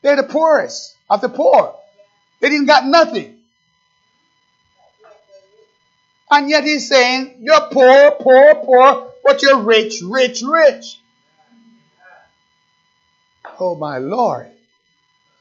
They're 0.03 0.17
the 0.17 0.25
poorest 0.25 0.97
of 1.09 1.23
the 1.23 1.31
poor. 1.31 1.77
They 2.41 2.51
didn't 2.51 2.67
got 2.67 2.85
nothing. 2.85 3.40
And 6.31 6.49
yet 6.49 6.65
he's 6.65 6.89
saying, 6.89 7.39
you're 7.41 7.69
poor, 7.73 8.13
poor, 8.13 8.55
poor, 8.55 9.13
but 9.25 9.43
you're 9.43 9.59
rich, 9.59 10.01
rich, 10.03 10.43
rich. 10.43 11.01
Oh 13.59 13.75
my 13.75 13.99
Lord. 13.99 14.49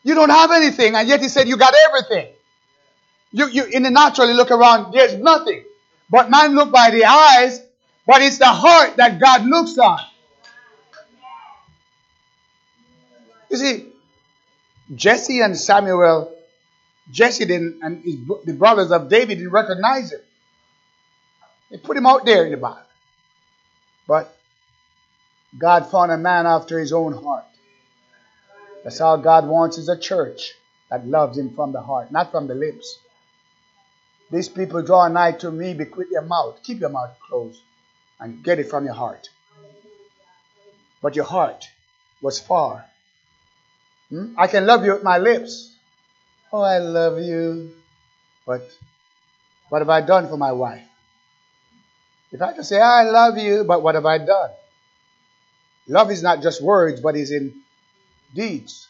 You 0.04 0.16
don't 0.16 0.30
have 0.30 0.52
anything, 0.52 0.96
and 0.96 1.08
yet 1.08 1.22
he 1.22 1.30
said 1.30 1.48
you 1.48 1.58
got 1.58 1.74
everything. 1.88 2.34
You, 3.32 3.48
you 3.50 3.66
in 3.66 3.84
the 3.84 3.92
natural, 3.92 4.28
you 4.28 4.34
look 4.34 4.50
around, 4.50 4.92
there's 4.92 5.14
nothing. 5.14 5.64
But 6.10 6.32
man 6.32 6.56
look 6.56 6.72
by 6.72 6.90
the 6.90 7.06
eyes, 7.06 7.62
but 8.08 8.22
it's 8.22 8.40
the 8.40 8.46
heart 8.46 8.98
that 8.98 9.20
God 9.20 9.46
looks 9.46 9.78
on. 9.78 10.00
You 13.52 13.58
see, 13.58 13.86
Jesse 14.96 15.42
and 15.42 15.56
Samuel, 15.58 16.34
Jesse 17.12 17.46
didn't, 17.46 17.80
and 17.84 18.04
his, 18.04 18.16
the 18.46 18.54
brothers 18.54 18.92
of 18.92 19.10
David 19.10 19.36
didn't 19.36 19.52
recognize 19.52 20.12
him. 20.12 20.22
They 21.70 21.78
put 21.78 21.98
him 21.98 22.06
out 22.06 22.26
there 22.26 22.46
in 22.46 22.52
the 22.52 22.58
Bible. 22.58 22.82
But 24.08 24.36
God 25.58 25.90
found 25.92 26.12
a 26.12 26.18
man 26.18 26.46
after 26.48 26.80
his 26.80 26.94
own 26.94 27.14
heart. 27.14 27.46
That's 28.84 29.02
all 29.02 29.18
God 29.18 29.48
wants 29.48 29.78
is 29.78 29.90
a 29.90 29.98
church 29.98 30.54
that 30.90 31.08
loves 31.08 31.38
him 31.38 31.54
from 31.54 31.72
the 31.72 31.82
heart, 31.82 32.12
not 32.12 32.32
from 32.32 32.48
the 32.48 32.56
lips. 32.56 32.98
These 34.32 34.50
people 34.50 34.82
draw 34.82 35.08
nigh 35.08 35.34
to 35.34 35.52
me, 35.52 35.74
be 35.74 35.86
quit 35.86 36.10
your 36.12 36.22
mouth. 36.22 36.62
Keep 36.64 36.82
your 36.82 36.90
mouth 36.90 37.16
closed 37.28 37.62
and 38.20 38.44
get 38.44 38.60
it 38.60 38.70
from 38.70 38.86
your 38.86 38.94
heart. 38.94 39.30
But 41.02 41.16
your 41.16 41.26
heart 41.26 41.68
was 42.22 42.40
far. 42.40 42.86
Hmm? 44.10 44.34
I 44.38 44.48
can 44.48 44.66
love 44.66 44.86
you 44.86 44.94
with 44.94 45.04
my 45.04 45.18
lips. 45.18 45.74
Oh, 46.52 46.62
I 46.62 46.80
love 46.80 47.20
you. 47.22 47.74
But 48.46 48.70
what 49.70 49.80
have 49.80 49.90
I 49.90 50.02
done 50.02 50.28
for 50.28 50.38
my 50.38 50.52
wife? 50.52 50.89
If 52.32 52.42
I 52.42 52.54
just 52.54 52.70
say, 52.70 52.80
I 52.80 53.04
love 53.04 53.38
you, 53.38 53.64
but 53.64 53.82
what 53.82 53.96
have 53.96 54.06
I 54.06 54.20
done? 54.20 54.52
Love 55.88 56.12
is 56.12 56.22
not 56.22 56.44
just 56.44 56.62
words, 56.62 57.02
but 57.02 57.16
is 57.16 57.32
in 57.32 57.54
deeds. 58.36 58.88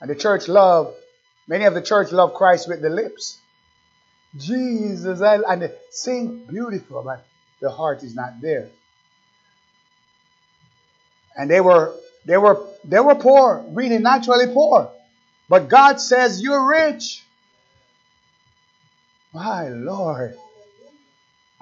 And 0.00 0.08
the 0.08 0.14
church 0.14 0.48
love, 0.48 0.94
many 1.46 1.64
of 1.64 1.74
the 1.74 1.82
church 1.82 2.12
love 2.12 2.34
Christ 2.34 2.68
with 2.68 2.80
the 2.80 2.88
lips. 2.88 3.38
Jesus, 4.36 5.20
I, 5.20 5.36
and 5.36 5.62
they 5.62 5.72
sing 5.90 6.44
beautiful, 6.46 7.02
but 7.02 7.24
the 7.60 7.70
heart 7.70 8.02
is 8.02 8.14
not 8.14 8.40
there. 8.40 8.68
And 11.36 11.50
they 11.50 11.60
were, 11.60 11.94
they 12.24 12.38
were, 12.38 12.66
they 12.84 13.00
were 13.00 13.14
poor, 13.14 13.64
really 13.68 13.98
naturally 13.98 14.52
poor. 14.52 14.90
But 15.48 15.68
God 15.68 16.00
says, 16.00 16.40
you're 16.40 16.66
rich. 16.66 17.24
My 19.32 19.68
Lord. 19.68 20.36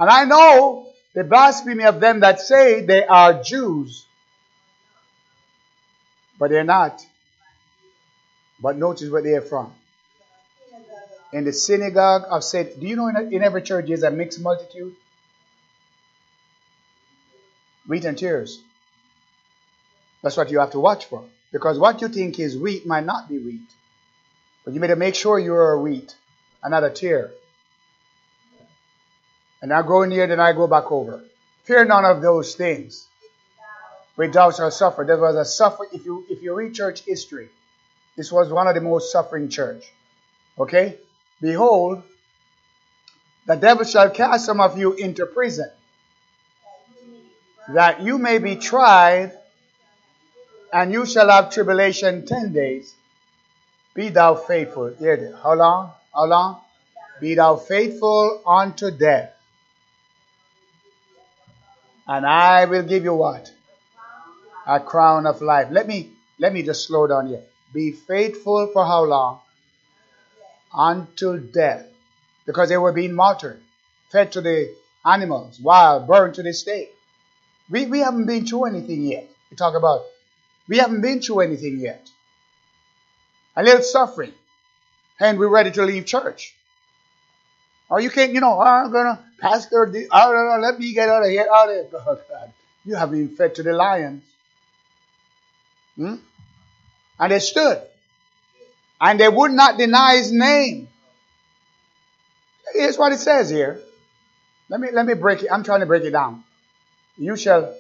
And 0.03 0.11
I 0.11 0.25
know 0.25 0.89
the 1.15 1.23
blasphemy 1.23 1.85
of 1.85 2.01
them 2.01 2.19
that 2.21 2.41
say 2.41 2.85
they 2.85 3.07
are 3.07 3.41
Jews, 3.41 4.05
but 6.41 6.51
they're 6.51 6.65
not. 6.65 7.07
But 8.61 8.77
notice 8.77 9.09
where 9.11 9.23
they're 9.23 9.43
from. 9.43 9.73
In 11.33 11.45
the 11.45 11.53
synagogue 11.53 12.25
of 12.29 12.43
Satan. 12.43 12.81
Do 12.81 12.89
you 12.89 12.97
know 12.97 13.07
in, 13.07 13.33
in 13.33 13.45
every 13.45 13.63
church 13.63 13.87
there's 13.87 14.03
a 14.03 14.11
mixed 14.11 14.41
multitude? 14.41 14.97
Wheat 17.87 18.05
and 18.05 18.19
tares. 18.19 18.61
That's 20.21 20.37
what 20.37 20.51
you 20.51 20.59
have 20.59 20.73
to 20.73 20.81
watch 20.81 21.05
for. 21.05 21.23
Because 21.53 21.79
what 21.79 22.01
you 22.01 22.09
think 22.09 22.41
is 22.41 22.59
wheat 22.59 22.85
might 22.89 23.07
not 23.07 23.29
be 23.29 23.39
wheat. 23.39 23.71
But 24.65 24.75
you 24.75 24.81
better 24.81 24.97
make 24.97 25.15
sure 25.15 25.39
you're 25.39 25.75
a 25.75 25.81
wheat 25.81 26.17
and 26.61 26.73
not 26.73 26.83
a 26.83 26.91
tare. 26.91 27.31
And 29.63 29.73
I 29.73 29.83
go 29.83 30.05
near, 30.05 30.27
then 30.27 30.41
I 30.41 30.53
go 30.53 30.67
back 30.67 30.91
over. 30.91 31.23
Fear 31.65 31.85
none 31.85 32.05
of 32.05 32.21
those 32.21 32.57
things. 32.57 33.07
Which 34.17 34.33
thou 34.33 34.51
shalt 34.51 34.75
suffer. 34.75 35.05
There 35.05 35.17
was 35.17 35.37
a 35.37 35.45
suffer 35.45 35.87
if 35.93 36.05
you 36.05 36.27
if 36.29 36.43
you 36.43 36.53
read 36.55 36.75
church 36.75 37.01
history, 37.05 37.49
this 38.17 38.31
was 38.31 38.51
one 38.51 38.67
of 38.69 38.75
the 38.75 38.81
most 38.81 39.11
suffering 39.11 39.49
church. 39.49 39.85
Okay? 40.59 40.99
Behold, 41.41 42.03
the 43.47 43.57
devil 43.57 43.85
shall 43.85 44.11
cast 44.11 44.45
some 44.45 44.61
of 44.61 44.77
you 44.77 44.93
into 44.93 45.25
prison, 45.25 45.71
that 47.69 48.03
you 48.03 48.19
may 48.19 48.39
be 48.39 48.57
tried, 48.57 49.33
and 50.73 50.93
you 50.93 51.07
shall 51.07 51.31
have 51.31 51.51
tribulation 51.51 52.27
ten 52.27 52.53
days. 52.53 52.95
Be 53.95 54.11
thou 54.11 54.35
faithful. 54.35 54.95
How 55.43 55.55
long? 55.55 55.93
How 56.15 56.27
long? 56.27 56.61
Be 57.21 57.35
thou 57.35 57.57
faithful 57.57 58.43
unto 58.47 58.91
death. 58.91 59.32
And 62.07 62.27
I 62.27 62.65
will 62.65 62.83
give 62.83 63.05
you 63.05 63.15
what? 63.15 63.53
A 64.67 64.81
crown 64.81 65.27
of 65.27 65.41
life. 65.41 65.69
Let 65.71 65.87
me 65.87 66.11
let 66.39 66.53
me 66.53 66.63
just 66.63 66.87
slow 66.87 67.07
down 67.07 67.29
here. 67.29 67.43
Be 67.73 67.93
faithful 67.93 68.69
for 68.73 68.85
how 68.85 69.05
long? 69.05 69.41
Until 70.75 71.39
death. 71.39 71.87
Because 72.47 72.69
they 72.69 72.77
were 72.77 72.93
being 72.93 73.15
martyred, 73.15 73.61
fed 74.11 74.33
to 74.33 74.41
the 74.41 74.75
animals, 75.05 75.61
wild, 75.61 76.07
burned 76.07 76.35
to 76.35 76.43
the 76.43 76.53
stake. 76.53 76.93
We, 77.71 77.87
we 77.87 78.01
haven't 78.01 78.27
been 78.27 78.45
through 78.47 78.65
anything 78.65 79.05
yet. 79.05 79.29
We 79.51 79.57
talk 79.57 79.75
about, 79.75 80.03
we 80.69 80.79
haven't 80.79 81.01
been 81.01 81.21
through 81.21 81.41
anything 81.41 81.79
yet. 81.79 82.09
A 83.57 83.63
little 83.63 83.83
suffering. 83.83 84.33
And 85.21 85.39
we're 85.39 85.49
ready 85.49 85.71
to 85.71 85.85
leave 85.85 86.07
church. 86.07 86.55
Or 87.93 88.01
you 88.01 88.09
can't, 88.09 88.33
you 88.33 88.41
know, 88.41 88.59
oh, 88.59 88.63
I'm 88.63 88.91
gonna 88.91 89.23
pastor. 89.39 89.87
The, 89.93 90.09
oh, 90.11 90.59
let 90.63 90.79
me 90.79 90.95
get 90.95 91.11
out 91.11 91.25
of 91.25 91.29
here. 91.29 91.47
Out 91.53 91.69
of. 91.69 91.95
Oh, 91.95 92.19
God. 92.27 92.51
You 92.87 92.95
have 92.95 93.11
been 93.11 93.29
fed 93.29 93.55
to 93.57 93.63
the 93.63 93.75
lions. 93.75 94.25
Hmm? 95.97 96.15
And 97.21 97.33
they 97.33 97.39
stood. 97.39 97.83
And 98.99 99.21
they 99.21 99.29
would 99.29 99.53
not 99.53 99.77
deny 99.77 100.17
his 100.17 100.33
name. 100.33 100.89
Here's 102.73 102.97
what 102.97 103.13
it 103.13 103.19
says 103.19 103.51
here. 103.51 103.83
Let 104.71 104.81
me 104.81 104.89
let 104.91 105.05
me 105.05 105.13
break 105.13 105.43
it. 105.43 105.49
I'm 105.53 105.63
trying 105.63 105.81
to 105.81 105.87
break 105.87 106.05
it 106.05 106.13
down. 106.13 106.45
You 107.19 107.37
shall 107.37 107.77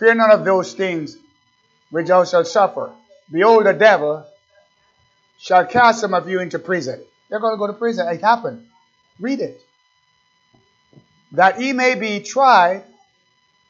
fear 0.00 0.16
none 0.16 0.32
of 0.32 0.44
those 0.44 0.74
things 0.74 1.16
which 1.90 2.08
thou 2.08 2.24
shalt 2.24 2.48
suffer. 2.48 2.90
Behold, 3.30 3.66
the 3.66 3.72
devil 3.72 4.26
shall 5.38 5.64
cast 5.64 6.00
some 6.00 6.12
of 6.12 6.28
you 6.28 6.40
into 6.40 6.58
prison. 6.58 7.04
They're 7.32 7.40
going 7.40 7.54
to 7.54 7.58
go 7.58 7.66
to 7.66 7.72
prison. 7.72 8.06
It 8.08 8.20
happened. 8.20 8.66
Read 9.18 9.40
it. 9.40 9.58
That 11.32 11.58
he 11.58 11.72
may 11.72 11.94
be 11.94 12.20
tried, 12.20 12.84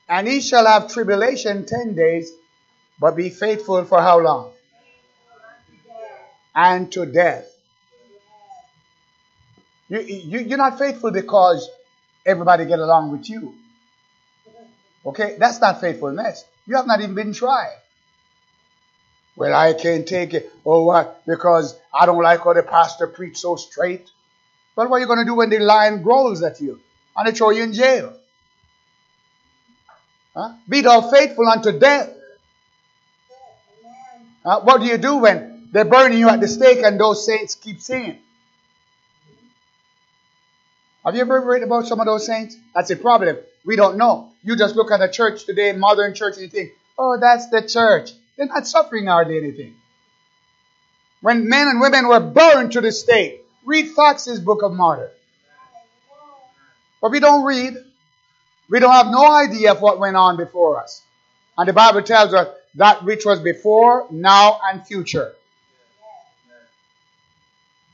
and 0.09 0.27
he 0.27 0.41
shall 0.41 0.67
have 0.67 0.93
tribulation 0.93 1.65
ten 1.65 1.95
days. 1.95 2.33
But 2.99 3.15
be 3.15 3.31
faithful 3.31 3.85
for 3.85 4.01
how 4.01 4.19
long? 4.19 4.51
And 6.53 6.91
to 6.91 7.07
death. 7.07 7.47
You, 9.89 10.01
you, 10.01 10.41
you're 10.41 10.59
not 10.59 10.77
faithful 10.77 11.13
because 11.13 11.71
everybody 12.27 12.65
get 12.65 12.81
along 12.81 13.13
with 13.13 13.31
you. 13.31 13.55
Okay? 15.07 15.37
That's 15.39 15.61
not 15.61 15.81
faithfulness. 15.81 16.45
You 16.67 16.75
have 16.75 16.89
not 16.89 17.01
even 17.01 17.15
been 17.15 17.33
tried. 17.33 17.77
Well, 19.37 19.55
I 19.55 19.73
can't 19.73 20.07
take 20.07 20.35
it. 20.35 20.53
Oh, 20.65 20.85
what? 20.85 21.25
Because 21.27 21.79
I 21.93 22.07
don't 22.07 22.23
like 22.23 22.41
how 22.41 22.53
the 22.53 22.63
pastor 22.63 23.07
preach 23.07 23.39
so 23.39 23.57
straight. 23.57 24.11
Well, 24.77 24.89
what 24.89 24.97
are 24.97 25.01
you 25.01 25.07
going 25.07 25.21
to 25.21 25.25
do 25.25 25.35
when 25.35 25.51
the 25.51 25.59
lion 25.59 26.03
growls 26.03 26.43
at 26.43 26.61
you 26.61 26.81
and 27.17 27.27
they 27.27 27.33
throw 27.33 27.51
you 27.51 27.63
in 27.63 27.73
jail? 27.73 28.15
Huh? 30.35 30.55
Be 30.69 30.81
thou 30.81 31.01
faithful 31.11 31.47
unto 31.49 31.79
death. 31.79 32.11
Uh, 34.45 34.61
what 34.61 34.81
do 34.81 34.87
you 34.87 34.99
do 34.99 35.19
when 35.19 35.69
they're 35.73 35.85
burning 35.85 36.19
you 36.19 36.29
at 36.29 36.41
the 36.41 36.49
stake 36.49 36.83
and 36.83 36.99
those 36.99 37.25
saints 37.25 37.55
keep 37.55 37.81
singing? 37.81 38.19
Have 41.05 41.15
you 41.15 41.21
ever 41.21 41.41
read 41.41 41.63
about 41.63 41.87
some 41.87 42.01
of 42.01 42.07
those 42.07 42.27
saints? 42.27 42.57
That's 42.75 42.91
a 42.91 42.97
problem. 42.97 43.37
We 43.65 43.77
don't 43.77 43.97
know. 43.97 44.33
You 44.43 44.57
just 44.57 44.77
look 44.77 44.91
at 44.91 44.99
the 44.99 45.09
church 45.09 45.45
today, 45.45 45.73
modern 45.73 46.15
church, 46.15 46.35
and 46.35 46.43
you 46.43 46.49
think, 46.49 46.73
oh, 46.99 47.19
that's 47.21 47.49
the 47.49 47.63
church. 47.63 48.11
They're 48.37 48.47
not 48.47 48.67
suffering 48.67 49.07
hardly 49.07 49.39
anything. 49.39 49.75
When 51.21 51.49
men 51.49 51.69
and 51.69 51.81
women 51.81 52.09
were 52.09 52.21
burned 52.21 52.73
to 52.73 52.81
the 52.81 52.91
stake, 52.91 53.45
read 53.65 53.91
Foxe's 53.91 54.41
Book 54.41 54.63
of 54.63 54.73
Martyr. 54.73 55.11
But 57.01 57.11
we 57.11 57.21
don't 57.21 57.45
read. 57.45 57.75
We 58.69 58.81
don't 58.81 58.93
have 58.93 59.09
no 59.09 59.31
idea 59.31 59.73
of 59.73 59.81
what 59.83 59.99
went 59.99 60.17
on 60.17 60.37
before 60.37 60.81
us. 60.81 61.03
And 61.57 61.69
the 61.69 61.73
Bible 61.73 62.03
tells 62.03 62.33
us 62.33 62.49
that 62.77 63.05
which 63.05 63.25
was 63.27 63.41
before, 63.41 64.07
now, 64.11 64.59
and 64.65 64.87
future. 64.87 65.33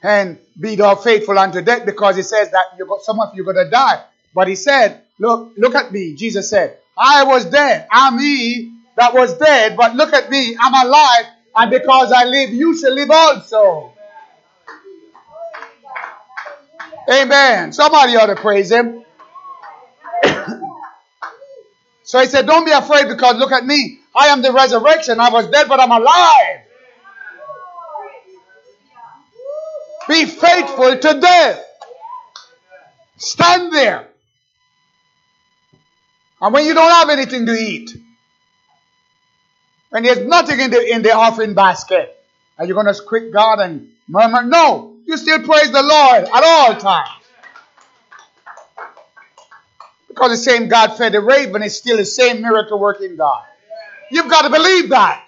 And 0.03 0.39
be 0.59 0.77
thou 0.77 0.95
faithful 0.95 1.39
unto 1.39 1.61
death 1.61 1.85
because 1.85 2.17
he 2.17 2.23
says 2.23 2.53
that 2.53 2.79
got, 2.79 3.03
some 3.03 3.19
of 3.19 3.35
you 3.35 3.43
are 3.43 3.53
going 3.53 3.67
to 3.67 3.71
die. 3.71 4.05
But 4.33 4.47
he 4.47 4.55
said, 4.55 5.03
look, 5.19 5.53
look 5.57 5.75
at 5.75 5.91
me. 5.93 6.15
Jesus 6.15 6.49
said, 6.49 6.79
I 6.97 7.25
was 7.25 7.47
dead. 7.47 7.89
I'm 7.91 8.19
he 8.19 8.78
that 8.99 9.15
was 9.15 9.39
dead, 9.39 9.77
but 9.77 9.95
look 9.95 10.13
at 10.13 10.29
me. 10.29 10.57
I'm 10.59 10.87
alive. 10.87 11.27
And 11.55 11.71
because 11.71 12.11
I 12.11 12.25
live, 12.25 12.51
you 12.51 12.77
shall 12.77 12.93
live 12.93 13.11
also. 13.11 13.93
Amen. 17.11 17.73
Somebody 17.73 18.17
ought 18.17 18.27
to 18.27 18.35
praise 18.35 18.73
him. 18.73 19.05
so 22.03 22.19
he 22.19 22.27
said, 22.27 22.47
Don't 22.47 22.65
be 22.65 22.73
afraid 22.73 23.09
because 23.09 23.37
look 23.37 23.53
at 23.53 23.65
me. 23.65 24.01
I 24.15 24.27
am 24.29 24.43
the 24.43 24.53
resurrection. 24.53 25.21
I 25.21 25.31
was 25.31 25.47
dead, 25.49 25.69
but 25.69 25.81
I'm 25.81 25.93
alive. 25.93 26.61
Be 30.09 30.25
faithful 30.25 30.99
to 30.99 31.21
death. 31.21 31.65
Stand 33.17 33.73
there. 33.73 34.09
And 36.41 36.53
when 36.53 36.67
you 36.67 36.75
don't 36.75 36.91
have 36.91 37.11
anything 37.11 37.47
to 37.47 37.53
eat, 37.53 37.91
when 39.91 40.03
there's 40.03 40.27
nothing 40.27 40.61
in 40.61 40.71
the 40.71 40.95
in 40.95 41.03
the 41.03 41.13
offering 41.13 41.55
basket, 41.55 42.15
are 42.59 42.67
you 42.67 42.75
going 42.75 42.87
to 42.87 43.01
quit 43.07 43.33
God 43.33 43.61
and 43.61 43.91
murmur? 44.07 44.45
No, 44.45 44.97
you 45.07 45.17
still 45.17 45.43
praise 45.43 45.71
the 45.71 45.83
Lord 45.83 46.25
at 46.25 46.45
all 46.45 46.77
times. 46.77 47.09
Because 50.09 50.31
the 50.31 50.37
same 50.37 50.69
God 50.69 50.97
fed 50.97 51.13
the 51.13 51.21
raven 51.21 51.63
is 51.63 51.77
still 51.77 51.97
the 51.97 52.05
same 52.05 52.43
miracle 52.43 52.79
working 52.79 53.17
God. 53.17 53.45
You've 54.11 54.29
got 54.29 54.43
to 54.43 54.51
believe 54.51 54.89
that. 54.91 55.25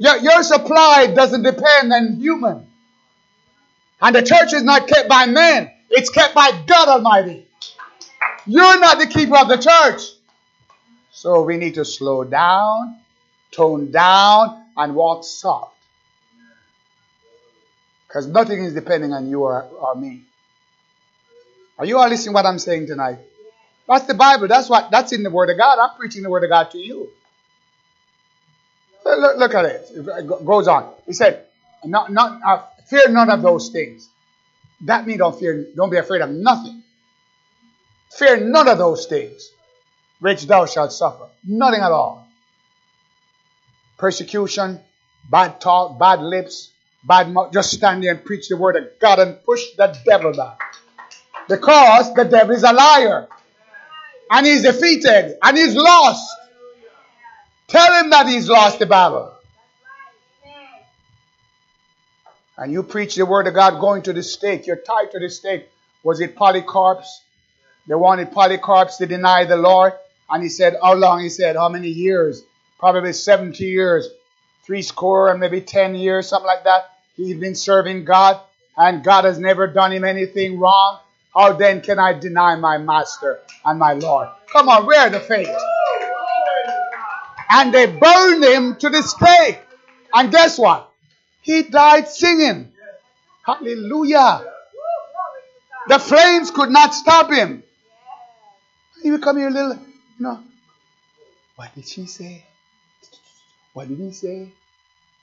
Your, 0.00 0.16
your 0.18 0.42
supply 0.42 1.12
doesn't 1.14 1.42
depend 1.42 1.92
on 1.92 2.16
human. 2.16 2.66
And 4.00 4.14
the 4.14 4.22
church 4.22 4.52
is 4.52 4.62
not 4.62 4.88
kept 4.88 5.08
by 5.08 5.26
men, 5.26 5.70
it's 5.90 6.10
kept 6.10 6.34
by 6.34 6.50
God 6.66 6.88
Almighty. 6.88 7.46
You're 8.46 8.78
not 8.78 8.98
the 8.98 9.06
keeper 9.06 9.36
of 9.36 9.48
the 9.48 9.56
church. 9.56 10.15
So 11.16 11.40
we 11.40 11.56
need 11.56 11.76
to 11.76 11.84
slow 11.86 12.24
down, 12.24 12.98
tone 13.50 13.90
down, 13.90 14.66
and 14.76 14.94
walk 14.94 15.24
soft. 15.24 15.74
Because 18.06 18.26
nothing 18.26 18.62
is 18.62 18.74
depending 18.74 19.14
on 19.14 19.26
you 19.30 19.44
or, 19.44 19.62
or 19.62 19.94
me. 19.94 20.24
Are 21.78 21.86
you 21.86 21.96
all 21.96 22.06
listening 22.06 22.34
what 22.34 22.44
I'm 22.44 22.58
saying 22.58 22.88
tonight? 22.88 23.18
That's 23.88 24.04
the 24.04 24.12
Bible. 24.12 24.46
That's 24.46 24.68
what 24.68 24.90
that's 24.90 25.12
in 25.12 25.22
the 25.22 25.30
Word 25.30 25.48
of 25.48 25.56
God. 25.56 25.78
I'm 25.78 25.96
preaching 25.96 26.22
the 26.22 26.28
Word 26.28 26.44
of 26.44 26.50
God 26.50 26.70
to 26.72 26.78
you. 26.78 27.08
Look, 29.06 29.38
look 29.38 29.54
at 29.54 29.64
it. 29.64 29.86
It 29.94 30.44
goes 30.44 30.68
on. 30.68 30.92
He 31.06 31.14
said, 31.14 31.46
"Not, 31.82 32.12
not 32.12 32.40
uh, 32.44 32.62
fear 32.90 33.08
none 33.08 33.30
of 33.30 33.40
those 33.40 33.70
things." 33.70 34.06
That 34.82 35.06
means 35.06 35.20
don't 35.20 35.38
fear. 35.38 35.66
Don't 35.74 35.90
be 35.90 35.96
afraid 35.96 36.20
of 36.20 36.28
nothing. 36.30 36.82
Fear 38.10 38.48
none 38.48 38.68
of 38.68 38.78
those 38.78 39.06
things, 39.06 39.50
which 40.20 40.46
thou 40.46 40.66
shalt 40.66 40.92
suffer. 40.92 41.28
Nothing 41.44 41.80
at 41.80 41.92
all. 41.92 42.26
Persecution, 43.98 44.80
bad 45.30 45.60
talk, 45.60 45.98
bad 45.98 46.20
lips, 46.20 46.70
bad 47.04 47.30
mouth. 47.30 47.52
Just 47.52 47.72
stand 47.72 48.02
there 48.02 48.12
and 48.12 48.24
preach 48.24 48.48
the 48.48 48.56
word 48.56 48.76
of 48.76 48.98
God 49.00 49.18
and 49.18 49.42
push 49.44 49.62
the 49.76 49.96
devil 50.04 50.32
back. 50.32 50.58
Because 51.48 52.12
the 52.14 52.24
devil 52.24 52.54
is 52.54 52.62
a 52.62 52.72
liar. 52.72 53.28
And 54.30 54.46
he's 54.46 54.62
defeated. 54.62 55.38
And 55.42 55.56
he's 55.56 55.74
lost. 55.74 56.28
Tell 57.68 58.02
him 58.02 58.10
that 58.10 58.26
he's 58.26 58.48
lost 58.48 58.78
the 58.78 58.86
battle. 58.86 59.32
And 62.58 62.72
you 62.72 62.82
preach 62.82 63.16
the 63.16 63.26
word 63.26 63.46
of 63.46 63.54
God 63.54 63.80
going 63.80 64.02
to 64.02 64.12
the 64.12 64.22
stake. 64.22 64.66
You're 64.66 64.76
tied 64.76 65.10
to 65.12 65.18
the 65.18 65.28
stake. 65.28 65.68
Was 66.02 66.20
it 66.20 66.36
Polycarp's? 66.36 67.22
They 67.86 67.94
wanted 67.94 68.32
Polycarp's 68.32 68.96
to 68.96 69.06
deny 69.06 69.44
the 69.44 69.56
Lord. 69.56 69.92
And 70.30 70.42
he 70.42 70.48
said, 70.48 70.76
How 70.82 70.94
long? 70.94 71.22
He 71.22 71.28
said, 71.28 71.56
How 71.56 71.68
many 71.68 71.88
years? 71.88 72.42
Probably 72.78 73.12
70 73.12 73.64
years. 73.64 74.08
Three 74.64 74.82
score 74.82 75.30
and 75.30 75.38
maybe 75.38 75.60
10 75.60 75.94
years, 75.94 76.28
something 76.28 76.46
like 76.46 76.64
that. 76.64 76.90
He's 77.16 77.36
been 77.36 77.54
serving 77.54 78.04
God. 78.04 78.40
And 78.76 79.04
God 79.04 79.24
has 79.24 79.38
never 79.38 79.66
done 79.66 79.92
him 79.92 80.04
anything 80.04 80.58
wrong. 80.58 80.98
How 81.34 81.52
then 81.52 81.80
can 81.82 81.98
I 81.98 82.14
deny 82.14 82.56
my 82.56 82.78
master 82.78 83.40
and 83.64 83.78
my 83.78 83.92
Lord? 83.92 84.28
Come 84.52 84.68
on, 84.68 84.86
where 84.86 85.08
the 85.08 85.20
faith? 85.20 85.48
And 87.50 87.72
they 87.72 87.86
burned 87.86 88.42
him 88.42 88.76
to 88.76 88.88
the 88.90 89.02
stake. 89.02 89.60
And 90.14 90.30
guess 90.30 90.58
what? 90.58 90.90
He 91.42 91.62
died 91.62 92.08
singing. 92.08 92.72
Hallelujah. 93.44 94.44
The 95.88 95.98
flames 95.98 96.50
could 96.50 96.70
not 96.70 96.92
stop 96.92 97.30
him. 97.30 97.62
Would 99.04 99.22
come 99.22 99.36
here 99.36 99.50
little, 99.50 99.78
you 100.18 100.24
know. 100.24 100.42
What 101.56 101.74
did 101.74 101.86
she 101.88 102.06
say? 102.06 102.44
What 103.72 103.88
did 103.88 103.98
he 103.98 104.12
say? 104.12 104.48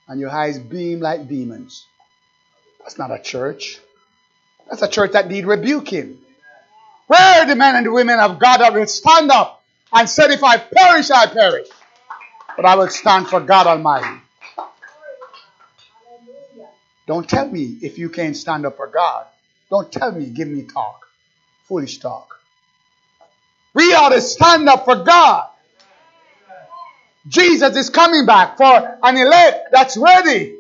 And 0.08 0.20
your 0.20 0.32
eyes 0.32 0.60
beam 0.60 1.00
like 1.00 1.28
demons. 1.28 1.86
That's 2.80 2.98
not 2.98 3.12
a 3.12 3.22
church. 3.22 3.80
That's 4.70 4.82
a 4.82 4.88
church 4.88 5.12
that 5.14 5.28
need 5.28 5.46
rebuking. 5.46 6.20
Where 7.08 7.42
are 7.42 7.46
the 7.46 7.56
men 7.56 7.76
and 7.76 7.86
the 7.86 7.92
women 7.92 8.20
of 8.20 8.40
God 8.40 8.58
that 8.58 8.74
will 8.74 8.88
stand 8.88 9.32
up 9.32 9.64
and 9.94 10.10
said, 10.10 10.32
If 10.32 10.44
I 10.44 10.58
perish, 10.58 11.12
I 11.12 11.28
perish. 11.28 11.68
But 12.56 12.66
I 12.66 12.76
will 12.76 12.90
stand 12.90 13.28
for 13.28 13.40
God 13.40 13.68
Almighty. 13.68 14.20
Don't 17.06 17.28
tell 17.28 17.48
me 17.48 17.78
if 17.82 17.98
you 17.98 18.10
can't 18.10 18.36
stand 18.38 18.66
up 18.66 18.78
for 18.78 18.88
God. 18.88 19.26
Don't 19.70 19.92
tell 19.92 20.12
me, 20.12 20.28
give 20.28 20.48
me 20.48 20.64
talk. 20.64 21.08
Foolish 21.64 22.00
talk. 22.00 22.40
We 23.74 23.94
ought 23.94 24.10
to 24.10 24.22
stand 24.22 24.70
up 24.70 24.86
for 24.86 25.04
God. 25.04 25.50
Jesus 27.28 27.76
is 27.76 27.90
coming 27.90 28.26
back 28.26 28.58
for 28.58 28.98
an 29.02 29.18
elect 29.18 29.70
that's 29.72 29.98
ready. 29.98 30.58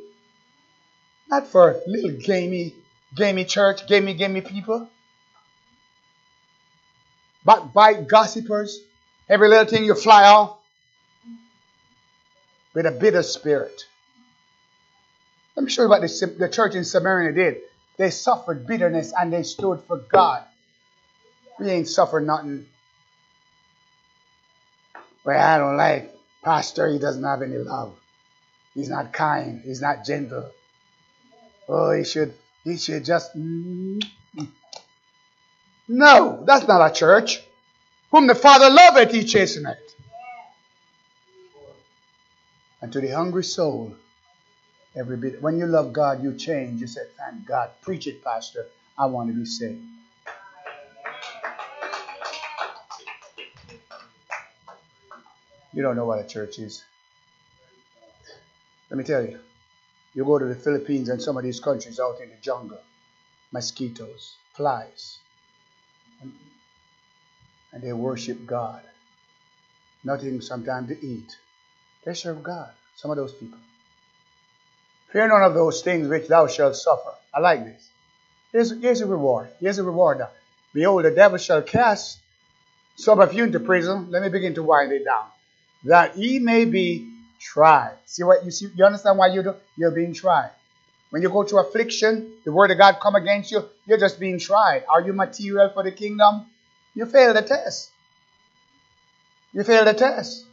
Not 1.30 1.47
for 1.47 1.82
little 1.86 2.11
gamey, 2.11 2.74
gamey 3.16 3.45
church, 3.45 3.88
gamey, 3.88 4.14
gamey 4.14 4.41
people. 4.41 4.88
Backbite 7.45 8.07
gossipers. 8.07 8.80
Every 9.30 9.49
little 9.49 9.66
thing 9.66 9.86
you 9.86 9.95
fly 9.95 10.24
off. 10.26 10.57
With 12.74 12.86
a 12.86 12.91
bitter 12.91 13.24
spirit. 13.24 13.86
Let 15.55 15.64
me 15.66 15.70
show 15.70 15.84
you 15.84 15.89
what 15.89 16.01
the, 16.01 16.36
the 16.39 16.49
church 16.49 16.74
in 16.74 16.84
Samaria 16.84 17.34
did. 17.34 17.57
They 17.97 18.09
suffered 18.09 18.66
bitterness 18.66 19.14
and 19.18 19.32
they 19.32 19.43
stood 19.43 19.82
for 19.88 19.97
God. 19.97 20.43
We 21.59 21.70
ain't 21.70 21.88
suffered 21.88 22.26
nothing. 22.26 22.66
Well, 25.24 25.40
I 25.40 25.58
don't 25.58 25.78
like 25.78 26.14
Pastor, 26.44 26.92
he 26.92 27.00
doesn't 27.00 27.24
have 27.24 27.42
any 27.42 27.58
love. 27.58 27.96
He's 28.74 28.90
not 28.90 29.14
kind. 29.14 29.62
He's 29.64 29.82
not 29.82 30.06
gentle. 30.06 30.50
Oh, 31.70 31.92
he 31.92 32.04
should 32.04 32.34
he 32.64 32.78
should 32.78 33.06
just 33.06 33.36
mm-hmm. 33.38 34.44
No, 35.88 36.44
that's 36.46 36.68
not 36.68 36.90
a 36.90 36.94
church. 36.94 37.42
Whom 38.12 38.28
the 38.28 38.36
Father 38.36 38.70
loveth, 38.70 39.12
he 39.12 39.24
chasteneth. 39.24 39.78
And 42.82 42.92
to 42.92 43.02
the 43.02 43.10
hungry 43.10 43.44
soul, 43.44 43.96
every 44.96 45.18
bit. 45.18 45.42
When 45.42 45.58
you 45.58 45.66
love 45.66 45.94
God, 45.94 46.24
you 46.24 46.36
change. 46.36 46.82
You 46.82 46.88
say, 46.88 47.02
Thank 47.18 47.46
God. 47.46 47.72
Preach 47.82 48.08
it, 48.08 48.24
Pastor. 48.24 48.68
I 48.98 49.06
want 49.08 49.30
to 49.30 49.36
be 49.36 49.46
saved. 49.46 49.82
You 55.74 55.82
don't 55.82 55.96
know 55.96 56.06
what 56.06 56.24
a 56.24 56.28
church 56.28 56.60
is. 56.60 56.84
Let 58.90 58.98
me 58.98 59.04
tell 59.04 59.24
you. 59.24 59.40
You 60.14 60.24
go 60.24 60.38
to 60.38 60.46
the 60.46 60.56
Philippines 60.56 61.10
and 61.10 61.20
some 61.22 61.38
of 61.38 61.44
these 61.44 61.60
countries 61.60 62.00
out 62.00 62.22
in 62.22 62.30
the 62.30 62.36
jungle, 62.42 62.80
mosquitoes, 63.52 64.36
flies, 64.54 65.18
and, 66.22 66.32
and 67.72 67.82
they 67.82 67.94
worship 67.94 68.46
God. 68.46 68.82
Nothing 70.04 70.40
sometimes 70.42 70.90
to 70.90 71.06
eat. 71.06 71.36
They 72.06 72.14
serve 72.14 72.44
God, 72.44 72.70
some 72.96 73.10
of 73.10 73.18
those 73.18 73.34
people. 73.34 73.58
Fear 75.12 75.30
none 75.30 75.44
of 75.44 75.56
those 75.56 75.82
things 75.82 76.08
which 76.08 76.28
thou 76.28 76.46
shalt 76.46 76.76
suffer. 76.76 77.14
I 77.34 77.40
like 77.40 77.66
this. 77.66 77.90
Here's, 78.52 78.80
here's 78.80 79.02
a 79.02 79.08
reward. 79.08 79.50
Here's 79.60 79.80
a 79.80 79.84
reward 79.84 80.20
now. 80.20 80.30
Behold, 80.74 81.06
the 81.06 81.12
devil 81.12 81.40
shall 81.40 81.64
cast 81.64 82.20
some 82.96 83.20
of 83.20 83.34
you 83.34 83.46
into 83.46 83.60
prison. 83.60 84.12
Let 84.12 84.22
me 84.22 84.30
begin 84.30 84.54
to 84.56 84.64
wind 84.64 84.92
it 84.92 85.06
down. 85.06 85.26
That 85.86 86.18
ye 86.18 86.40
may 86.40 86.66
be 86.66 87.12
tried. 87.40 87.96
See 88.06 88.24
what 88.24 88.46
you 88.46 88.52
see? 88.52 88.70
You 88.76 88.86
understand 88.86 89.18
why 89.18 89.28
you 89.28 89.44
do? 89.44 89.56
You're 89.76 89.92
being 89.92 90.14
tried. 90.14 90.52
When 91.10 91.22
you 91.22 91.30
go 91.30 91.44
through 91.44 91.60
affliction, 91.60 92.32
the 92.44 92.52
word 92.52 92.72
of 92.72 92.78
God 92.78 92.98
come 93.02 93.16
against 93.16 93.52
you, 93.52 93.64
you're 93.86 94.00
just 94.00 94.20
being 94.20 94.40
tried. 94.40 94.84
Are 94.90 95.02
you 95.02 95.14
material 95.14 95.70
for 95.70 95.84
the 95.84 95.92
kingdom? 95.92 96.48
You 96.96 97.06
fail 97.06 97.34
the 97.34 97.42
test. 97.42 97.92
You 99.52 99.64
fail 99.64 99.86
the 99.86 99.94
test. 99.94 100.46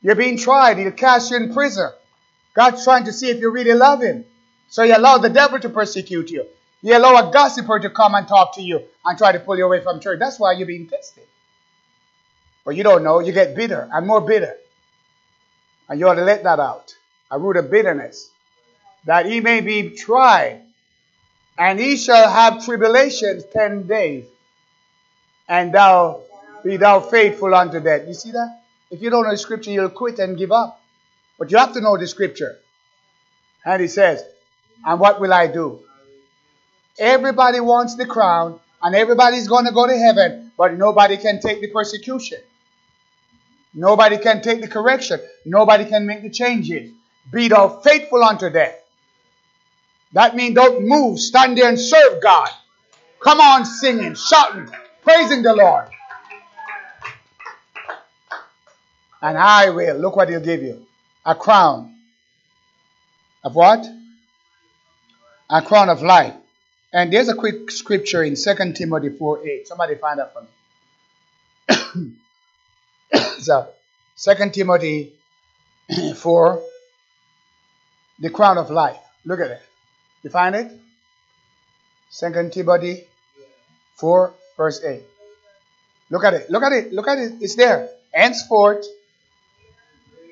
You're 0.00 0.16
being 0.16 0.36
tried. 0.36 0.78
He'll 0.78 0.90
cast 0.90 1.30
you 1.30 1.36
in 1.36 1.54
prison. 1.54 1.90
God's 2.54 2.82
trying 2.82 3.04
to 3.04 3.12
see 3.12 3.30
if 3.30 3.38
you 3.38 3.50
really 3.50 3.74
love 3.74 4.02
Him. 4.02 4.24
So 4.68 4.82
you 4.82 4.96
allow 4.96 5.18
the 5.18 5.30
devil 5.30 5.60
to 5.60 5.68
persecute 5.68 6.30
you. 6.30 6.46
You 6.82 6.96
allow 6.96 7.28
a 7.28 7.32
gossiper 7.32 7.78
to 7.78 7.90
come 7.90 8.14
and 8.14 8.26
talk 8.26 8.56
to 8.56 8.62
you 8.62 8.82
and 9.04 9.16
try 9.16 9.30
to 9.30 9.38
pull 9.38 9.56
you 9.56 9.64
away 9.64 9.80
from 9.82 10.00
church. 10.00 10.18
That's 10.18 10.40
why 10.40 10.54
you're 10.54 10.66
being 10.66 10.88
tested. 10.88 11.24
But 12.64 12.76
you 12.76 12.82
don't 12.82 13.02
know. 13.02 13.20
You 13.20 13.32
get 13.32 13.54
bitter 13.54 13.88
and 13.92 14.06
more 14.06 14.20
bitter. 14.20 14.56
And 15.88 15.98
you 15.98 16.08
ought 16.08 16.14
to 16.14 16.24
let 16.24 16.44
that 16.44 16.60
out. 16.60 16.94
A 17.30 17.38
root 17.38 17.56
of 17.56 17.70
bitterness. 17.70 18.30
That 19.04 19.26
he 19.26 19.40
may 19.40 19.60
be 19.60 19.90
tried. 19.90 20.62
And 21.58 21.78
he 21.78 21.96
shall 21.96 22.30
have 22.30 22.64
tribulations 22.64 23.44
ten 23.52 23.86
days. 23.86 24.24
And 25.48 25.74
thou 25.74 26.22
be 26.64 26.76
thou 26.76 27.00
faithful 27.00 27.54
unto 27.54 27.80
death. 27.80 28.06
You 28.06 28.14
see 28.14 28.30
that? 28.30 28.62
If 28.90 29.02
you 29.02 29.10
don't 29.10 29.24
know 29.24 29.30
the 29.30 29.38
scripture, 29.38 29.70
you'll 29.70 29.90
quit 29.90 30.18
and 30.18 30.38
give 30.38 30.52
up. 30.52 30.80
But 31.38 31.50
you 31.50 31.58
have 31.58 31.72
to 31.72 31.80
know 31.80 31.96
the 31.96 32.06
scripture. 32.06 32.58
And 33.64 33.82
he 33.82 33.88
says, 33.88 34.22
And 34.84 35.00
what 35.00 35.20
will 35.20 35.32
I 35.32 35.46
do? 35.46 35.80
Everybody 36.98 37.60
wants 37.60 37.96
the 37.96 38.06
crown, 38.06 38.60
and 38.82 38.94
everybody's 38.94 39.48
going 39.48 39.64
to 39.64 39.72
go 39.72 39.86
to 39.86 39.96
heaven, 39.96 40.52
but 40.56 40.74
nobody 40.74 41.16
can 41.16 41.40
take 41.40 41.60
the 41.60 41.68
persecution. 41.68 42.38
Nobody 43.74 44.18
can 44.18 44.42
take 44.42 44.60
the 44.60 44.68
correction. 44.68 45.20
Nobody 45.44 45.86
can 45.86 46.06
make 46.06 46.22
the 46.22 46.30
changes. 46.30 46.92
Be 47.30 47.48
thou 47.48 47.80
faithful 47.80 48.22
unto 48.22 48.50
death. 48.50 48.78
That 50.12 50.36
means 50.36 50.54
don't 50.54 50.86
move. 50.86 51.18
Stand 51.18 51.56
there 51.56 51.68
and 51.68 51.80
serve 51.80 52.22
God. 52.22 52.48
Come 53.20 53.40
on 53.40 53.64
singing, 53.64 54.14
shouting, 54.14 54.68
praising 55.02 55.42
the 55.42 55.54
Lord. 55.54 55.88
And 59.22 59.38
I 59.38 59.70
will, 59.70 59.96
look 59.96 60.16
what 60.16 60.28
he'll 60.28 60.40
give 60.40 60.62
you. 60.62 60.84
A 61.24 61.34
crown. 61.34 61.94
Of 63.44 63.54
what? 63.54 63.86
A 65.48 65.62
crown 65.62 65.88
of 65.88 66.02
life. 66.02 66.34
And 66.92 67.12
there's 67.12 67.28
a 67.28 67.34
quick 67.34 67.70
scripture 67.70 68.22
in 68.22 68.34
2 68.34 68.72
Timothy 68.74 69.10
4 69.10 69.46
8. 69.46 69.68
Somebody 69.68 69.94
find 69.94 70.18
that 70.18 70.34
for 70.34 70.42
me. 70.42 72.12
so, 73.40 73.68
2 74.16 74.50
Timothy 74.50 75.12
4, 76.16 76.62
the 78.18 78.30
crown 78.30 78.58
of 78.58 78.70
life. 78.70 78.98
Look 79.24 79.40
at 79.40 79.50
it. 79.50 79.62
You 80.22 80.30
find 80.30 80.54
it? 80.54 80.70
2 82.18 82.50
Timothy 82.52 83.06
4, 83.96 84.34
verse 84.56 84.84
8. 84.84 85.02
Look 86.10 86.24
at 86.24 86.34
it. 86.34 86.50
Look 86.50 86.62
at 86.62 86.72
it. 86.72 86.92
Look 86.92 87.08
at 87.08 87.18
it. 87.18 87.32
It's 87.40 87.56
there. 87.56 87.88
Henceforth, 88.12 88.84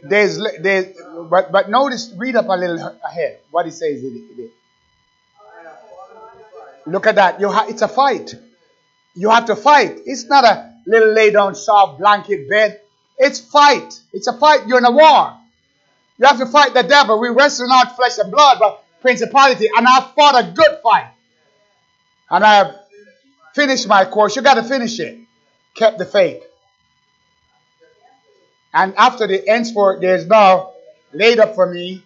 there's, 0.02 0.38
there's 0.60 0.96
but, 1.30 1.50
but 1.50 1.70
notice, 1.70 2.12
read 2.16 2.36
up 2.36 2.48
a 2.48 2.52
little 2.52 2.98
ahead 3.04 3.38
what 3.50 3.64
he 3.66 3.72
says. 3.72 4.02
Look 6.86 7.06
at 7.06 7.14
that. 7.16 7.40
You 7.40 7.50
ha- 7.50 7.66
it's 7.68 7.82
a 7.82 7.88
fight. 7.88 8.34
You 9.14 9.30
have 9.30 9.46
to 9.46 9.56
fight. 9.56 10.00
It's 10.06 10.24
not 10.24 10.44
a 10.44 10.69
little 10.86 11.12
lay 11.12 11.30
down 11.30 11.54
soft 11.54 11.98
blanket 11.98 12.48
bed. 12.48 12.80
It's 13.18 13.40
fight. 13.40 14.00
It's 14.12 14.26
a 14.26 14.36
fight. 14.36 14.66
You're 14.66 14.78
in 14.78 14.84
a 14.84 14.90
war. 14.90 15.36
You 16.18 16.26
have 16.26 16.38
to 16.38 16.46
fight 16.46 16.74
the 16.74 16.82
devil. 16.82 17.18
We 17.20 17.28
wrestle 17.28 17.68
not 17.68 17.96
flesh 17.96 18.18
and 18.18 18.30
blood, 18.30 18.58
but 18.58 18.84
principality. 19.00 19.68
And 19.74 19.86
I 19.86 20.00
fought 20.00 20.44
a 20.44 20.52
good 20.52 20.78
fight. 20.82 21.10
And 22.30 22.44
I 22.44 22.54
have 22.56 22.76
finished 23.54 23.88
my 23.88 24.04
course. 24.04 24.36
You 24.36 24.42
got 24.42 24.54
to 24.54 24.62
finish 24.62 24.98
it. 25.00 25.18
Kept 25.74 25.98
the 25.98 26.04
faith. 26.04 26.42
And 28.72 28.94
after 28.96 29.26
the 29.26 29.38
end, 29.38 29.66
henceforth, 29.66 30.00
there 30.00 30.14
is 30.14 30.26
now 30.26 30.72
laid 31.12 31.38
up 31.40 31.54
for 31.54 31.66
me 31.66 32.04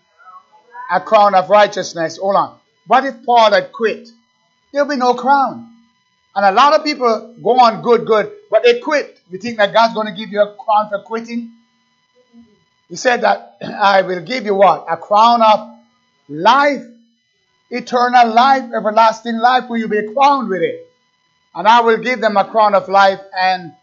a 0.90 1.00
crown 1.00 1.34
of 1.34 1.50
righteousness. 1.50 2.16
Hold 2.16 2.36
on. 2.36 2.58
What 2.86 3.04
if 3.04 3.24
Paul 3.24 3.52
had 3.52 3.72
quit? 3.72 4.08
There'll 4.72 4.88
be 4.88 4.96
no 4.96 5.14
crown. 5.14 5.70
And 6.34 6.44
a 6.44 6.52
lot 6.52 6.74
of 6.74 6.84
people 6.84 7.34
go 7.42 7.50
on 7.60 7.82
good, 7.82 8.06
good, 8.06 8.32
but 8.54 8.62
they 8.62 8.78
quit. 8.78 9.20
You 9.28 9.38
think 9.38 9.56
that 9.56 9.72
God's 9.72 9.94
going 9.94 10.06
to 10.06 10.12
give 10.12 10.30
you 10.30 10.40
a 10.40 10.54
crown 10.54 10.88
for 10.88 11.00
quitting? 11.00 11.54
He 12.88 12.94
said 12.94 13.22
that 13.22 13.56
I 13.62 14.02
will 14.02 14.20
give 14.20 14.44
you 14.44 14.54
what? 14.54 14.86
A 14.88 14.96
crown 14.96 15.42
of 15.42 15.76
life, 16.28 16.84
eternal 17.68 18.32
life, 18.32 18.70
everlasting 18.72 19.38
life. 19.38 19.64
Will 19.68 19.78
you 19.78 19.88
be 19.88 20.08
crowned 20.14 20.48
with 20.48 20.62
it? 20.62 20.88
And 21.52 21.66
I 21.66 21.80
will 21.80 21.96
give 21.96 22.20
them 22.20 22.36
a 22.36 22.44
crown 22.44 22.76
of 22.76 22.88
life, 22.88 23.18
and 23.36 23.74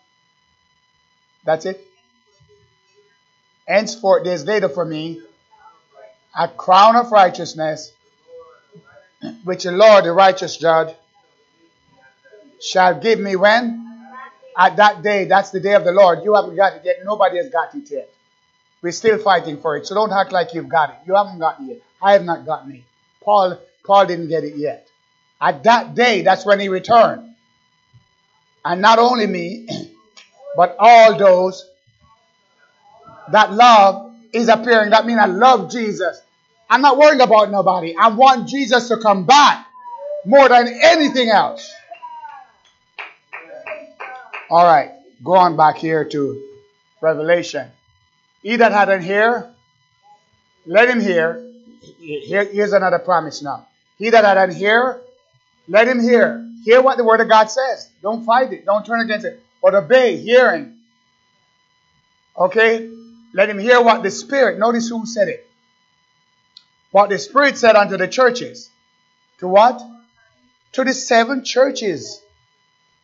that's 1.44 1.66
it. 1.66 1.86
Henceforth, 3.68 4.24
days 4.24 4.46
later 4.46 4.70
for 4.70 4.86
me, 4.86 5.22
a 6.40 6.48
crown 6.48 6.96
of 6.96 7.12
righteousness, 7.12 7.92
which 9.44 9.64
the 9.66 9.74
Lord, 9.74 10.06
the 10.06 10.14
righteous 10.14 10.56
judge, 10.56 10.96
shall 12.62 12.98
give 12.98 13.20
me 13.20 13.36
when? 13.36 13.91
At 14.62 14.76
that 14.76 15.02
day. 15.02 15.26
That's 15.26 15.50
the 15.50 15.60
day 15.60 15.74
of 15.74 15.84
the 15.84 15.92
Lord. 15.92 16.24
You 16.24 16.36
haven't 16.36 16.56
got 16.56 16.74
it 16.74 16.84
yet. 16.86 16.98
Nobody 17.04 17.38
has 17.38 17.50
got 17.50 17.74
it 17.74 17.90
yet. 17.90 18.08
We're 18.84 18.92
still 18.92 19.18
fighting 19.18 19.60
for 19.60 19.76
it. 19.76 19.88
So 19.88 19.96
don't 19.96 20.12
act 20.12 20.32
like 20.32 20.54
you've 20.54 20.70
got 20.70 20.92
it. 20.92 20.98
You 21.08 21.16
haven't 21.16 21.40
got 21.40 21.60
it 21.62 21.64
yet. 21.64 21.78
I 22.00 22.14
have 22.14 22.24
not 22.24 22.46
gotten 22.46 22.72
it. 22.74 22.84
Paul, 23.24 23.60
Paul 23.84 24.06
didn't 24.06 24.28
get 24.28 24.44
it 24.44 24.56
yet. 24.56 24.88
At 25.42 25.64
that 25.64 25.96
day, 25.96 26.22
that's 26.22 26.46
when 26.46 26.60
he 26.60 26.70
returned. 26.70 27.34
And 28.64 28.84
not 28.84 29.00
only 29.00 29.26
me, 29.26 29.68
but 30.56 30.76
all 30.78 31.18
those 31.18 31.68
that 33.32 33.52
love 33.52 34.14
is 34.32 34.48
appearing. 34.48 34.92
That 34.92 35.08
means 35.08 35.20
I 35.20 35.26
love 35.26 35.72
Jesus. 35.72 36.22
I'm 36.70 36.84
not 36.84 37.00
worried 37.00 37.20
about 37.20 37.50
nobody. 37.50 37.96
I 38.00 38.10
want 38.10 38.48
Jesus 38.48 38.90
to 38.90 38.98
come 38.98 39.26
back 39.26 39.66
more 40.24 40.48
than 40.50 40.68
anything 40.84 41.30
else. 41.30 41.74
All 44.52 44.66
right, 44.66 44.92
go 45.24 45.36
on 45.36 45.56
back 45.56 45.78
here 45.78 46.04
to 46.04 46.44
Revelation. 47.00 47.70
He 48.44 48.58
that 48.58 48.74
had 48.74 48.90
an 48.90 49.02
ear, 49.02 49.50
let 50.66 50.90
him 50.90 51.00
hear. 51.00 51.42
Here, 52.02 52.44
here's 52.44 52.74
another 52.74 53.00
promise 53.00 53.42
now. 53.42 53.66
He 53.98 54.10
that 54.10 54.26
had 54.26 54.50
an 54.50 54.62
ear, 54.62 55.00
let 55.70 55.88
him 55.88 56.02
hear. 56.02 56.46
Hear 56.66 56.82
what 56.82 56.98
the 56.98 57.06
word 57.06 57.22
of 57.22 57.30
God 57.30 57.50
says. 57.50 57.90
Don't 58.02 58.26
fight 58.26 58.52
it. 58.52 58.66
Don't 58.66 58.86
turn 58.86 59.00
against 59.00 59.26
it. 59.26 59.42
But 59.62 59.74
obey, 59.74 60.18
hearing. 60.18 60.76
Okay? 62.38 62.90
Let 63.34 63.50
him 63.50 63.58
hear 63.58 63.82
what 63.82 64.04
the 64.04 64.12
Spirit, 64.12 64.60
notice 64.60 64.90
who 64.90 65.06
said 65.06 65.30
it. 65.30 65.48
What 66.92 67.10
the 67.10 67.20
Spirit 67.20 67.58
said 67.58 67.78
unto 67.78 67.96
the 67.96 68.10
churches. 68.10 68.70
To 69.40 69.48
what? 69.48 69.82
To 70.74 70.84
the 70.84 70.94
seven 70.94 71.46
churches. 71.46 72.21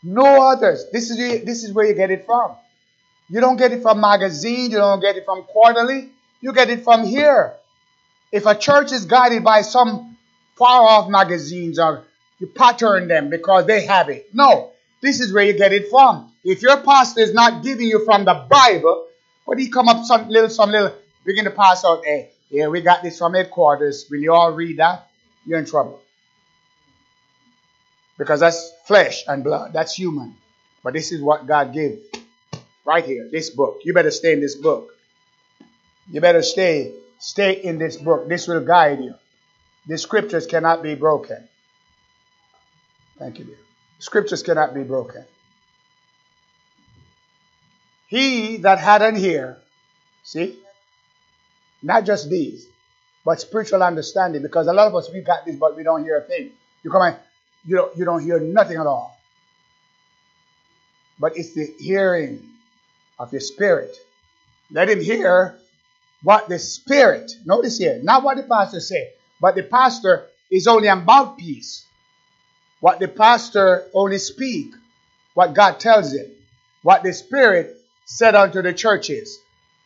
No 0.03 0.49
others. 0.49 0.85
This 0.91 1.09
is, 1.09 1.17
this 1.45 1.63
is 1.63 1.73
where 1.73 1.85
you 1.85 1.93
get 1.93 2.11
it 2.11 2.25
from. 2.25 2.51
You 3.29 3.41
don't 3.41 3.57
get 3.57 3.71
it 3.71 3.81
from 3.81 3.99
magazine. 3.99 4.71
You 4.71 4.77
don't 4.77 5.01
get 5.01 5.17
it 5.17 5.25
from 5.25 5.43
quarterly. 5.43 6.09
You 6.41 6.53
get 6.53 6.69
it 6.69 6.83
from 6.83 7.05
here. 7.05 7.55
If 8.31 8.45
a 8.45 8.55
church 8.55 8.91
is 8.91 9.05
guided 9.05 9.43
by 9.43 9.61
some 9.61 10.17
far 10.55 10.81
off 10.81 11.09
magazines 11.09 11.79
or 11.79 12.03
you 12.39 12.47
pattern 12.47 13.07
them 13.07 13.29
because 13.29 13.65
they 13.65 13.85
have 13.85 14.09
it. 14.09 14.33
No. 14.33 14.71
This 15.01 15.19
is 15.19 15.33
where 15.33 15.43
you 15.43 15.53
get 15.53 15.73
it 15.73 15.89
from. 15.89 16.31
If 16.43 16.61
your 16.61 16.77
pastor 16.77 17.21
is 17.21 17.33
not 17.33 17.63
giving 17.63 17.87
you 17.87 18.05
from 18.05 18.25
the 18.25 18.45
Bible, 18.49 19.07
but 19.45 19.59
he 19.59 19.69
come 19.69 19.87
up 19.87 20.05
some 20.05 20.29
little, 20.29 20.49
some 20.49 20.71
little, 20.71 20.93
begin 21.25 21.45
to 21.45 21.51
pass 21.51 21.83
out, 21.85 22.03
hey, 22.05 22.29
yeah, 22.49 22.67
we 22.67 22.81
got 22.81 23.03
this 23.03 23.17
from 23.17 23.33
headquarters. 23.33 24.07
Will 24.09 24.19
you 24.19 24.33
all 24.33 24.51
read 24.51 24.77
that? 24.77 25.09
You're 25.45 25.59
in 25.59 25.65
trouble. 25.65 26.01
Because 28.17 28.39
that's 28.39 28.71
flesh 28.85 29.23
and 29.27 29.43
blood. 29.43 29.73
That's 29.73 29.93
human. 29.93 30.35
But 30.83 30.93
this 30.93 31.11
is 31.11 31.21
what 31.21 31.45
God 31.45 31.73
gave. 31.73 31.99
Right 32.85 33.05
here, 33.05 33.27
this 33.31 33.49
book. 33.49 33.81
You 33.83 33.93
better 33.93 34.11
stay 34.11 34.33
in 34.33 34.41
this 34.41 34.55
book. 34.55 34.93
You 36.09 36.21
better 36.21 36.41
stay, 36.41 36.93
stay 37.19 37.53
in 37.61 37.77
this 37.77 37.97
book. 37.97 38.29
This 38.29 38.47
will 38.47 38.61
guide 38.61 39.03
you. 39.03 39.13
The 39.87 39.97
scriptures 39.97 40.45
cannot 40.45 40.81
be 40.83 40.95
broken. 40.95 41.47
Thank 43.19 43.39
you, 43.39 43.45
dear. 43.45 43.57
Scriptures 43.99 44.43
cannot 44.43 44.73
be 44.73 44.83
broken. 44.83 45.23
He 48.07 48.57
that 48.57 48.79
had 48.79 49.01
an 49.01 49.17
ear, 49.17 49.57
see, 50.23 50.57
not 51.83 52.05
just 52.05 52.29
these, 52.29 52.67
but 53.25 53.41
spiritual 53.41 53.83
understanding. 53.83 54.41
Because 54.41 54.67
a 54.67 54.73
lot 54.73 54.87
of 54.87 54.95
us 54.95 55.11
we 55.11 55.21
got 55.21 55.45
this, 55.45 55.57
but 55.57 55.75
we 55.75 55.83
don't 55.83 56.03
hear 56.03 56.17
a 56.17 56.21
thing. 56.21 56.51
You 56.83 56.91
come 56.91 57.01
in, 57.03 57.15
you 57.67 57.75
don't, 57.75 57.97
you 57.97 58.05
don't 58.05 58.23
hear 58.23 58.39
nothing 58.39 58.77
at 58.77 58.87
all. 58.87 59.19
But 61.19 61.37
it's 61.37 61.53
the 61.53 61.65
hearing 61.77 62.47
of 63.19 63.29
the 63.29 63.41
Spirit. 63.41 63.95
Let 64.71 64.89
him 64.89 65.01
hear 65.01 65.57
what 66.23 66.49
the 66.49 66.59
Spirit, 66.59 67.31
notice 67.45 67.77
here, 67.77 67.99
not 68.01 68.23
what 68.23 68.37
the 68.37 68.43
pastor 68.43 68.79
say, 68.79 69.11
but 69.39 69.55
the 69.55 69.63
pastor 69.63 70.25
is 70.49 70.67
only 70.67 70.87
a 70.87 70.95
mouthpiece. 70.95 71.85
What 72.79 72.99
the 72.99 73.07
pastor 73.07 73.85
only 73.93 74.19
speak, 74.19 74.73
what 75.33 75.53
God 75.53 75.79
tells 75.79 76.13
him, 76.13 76.27
what 76.83 77.03
the 77.03 77.13
Spirit 77.13 77.75
said 78.05 78.35
unto 78.35 78.61
the 78.61 78.73
churches. 78.73 79.39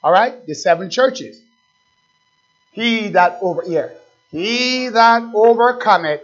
All 0.03 0.11
right, 0.11 0.45
the 0.45 0.53
seven 0.55 0.89
churches. 0.89 1.41
He 2.73 3.09
that 3.09 3.39
over 3.41 3.63
here, 3.63 3.93
he 4.31 4.89
that 4.89 5.23
overcometh, 5.33 6.21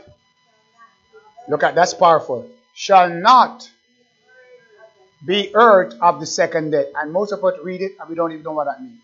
look 1.48 1.64
at 1.64 1.76
that's 1.76 1.94
powerful, 1.94 2.50
shall 2.74 3.10
not 3.10 3.70
be 5.26 5.52
hurt 5.52 5.96
of 6.02 6.20
the 6.20 6.26
second 6.26 6.72
day. 6.72 6.92
And 6.96 7.12
most 7.12 7.32
of 7.32 7.44
us 7.44 7.56
read 7.64 7.82
it 7.82 7.94
and 8.00 8.10
we 8.10 8.16
don't 8.16 8.32
even 8.32 8.44
know 8.44 8.52
what 8.52 8.66
that 8.66 8.82
means. 8.82 9.00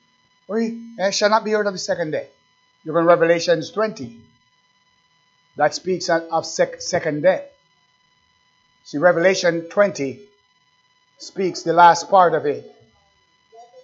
It 0.99 1.01
eh, 1.01 1.11
shall 1.11 1.29
not 1.29 1.43
be 1.43 1.51
hurt 1.51 1.67
of 1.67 1.73
the 1.73 1.79
second 1.79 2.11
day. 2.11 2.27
You're 2.83 2.99
in 2.99 3.05
Revelations 3.05 3.71
20. 3.71 4.17
That 5.55 5.73
speaks 5.73 6.09
of 6.09 6.45
sec- 6.45 6.81
second 6.81 7.21
death. 7.21 7.45
See, 8.83 8.97
Revelation 8.97 9.69
20 9.69 10.19
speaks 11.17 11.63
the 11.63 11.73
last 11.73 12.09
part 12.09 12.33
of 12.33 12.45
it. 12.45 12.69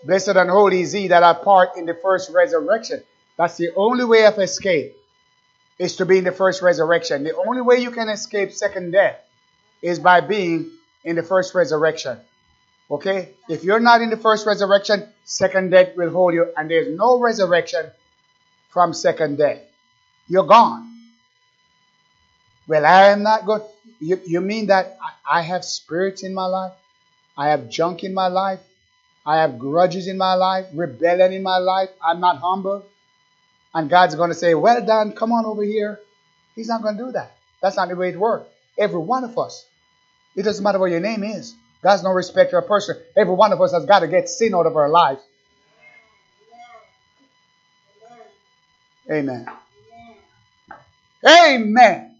Blessed 0.03 0.30
and 0.30 0.49
holy 0.49 0.82
is 0.82 0.91
he 0.91 1.07
that 1.07 1.24
are 1.24 1.36
part 1.36 1.78
in 1.78 1.86
the 1.86 1.93
first 1.93 2.32
resurrection. 2.32 3.01
That's 3.38 3.57
the 3.57 3.72
only 3.76 4.03
way 4.03 4.26
of 4.26 4.38
escape 4.39 4.95
is 5.80 5.95
to 5.95 6.05
be 6.05 6.17
in 6.17 6.25
the 6.25 6.32
first 6.32 6.61
resurrection. 6.61 7.23
The 7.23 7.36
only 7.36 7.61
way 7.61 7.77
you 7.77 7.89
can 7.89 8.09
escape 8.09 8.51
second 8.51 8.91
death 8.91 9.17
is 9.82 9.97
by 9.97 10.19
being 10.19 10.69
in 11.05 11.15
the 11.15 11.23
first 11.23 11.55
resurrection. 11.55 12.19
Okay? 12.91 13.30
If 13.47 13.63
you're 13.63 13.80
not 13.80 14.01
in 14.01 14.09
the 14.09 14.17
first 14.17 14.45
resurrection, 14.45 15.07
second 15.23 15.71
death 15.71 15.95
will 15.95 16.09
hold 16.09 16.34
you, 16.34 16.51
and 16.57 16.69
there's 16.69 16.95
no 16.97 17.19
resurrection 17.19 17.89
from 18.69 18.93
second 18.93 19.38
death. 19.38 19.61
You're 20.27 20.45
gone. 20.45 20.86
Well, 22.67 22.86
I 22.86 23.07
am 23.07 23.23
not 23.23 23.45
good. 23.45 23.63
You, 23.99 24.21
you 24.27 24.41
mean 24.41 24.67
that 24.67 24.97
I, 25.01 25.39
I 25.39 25.41
have 25.41 25.63
spirits 25.63 26.23
in 26.23 26.34
my 26.34 26.45
life? 26.45 26.73
I 27.38 27.49
have 27.49 27.69
junk 27.69 28.03
in 28.03 28.13
my 28.13 28.27
life? 28.27 28.59
I 29.25 29.38
have 29.38 29.57
grudges 29.57 30.07
in 30.07 30.17
my 30.17 30.34
life, 30.34 30.65
rebellion 30.73 31.34
in 31.34 31.43
my 31.43 31.57
life. 31.57 31.89
I'm 32.03 32.19
not 32.19 32.38
humble. 32.38 32.86
And 33.74 33.89
God's 33.89 34.15
going 34.15 34.30
to 34.30 34.36
say, 34.36 34.53
Well 34.53 34.86
done, 34.86 35.13
come 35.13 35.32
on 35.32 35.45
over 35.45 35.63
here. 35.63 35.99
He's 36.55 36.67
not 36.67 36.82
going 36.82 36.97
to 36.97 37.05
do 37.05 37.11
that. 37.13 37.32
That's 37.61 37.78
not 37.78 37.89
the 37.89 37.95
way 37.95 38.09
it 38.09 38.20
works. 38.20 38.49
Every 38.78 38.99
one 38.99 39.24
of 39.24 39.38
us. 39.38 39.65
It 40.36 40.43
doesn't 40.43 40.63
matter 40.63 40.80
what 40.80 40.91
your 40.91 40.99
name 40.99 41.24
is. 41.24 41.53
God's 41.82 42.03
no 42.03 42.11
respect 42.11 42.51
for 42.51 42.57
a 42.57 42.63
person. 42.63 42.97
Every 43.15 43.34
one 43.34 43.53
of 43.53 43.61
us 43.61 43.72
has 43.72 43.86
got 43.86 43.99
to 43.99 44.07
get 44.07 44.30
sin 44.30 44.53
out 44.53 44.65
of 44.65 44.76
our 44.76 44.89
lives. 44.89 45.22
Amen. 49.11 49.47
Amen. 51.26 52.15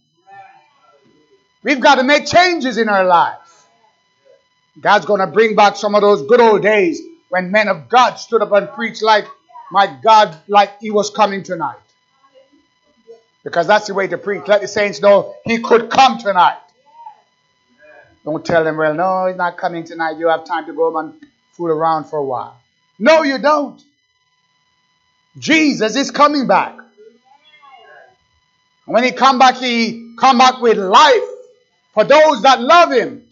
We've 1.62 1.80
got 1.80 1.95
to 1.95 2.04
make 2.04 2.26
changes 2.26 2.78
in 2.78 2.89
our 2.89 3.06
lives. 3.06 3.50
God's 4.80 5.06
going 5.06 5.20
to 5.20 5.28
bring 5.28 5.56
back 5.56 5.76
some 5.76 5.93
of 5.93 6.02
those 6.02 6.24
good 6.24 6.39
old 6.39 6.62
days 6.62 7.02
when 7.30 7.52
men 7.52 7.68
of 7.68 7.89
God 7.89 8.16
stood 8.16 8.41
up 8.41 8.52
and 8.54 8.70
preached 8.70 9.04
like, 9.04 9.26
my 9.72 9.88
God, 10.02 10.36
like 10.48 10.80
he 10.80 10.92
was 10.92 11.10
coming 11.10 11.44
tonight. 11.44 11.78
Because 13.44 13.68
that's 13.68 13.88
the 13.88 13.94
way 13.94 14.08
to 14.08 14.18
preach. 14.18 14.44
Let 14.48 14.62
the 14.62 14.68
saints 14.68 15.02
know 15.02 15.36
he 15.46 15.60
could 15.60 15.90
come 15.90 16.18
tonight. 16.18 16.58
Don't 18.26 18.46
tell 18.46 18.64
them, 18.64 18.78
well, 18.78 18.94
no, 18.94 19.28
he's 19.28 19.38
not 19.38 19.58
coming 19.58 19.86
tonight. 19.86 20.18
You 20.18 20.28
have 20.28 20.46
time 20.46 20.66
to 20.66 20.74
go 20.74 20.96
and 20.98 21.14
fool 21.54 21.68
around 21.68 22.06
for 22.06 22.20
a 22.20 22.24
while. 22.24 22.60
No, 22.98 23.24
you 23.24 23.38
don't. 23.38 23.82
Jesus 25.38 25.96
is 25.96 26.12
coming 26.12 26.48
back. 26.48 26.78
When 28.86 29.04
he 29.04 29.12
come 29.12 29.40
back, 29.40 29.56
he 29.56 30.16
come 30.20 30.38
back 30.38 30.60
with 30.62 30.78
life 30.78 31.24
for 31.94 32.04
those 32.04 32.42
that 32.42 32.60
love 32.60 32.92
him. 32.92 33.24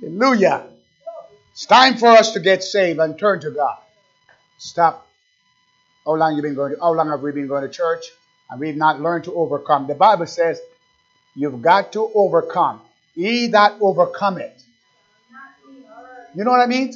Hallelujah. 0.00 0.77
It's 1.58 1.66
time 1.66 1.96
for 1.96 2.06
us 2.06 2.34
to 2.34 2.38
get 2.38 2.62
saved 2.62 3.00
and 3.00 3.18
turn 3.18 3.40
to 3.40 3.50
God. 3.50 3.78
Stop. 4.58 5.08
How 6.06 6.14
long 6.14 6.36
you 6.36 6.42
been 6.42 6.54
going 6.54 6.76
to, 6.76 6.80
how 6.80 6.92
long 6.92 7.08
have 7.08 7.20
we 7.20 7.32
been 7.32 7.48
going 7.48 7.64
to 7.64 7.68
church? 7.68 8.12
And 8.48 8.60
we've 8.60 8.76
not 8.76 9.00
learned 9.00 9.24
to 9.24 9.34
overcome. 9.34 9.88
The 9.88 9.96
Bible 9.96 10.26
says 10.26 10.60
you've 11.34 11.60
got 11.60 11.92
to 11.94 12.08
overcome. 12.14 12.80
He 13.16 13.48
that 13.48 13.72
overcome 13.80 14.38
it. 14.38 14.62
You 16.36 16.44
know 16.44 16.52
what 16.52 16.60
I 16.60 16.66
mean? 16.66 16.92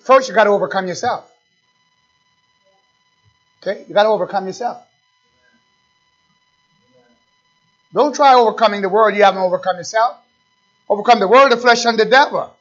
First 0.00 0.30
you 0.30 0.34
got 0.34 0.44
to 0.44 0.50
overcome 0.50 0.86
yourself. 0.86 1.30
Okay? 3.60 3.84
You 3.86 3.92
got 3.92 4.04
to 4.04 4.08
overcome 4.08 4.46
yourself. 4.46 4.82
Don't 7.92 8.14
try 8.14 8.32
overcoming 8.32 8.80
the 8.80 8.88
world 8.88 9.14
you 9.14 9.24
haven't 9.24 9.42
overcome 9.42 9.76
yourself. 9.76 10.16
Overcome 10.88 11.20
the 11.20 11.28
world, 11.28 11.52
the 11.52 11.58
flesh, 11.58 11.84
and 11.84 11.98
the 11.98 12.06
devil. 12.06 12.55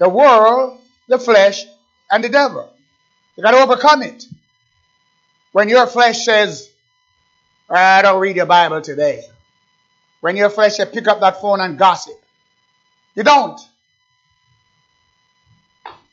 The 0.00 0.08
world, 0.08 0.80
the 1.08 1.18
flesh, 1.18 1.66
and 2.10 2.24
the 2.24 2.30
devil. 2.30 2.68
You 3.36 3.42
got 3.42 3.52
to 3.52 3.58
overcome 3.58 4.02
it. 4.02 4.24
When 5.52 5.68
your 5.68 5.86
flesh 5.86 6.24
says, 6.24 6.70
ah, 7.68 7.98
I 7.98 8.02
don't 8.02 8.18
read 8.20 8.36
your 8.36 8.46
Bible 8.46 8.80
today. 8.80 9.24
When 10.22 10.36
your 10.36 10.48
flesh 10.48 10.76
says, 10.76 10.88
pick 10.88 11.06
up 11.06 11.20
that 11.20 11.40
phone 11.42 11.60
and 11.60 11.78
gossip. 11.78 12.14
You 13.14 13.24
don't. 13.24 13.60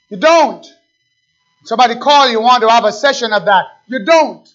You 0.09 0.17
don't. 0.17 0.65
Somebody 1.63 1.95
call 1.95 2.29
you 2.29 2.41
want 2.41 2.63
to 2.63 2.69
have 2.69 2.83
a 2.83 2.91
session 2.91 3.31
of 3.31 3.45
that. 3.45 3.65
You 3.87 4.03
don't. 4.03 4.47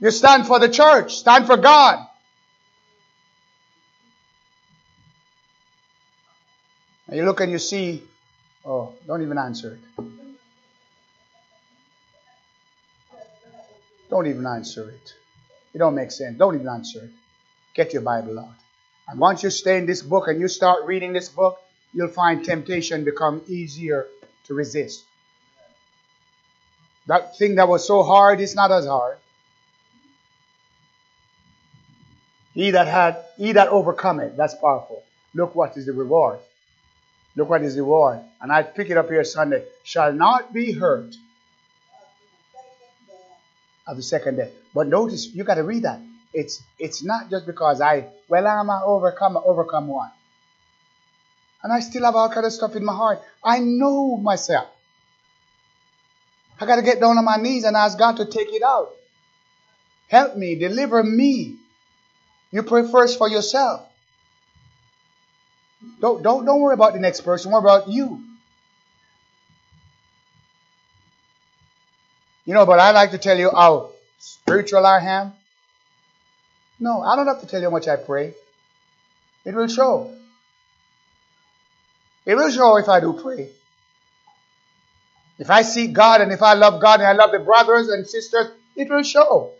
You 0.00 0.10
stand 0.10 0.46
for 0.46 0.58
the 0.58 0.68
church, 0.68 1.14
stand 1.16 1.46
for 1.46 1.56
God. 1.56 2.04
And 7.08 7.16
you 7.16 7.24
look 7.24 7.40
and 7.40 7.50
you 7.50 7.58
see, 7.58 8.02
oh, 8.64 8.92
don't 9.06 9.22
even 9.22 9.38
answer 9.38 9.78
it. 9.98 10.04
Don't 14.10 14.26
even 14.26 14.46
answer 14.46 14.90
it. 14.90 15.14
It 15.74 15.78
don't 15.78 15.94
make 15.94 16.10
sense. 16.10 16.38
Don't 16.38 16.54
even 16.54 16.68
answer 16.68 17.04
it. 17.04 17.10
Get 17.74 17.92
your 17.92 18.02
Bible 18.02 18.38
out. 18.38 18.54
And 19.08 19.18
once 19.18 19.42
you 19.42 19.50
stay 19.50 19.78
in 19.78 19.86
this 19.86 20.02
book 20.02 20.28
and 20.28 20.40
you 20.40 20.48
start 20.48 20.84
reading 20.84 21.12
this 21.12 21.28
book, 21.28 21.60
you'll 21.94 22.08
find 22.08 22.44
temptation 22.44 23.04
become 23.04 23.42
easier 23.48 24.06
to 24.46 24.54
resist. 24.54 25.04
That 27.06 27.38
thing 27.38 27.54
that 27.54 27.68
was 27.68 27.86
so 27.86 28.02
hard 28.02 28.40
is 28.40 28.54
not 28.54 28.70
as 28.70 28.86
hard. 28.86 29.16
He 32.52 32.72
that 32.72 32.86
had, 32.86 33.24
he 33.38 33.52
that 33.52 33.68
overcome 33.68 34.20
it, 34.20 34.36
that's 34.36 34.54
powerful. 34.54 35.02
Look 35.34 35.54
what 35.54 35.76
is 35.76 35.86
the 35.86 35.92
reward. 35.92 36.40
Look 37.38 37.50
what 37.50 37.62
is 37.62 37.76
the 37.76 37.82
reward. 37.82 38.18
And 38.40 38.50
I 38.50 38.64
pick 38.64 38.90
it 38.90 38.96
up 38.96 39.08
here 39.08 39.22
Sunday. 39.22 39.64
Shall 39.84 40.12
not 40.12 40.52
be 40.52 40.72
hurt 40.72 41.14
of 43.86 43.96
the 43.96 44.02
second 44.02 44.38
day. 44.38 44.50
But 44.74 44.88
notice, 44.88 45.24
you 45.26 45.44
got 45.44 45.54
to 45.54 45.62
read 45.62 45.84
that. 45.84 46.00
It's 46.34 46.60
it's 46.80 47.04
not 47.04 47.30
just 47.30 47.46
because 47.46 47.80
I, 47.80 48.06
well, 48.28 48.44
I'm 48.44 48.68
an 48.68 48.82
overcomer, 48.84 49.40
overcome 49.44 49.86
one. 49.86 50.10
And 51.62 51.72
I 51.72 51.78
still 51.78 52.02
have 52.06 52.16
all 52.16 52.28
kind 52.28 52.44
of 52.44 52.52
stuff 52.52 52.74
in 52.74 52.84
my 52.84 52.92
heart. 52.92 53.20
I 53.44 53.60
know 53.60 54.16
myself. 54.16 54.66
I 56.60 56.66
got 56.66 56.76
to 56.76 56.82
get 56.82 56.98
down 56.98 57.18
on 57.18 57.24
my 57.24 57.36
knees 57.36 57.62
and 57.62 57.76
ask 57.76 57.96
God 57.96 58.16
to 58.16 58.24
take 58.24 58.52
it 58.52 58.64
out. 58.64 58.96
Help 60.08 60.36
me, 60.36 60.56
deliver 60.56 61.04
me. 61.04 61.54
You 62.50 62.64
pray 62.64 62.82
first 62.90 63.16
for 63.16 63.28
yourself. 63.28 63.87
Don't, 66.00 66.22
don't, 66.22 66.44
don't 66.44 66.60
worry 66.60 66.74
about 66.74 66.92
the 66.92 67.00
next 67.00 67.22
person, 67.22 67.52
worry 67.52 67.60
about 67.60 67.88
you. 67.88 68.22
You 72.44 72.54
know, 72.54 72.64
but 72.64 72.80
I 72.80 72.92
like 72.92 73.10
to 73.10 73.18
tell 73.18 73.38
you 73.38 73.50
how 73.50 73.90
spiritual 74.18 74.86
I 74.86 75.00
am. 75.00 75.32
No, 76.80 77.02
I 77.02 77.16
don't 77.16 77.26
have 77.26 77.40
to 77.40 77.46
tell 77.46 77.60
you 77.60 77.66
how 77.66 77.72
much 77.72 77.88
I 77.88 77.96
pray. 77.96 78.34
It 79.44 79.54
will 79.54 79.68
show. 79.68 80.14
It 82.24 82.34
will 82.34 82.50
show 82.50 82.76
if 82.76 82.88
I 82.88 83.00
do 83.00 83.12
pray. 83.12 83.50
If 85.38 85.50
I 85.50 85.62
seek 85.62 85.92
God 85.92 86.20
and 86.20 86.32
if 86.32 86.42
I 86.42 86.54
love 86.54 86.80
God 86.80 87.00
and 87.00 87.08
I 87.08 87.12
love 87.12 87.32
the 87.32 87.38
brothers 87.38 87.88
and 87.88 88.06
sisters, 88.08 88.48
it 88.76 88.88
will 88.90 89.02
show. 89.02 89.52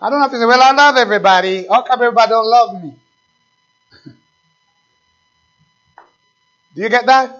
I 0.00 0.10
don't 0.10 0.20
have 0.20 0.30
to 0.30 0.38
say, 0.38 0.46
well, 0.46 0.62
I 0.62 0.72
love 0.72 0.96
everybody. 0.96 1.66
How 1.66 1.82
come 1.82 2.00
everybody 2.00 2.30
don't 2.30 2.46
love 2.46 2.82
me? 2.82 2.94
Do 6.74 6.82
you 6.82 6.88
get 6.88 7.06
that? 7.06 7.36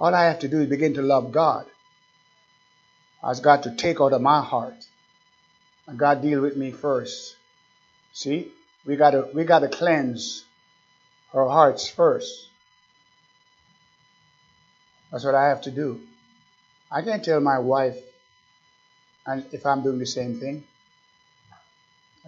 All 0.00 0.14
I 0.14 0.24
have 0.24 0.40
to 0.40 0.48
do 0.48 0.60
is 0.60 0.68
begin 0.68 0.94
to 0.94 1.02
love 1.02 1.30
God. 1.30 1.66
Ask 3.22 3.42
God 3.42 3.62
to 3.64 3.74
take 3.74 4.00
out 4.00 4.12
of 4.12 4.20
my 4.20 4.42
heart. 4.42 4.84
And 5.86 5.98
God 5.98 6.22
deal 6.22 6.40
with 6.40 6.56
me 6.56 6.72
first. 6.72 7.36
See? 8.12 8.50
We 8.84 8.96
gotta 8.96 9.28
we 9.32 9.44
gotta 9.44 9.68
cleanse 9.68 10.44
our 11.32 11.48
hearts 11.48 11.88
first. 11.88 12.48
That's 15.10 15.24
what 15.24 15.34
I 15.34 15.48
have 15.48 15.60
to 15.62 15.70
do. 15.70 16.00
I 16.90 17.02
can't 17.02 17.24
tell 17.24 17.40
my 17.40 17.58
wife 17.58 17.96
and 19.26 19.44
if 19.52 19.64
I'm 19.66 19.82
doing 19.82 19.98
the 19.98 20.06
same 20.06 20.40
thing. 20.40 20.64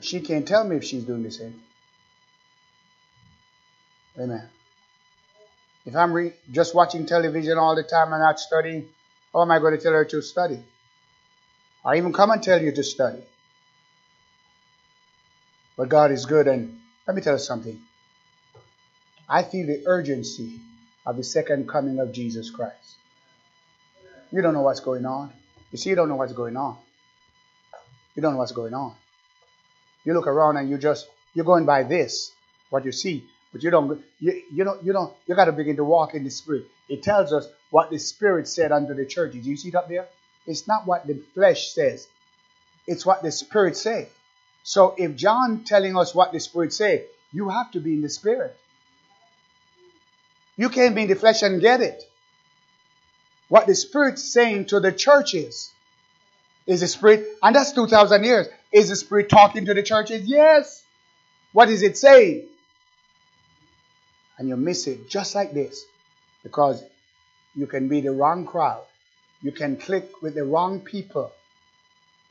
She 0.01 0.21
can't 0.21 0.47
tell 0.47 0.65
me 0.65 0.77
if 0.77 0.85
she's 0.85 1.05
doing 1.05 1.23
the 1.23 1.31
same. 1.31 1.61
Amen. 4.19 4.49
If 5.87 5.97
I'm 5.97 6.13
re- 6.13 6.33
just 6.51 6.75
watching 6.75 7.07
television 7.07 7.59
all 7.59 7.75
the 7.75 7.83
time 7.83 8.13
and 8.13 8.23
not 8.23 8.41
studying, 8.41 8.89
how 9.33 9.43
am 9.43 9.51
I 9.51 9.59
going 9.59 9.77
to 9.77 9.83
tell 9.83 9.93
her 9.93 10.05
to 10.05 10.23
study? 10.23 10.63
I 11.85 11.97
even 11.97 12.13
come 12.13 12.31
and 12.31 12.43
tell 12.43 12.63
you 12.63 12.73
to 12.73 12.83
study. 12.83 13.23
But 15.77 15.89
God 15.89 16.13
is 16.13 16.25
good, 16.25 16.47
and 16.47 16.81
let 17.07 17.17
me 17.17 17.21
tell 17.21 17.35
you 17.35 17.41
something. 17.41 17.81
I 19.29 19.43
feel 19.43 19.67
the 19.67 19.83
urgency 19.87 20.61
of 21.05 21.17
the 21.17 21.25
second 21.25 21.69
coming 21.69 21.99
of 21.99 22.13
Jesus 22.13 22.51
Christ. 22.51 22.97
You 24.31 24.41
don't 24.43 24.55
know 24.55 24.63
what's 24.63 24.81
going 24.81 25.05
on. 25.05 25.33
You 25.73 25.79
see, 25.79 25.91
you 25.91 25.97
don't 25.97 26.09
know 26.09 26.17
what's 26.17 26.33
going 26.33 26.57
on. 26.57 26.79
You 28.15 28.23
don't 28.23 28.33
know 28.33 28.39
what's 28.39 28.53
going 28.53 28.75
on. 28.75 28.95
You 30.05 30.15
look 30.15 30.27
around 30.27 30.57
and 30.57 30.71
you 30.71 30.79
just 30.79 31.09
you're 31.35 31.45
going 31.45 31.67
by 31.67 31.83
this, 31.83 32.33
what 32.71 32.85
you 32.85 32.93
see, 32.93 33.25
but 33.55 33.63
you 33.63 33.71
don't 33.71 34.05
you, 34.21 34.43
you 34.53 34.65
don't 34.65 34.85
you 34.85 34.93
don't 34.93 35.15
you 35.27 35.37
got 35.37 35.47
to 35.47 35.53
begin 35.53 35.77
to 35.77 35.85
walk 35.85 36.15
in 36.15 36.25
the 36.25 36.31
spirit. 36.31 36.67
It 36.91 37.03
tells 37.03 37.33
us 37.33 37.49
what 37.71 37.91
the 37.91 37.99
spirit 37.99 38.49
said 38.49 38.73
unto 38.73 38.95
the 38.95 39.07
churches. 39.07 39.47
You 39.47 39.57
see 39.57 39.71
it 39.71 39.77
up 39.77 39.89
there? 39.89 40.09
It's 40.47 40.69
not 40.69 40.87
what 40.87 41.07
the 41.07 41.23
flesh 41.35 41.73
says. 41.73 42.09
It's 42.87 43.07
what 43.07 43.23
the 43.23 43.33
spirit 43.33 43.79
say. 43.79 44.09
So 44.65 44.95
if 44.99 45.17
John 45.17 45.65
telling 45.65 45.97
us 45.97 46.15
what 46.15 46.33
the 46.33 46.41
spirit 46.41 46.75
say, 46.75 47.07
you 47.33 47.49
have 47.49 47.71
to 47.73 47.81
be 47.81 47.95
in 47.95 48.03
the 48.03 48.11
spirit. 48.11 48.57
You 50.57 50.69
can't 50.69 50.95
be 50.95 51.03
in 51.05 51.09
the 51.09 51.17
flesh 51.17 51.43
and 51.43 51.61
get 51.61 51.81
it. 51.81 52.05
What 53.49 53.67
the 53.67 53.75
Spirit's 53.75 54.25
saying 54.25 54.67
to 54.67 54.81
the 54.81 54.93
churches 54.93 55.71
is 56.67 56.81
the 56.81 56.89
Spirit, 56.89 57.27
and 57.43 57.55
that's 57.55 57.73
2,000 57.73 58.25
years. 58.25 58.49
Is 58.73 58.89
the 58.89 58.97
Spirit 58.97 59.29
talking 59.29 59.67
to 59.67 59.75
the 59.75 59.83
churches? 59.83 60.27
Yes. 60.27 60.83
What 61.53 61.69
is 61.69 61.83
it 61.83 61.97
saying? 61.99 62.49
And 64.39 64.49
you 64.49 64.57
miss 64.57 64.87
it 64.87 65.09
just 65.09 65.35
like 65.35 65.53
this 65.53 65.85
because 66.43 66.83
you 67.55 67.67
can 67.67 67.89
be 67.89 68.01
the 68.01 68.11
wrong 68.11 68.47
crowd. 68.47 68.85
You 69.43 69.53
can 69.53 69.77
click 69.77 70.23
with 70.23 70.35
the 70.35 70.45
wrong 70.45 70.81
people. 70.81 71.31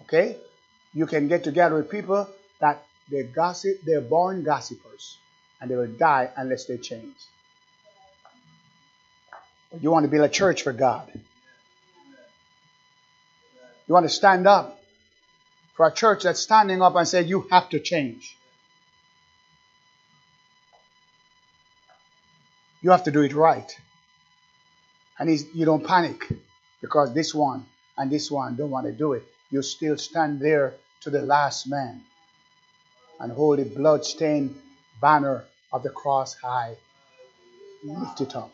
Okay? 0.01 0.37
You 0.93 1.05
can 1.05 1.27
get 1.27 1.43
together 1.43 1.75
with 1.75 1.89
people 1.89 2.27
that 2.59 2.85
they 3.09 3.23
gossip, 3.23 3.81
they're 3.83 4.01
born 4.01 4.43
gossipers, 4.43 5.17
and 5.59 5.69
they 5.69 5.75
will 5.75 5.87
die 5.87 6.29
unless 6.35 6.65
they 6.65 6.77
change. 6.77 7.15
You 9.81 9.91
want 9.91 10.05
to 10.05 10.09
build 10.09 10.25
a 10.25 10.29
church 10.29 10.61
for 10.61 10.73
God. 10.73 11.11
You 13.87 13.93
want 13.93 14.05
to 14.05 14.09
stand 14.09 14.47
up 14.47 14.81
for 15.73 15.87
a 15.87 15.91
church 15.91 16.23
that's 16.23 16.39
standing 16.39 16.81
up 16.81 16.95
and 16.95 17.07
say, 17.07 17.23
You 17.23 17.47
have 17.51 17.69
to 17.69 17.79
change. 17.79 18.37
You 22.83 22.91
have 22.91 23.05
to 23.05 23.11
do 23.11 23.21
it 23.21 23.33
right. 23.33 23.73
And 25.17 25.29
you 25.53 25.63
don't 25.63 25.87
panic 25.87 26.27
because 26.81 27.13
this 27.13 27.33
one 27.33 27.65
and 27.97 28.11
this 28.11 28.29
one 28.29 28.57
don't 28.57 28.71
want 28.71 28.87
to 28.87 28.91
do 28.91 29.13
it. 29.13 29.23
You 29.51 29.61
still 29.61 29.97
stand 29.97 30.41
there 30.41 30.73
to 31.01 31.09
the 31.09 31.21
last 31.21 31.65
man 31.65 32.03
and 33.21 33.31
hold 33.31 33.59
the 33.59 33.63
blood-stained 33.63 34.59
banner 34.99 35.45
of 35.71 35.83
the 35.83 35.91
cross 35.91 36.35
high. 36.35 36.75
Lift 37.85 38.19
it 38.19 38.35
up. 38.35 38.51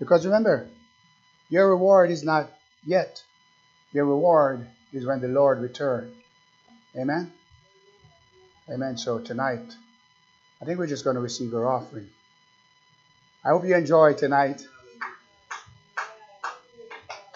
Because 0.00 0.26
remember, 0.26 0.66
your 1.48 1.70
reward 1.70 2.10
is 2.10 2.24
not 2.24 2.50
yet. 2.84 3.22
Your 3.92 4.06
reward 4.06 4.66
is 4.92 5.06
when 5.06 5.20
the 5.20 5.28
Lord 5.28 5.60
returns. 5.60 6.14
Amen? 6.96 7.32
Amen. 8.68 8.96
So 8.96 9.18
tonight, 9.18 9.74
I 10.60 10.64
think 10.64 10.78
we're 10.78 10.86
just 10.86 11.04
going 11.04 11.14
to 11.14 11.20
receive 11.20 11.54
our 11.54 11.66
offering. 11.66 12.08
I 13.44 13.48
hope 13.50 13.64
you 13.64 13.74
enjoy 13.74 14.14
tonight. 14.14 14.66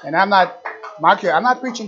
And 0.04 0.14
I'm 0.14 0.28
not, 0.28 0.62
Mark, 1.00 1.24
I'm 1.24 1.42
not 1.42 1.60
preaching. 1.60 1.82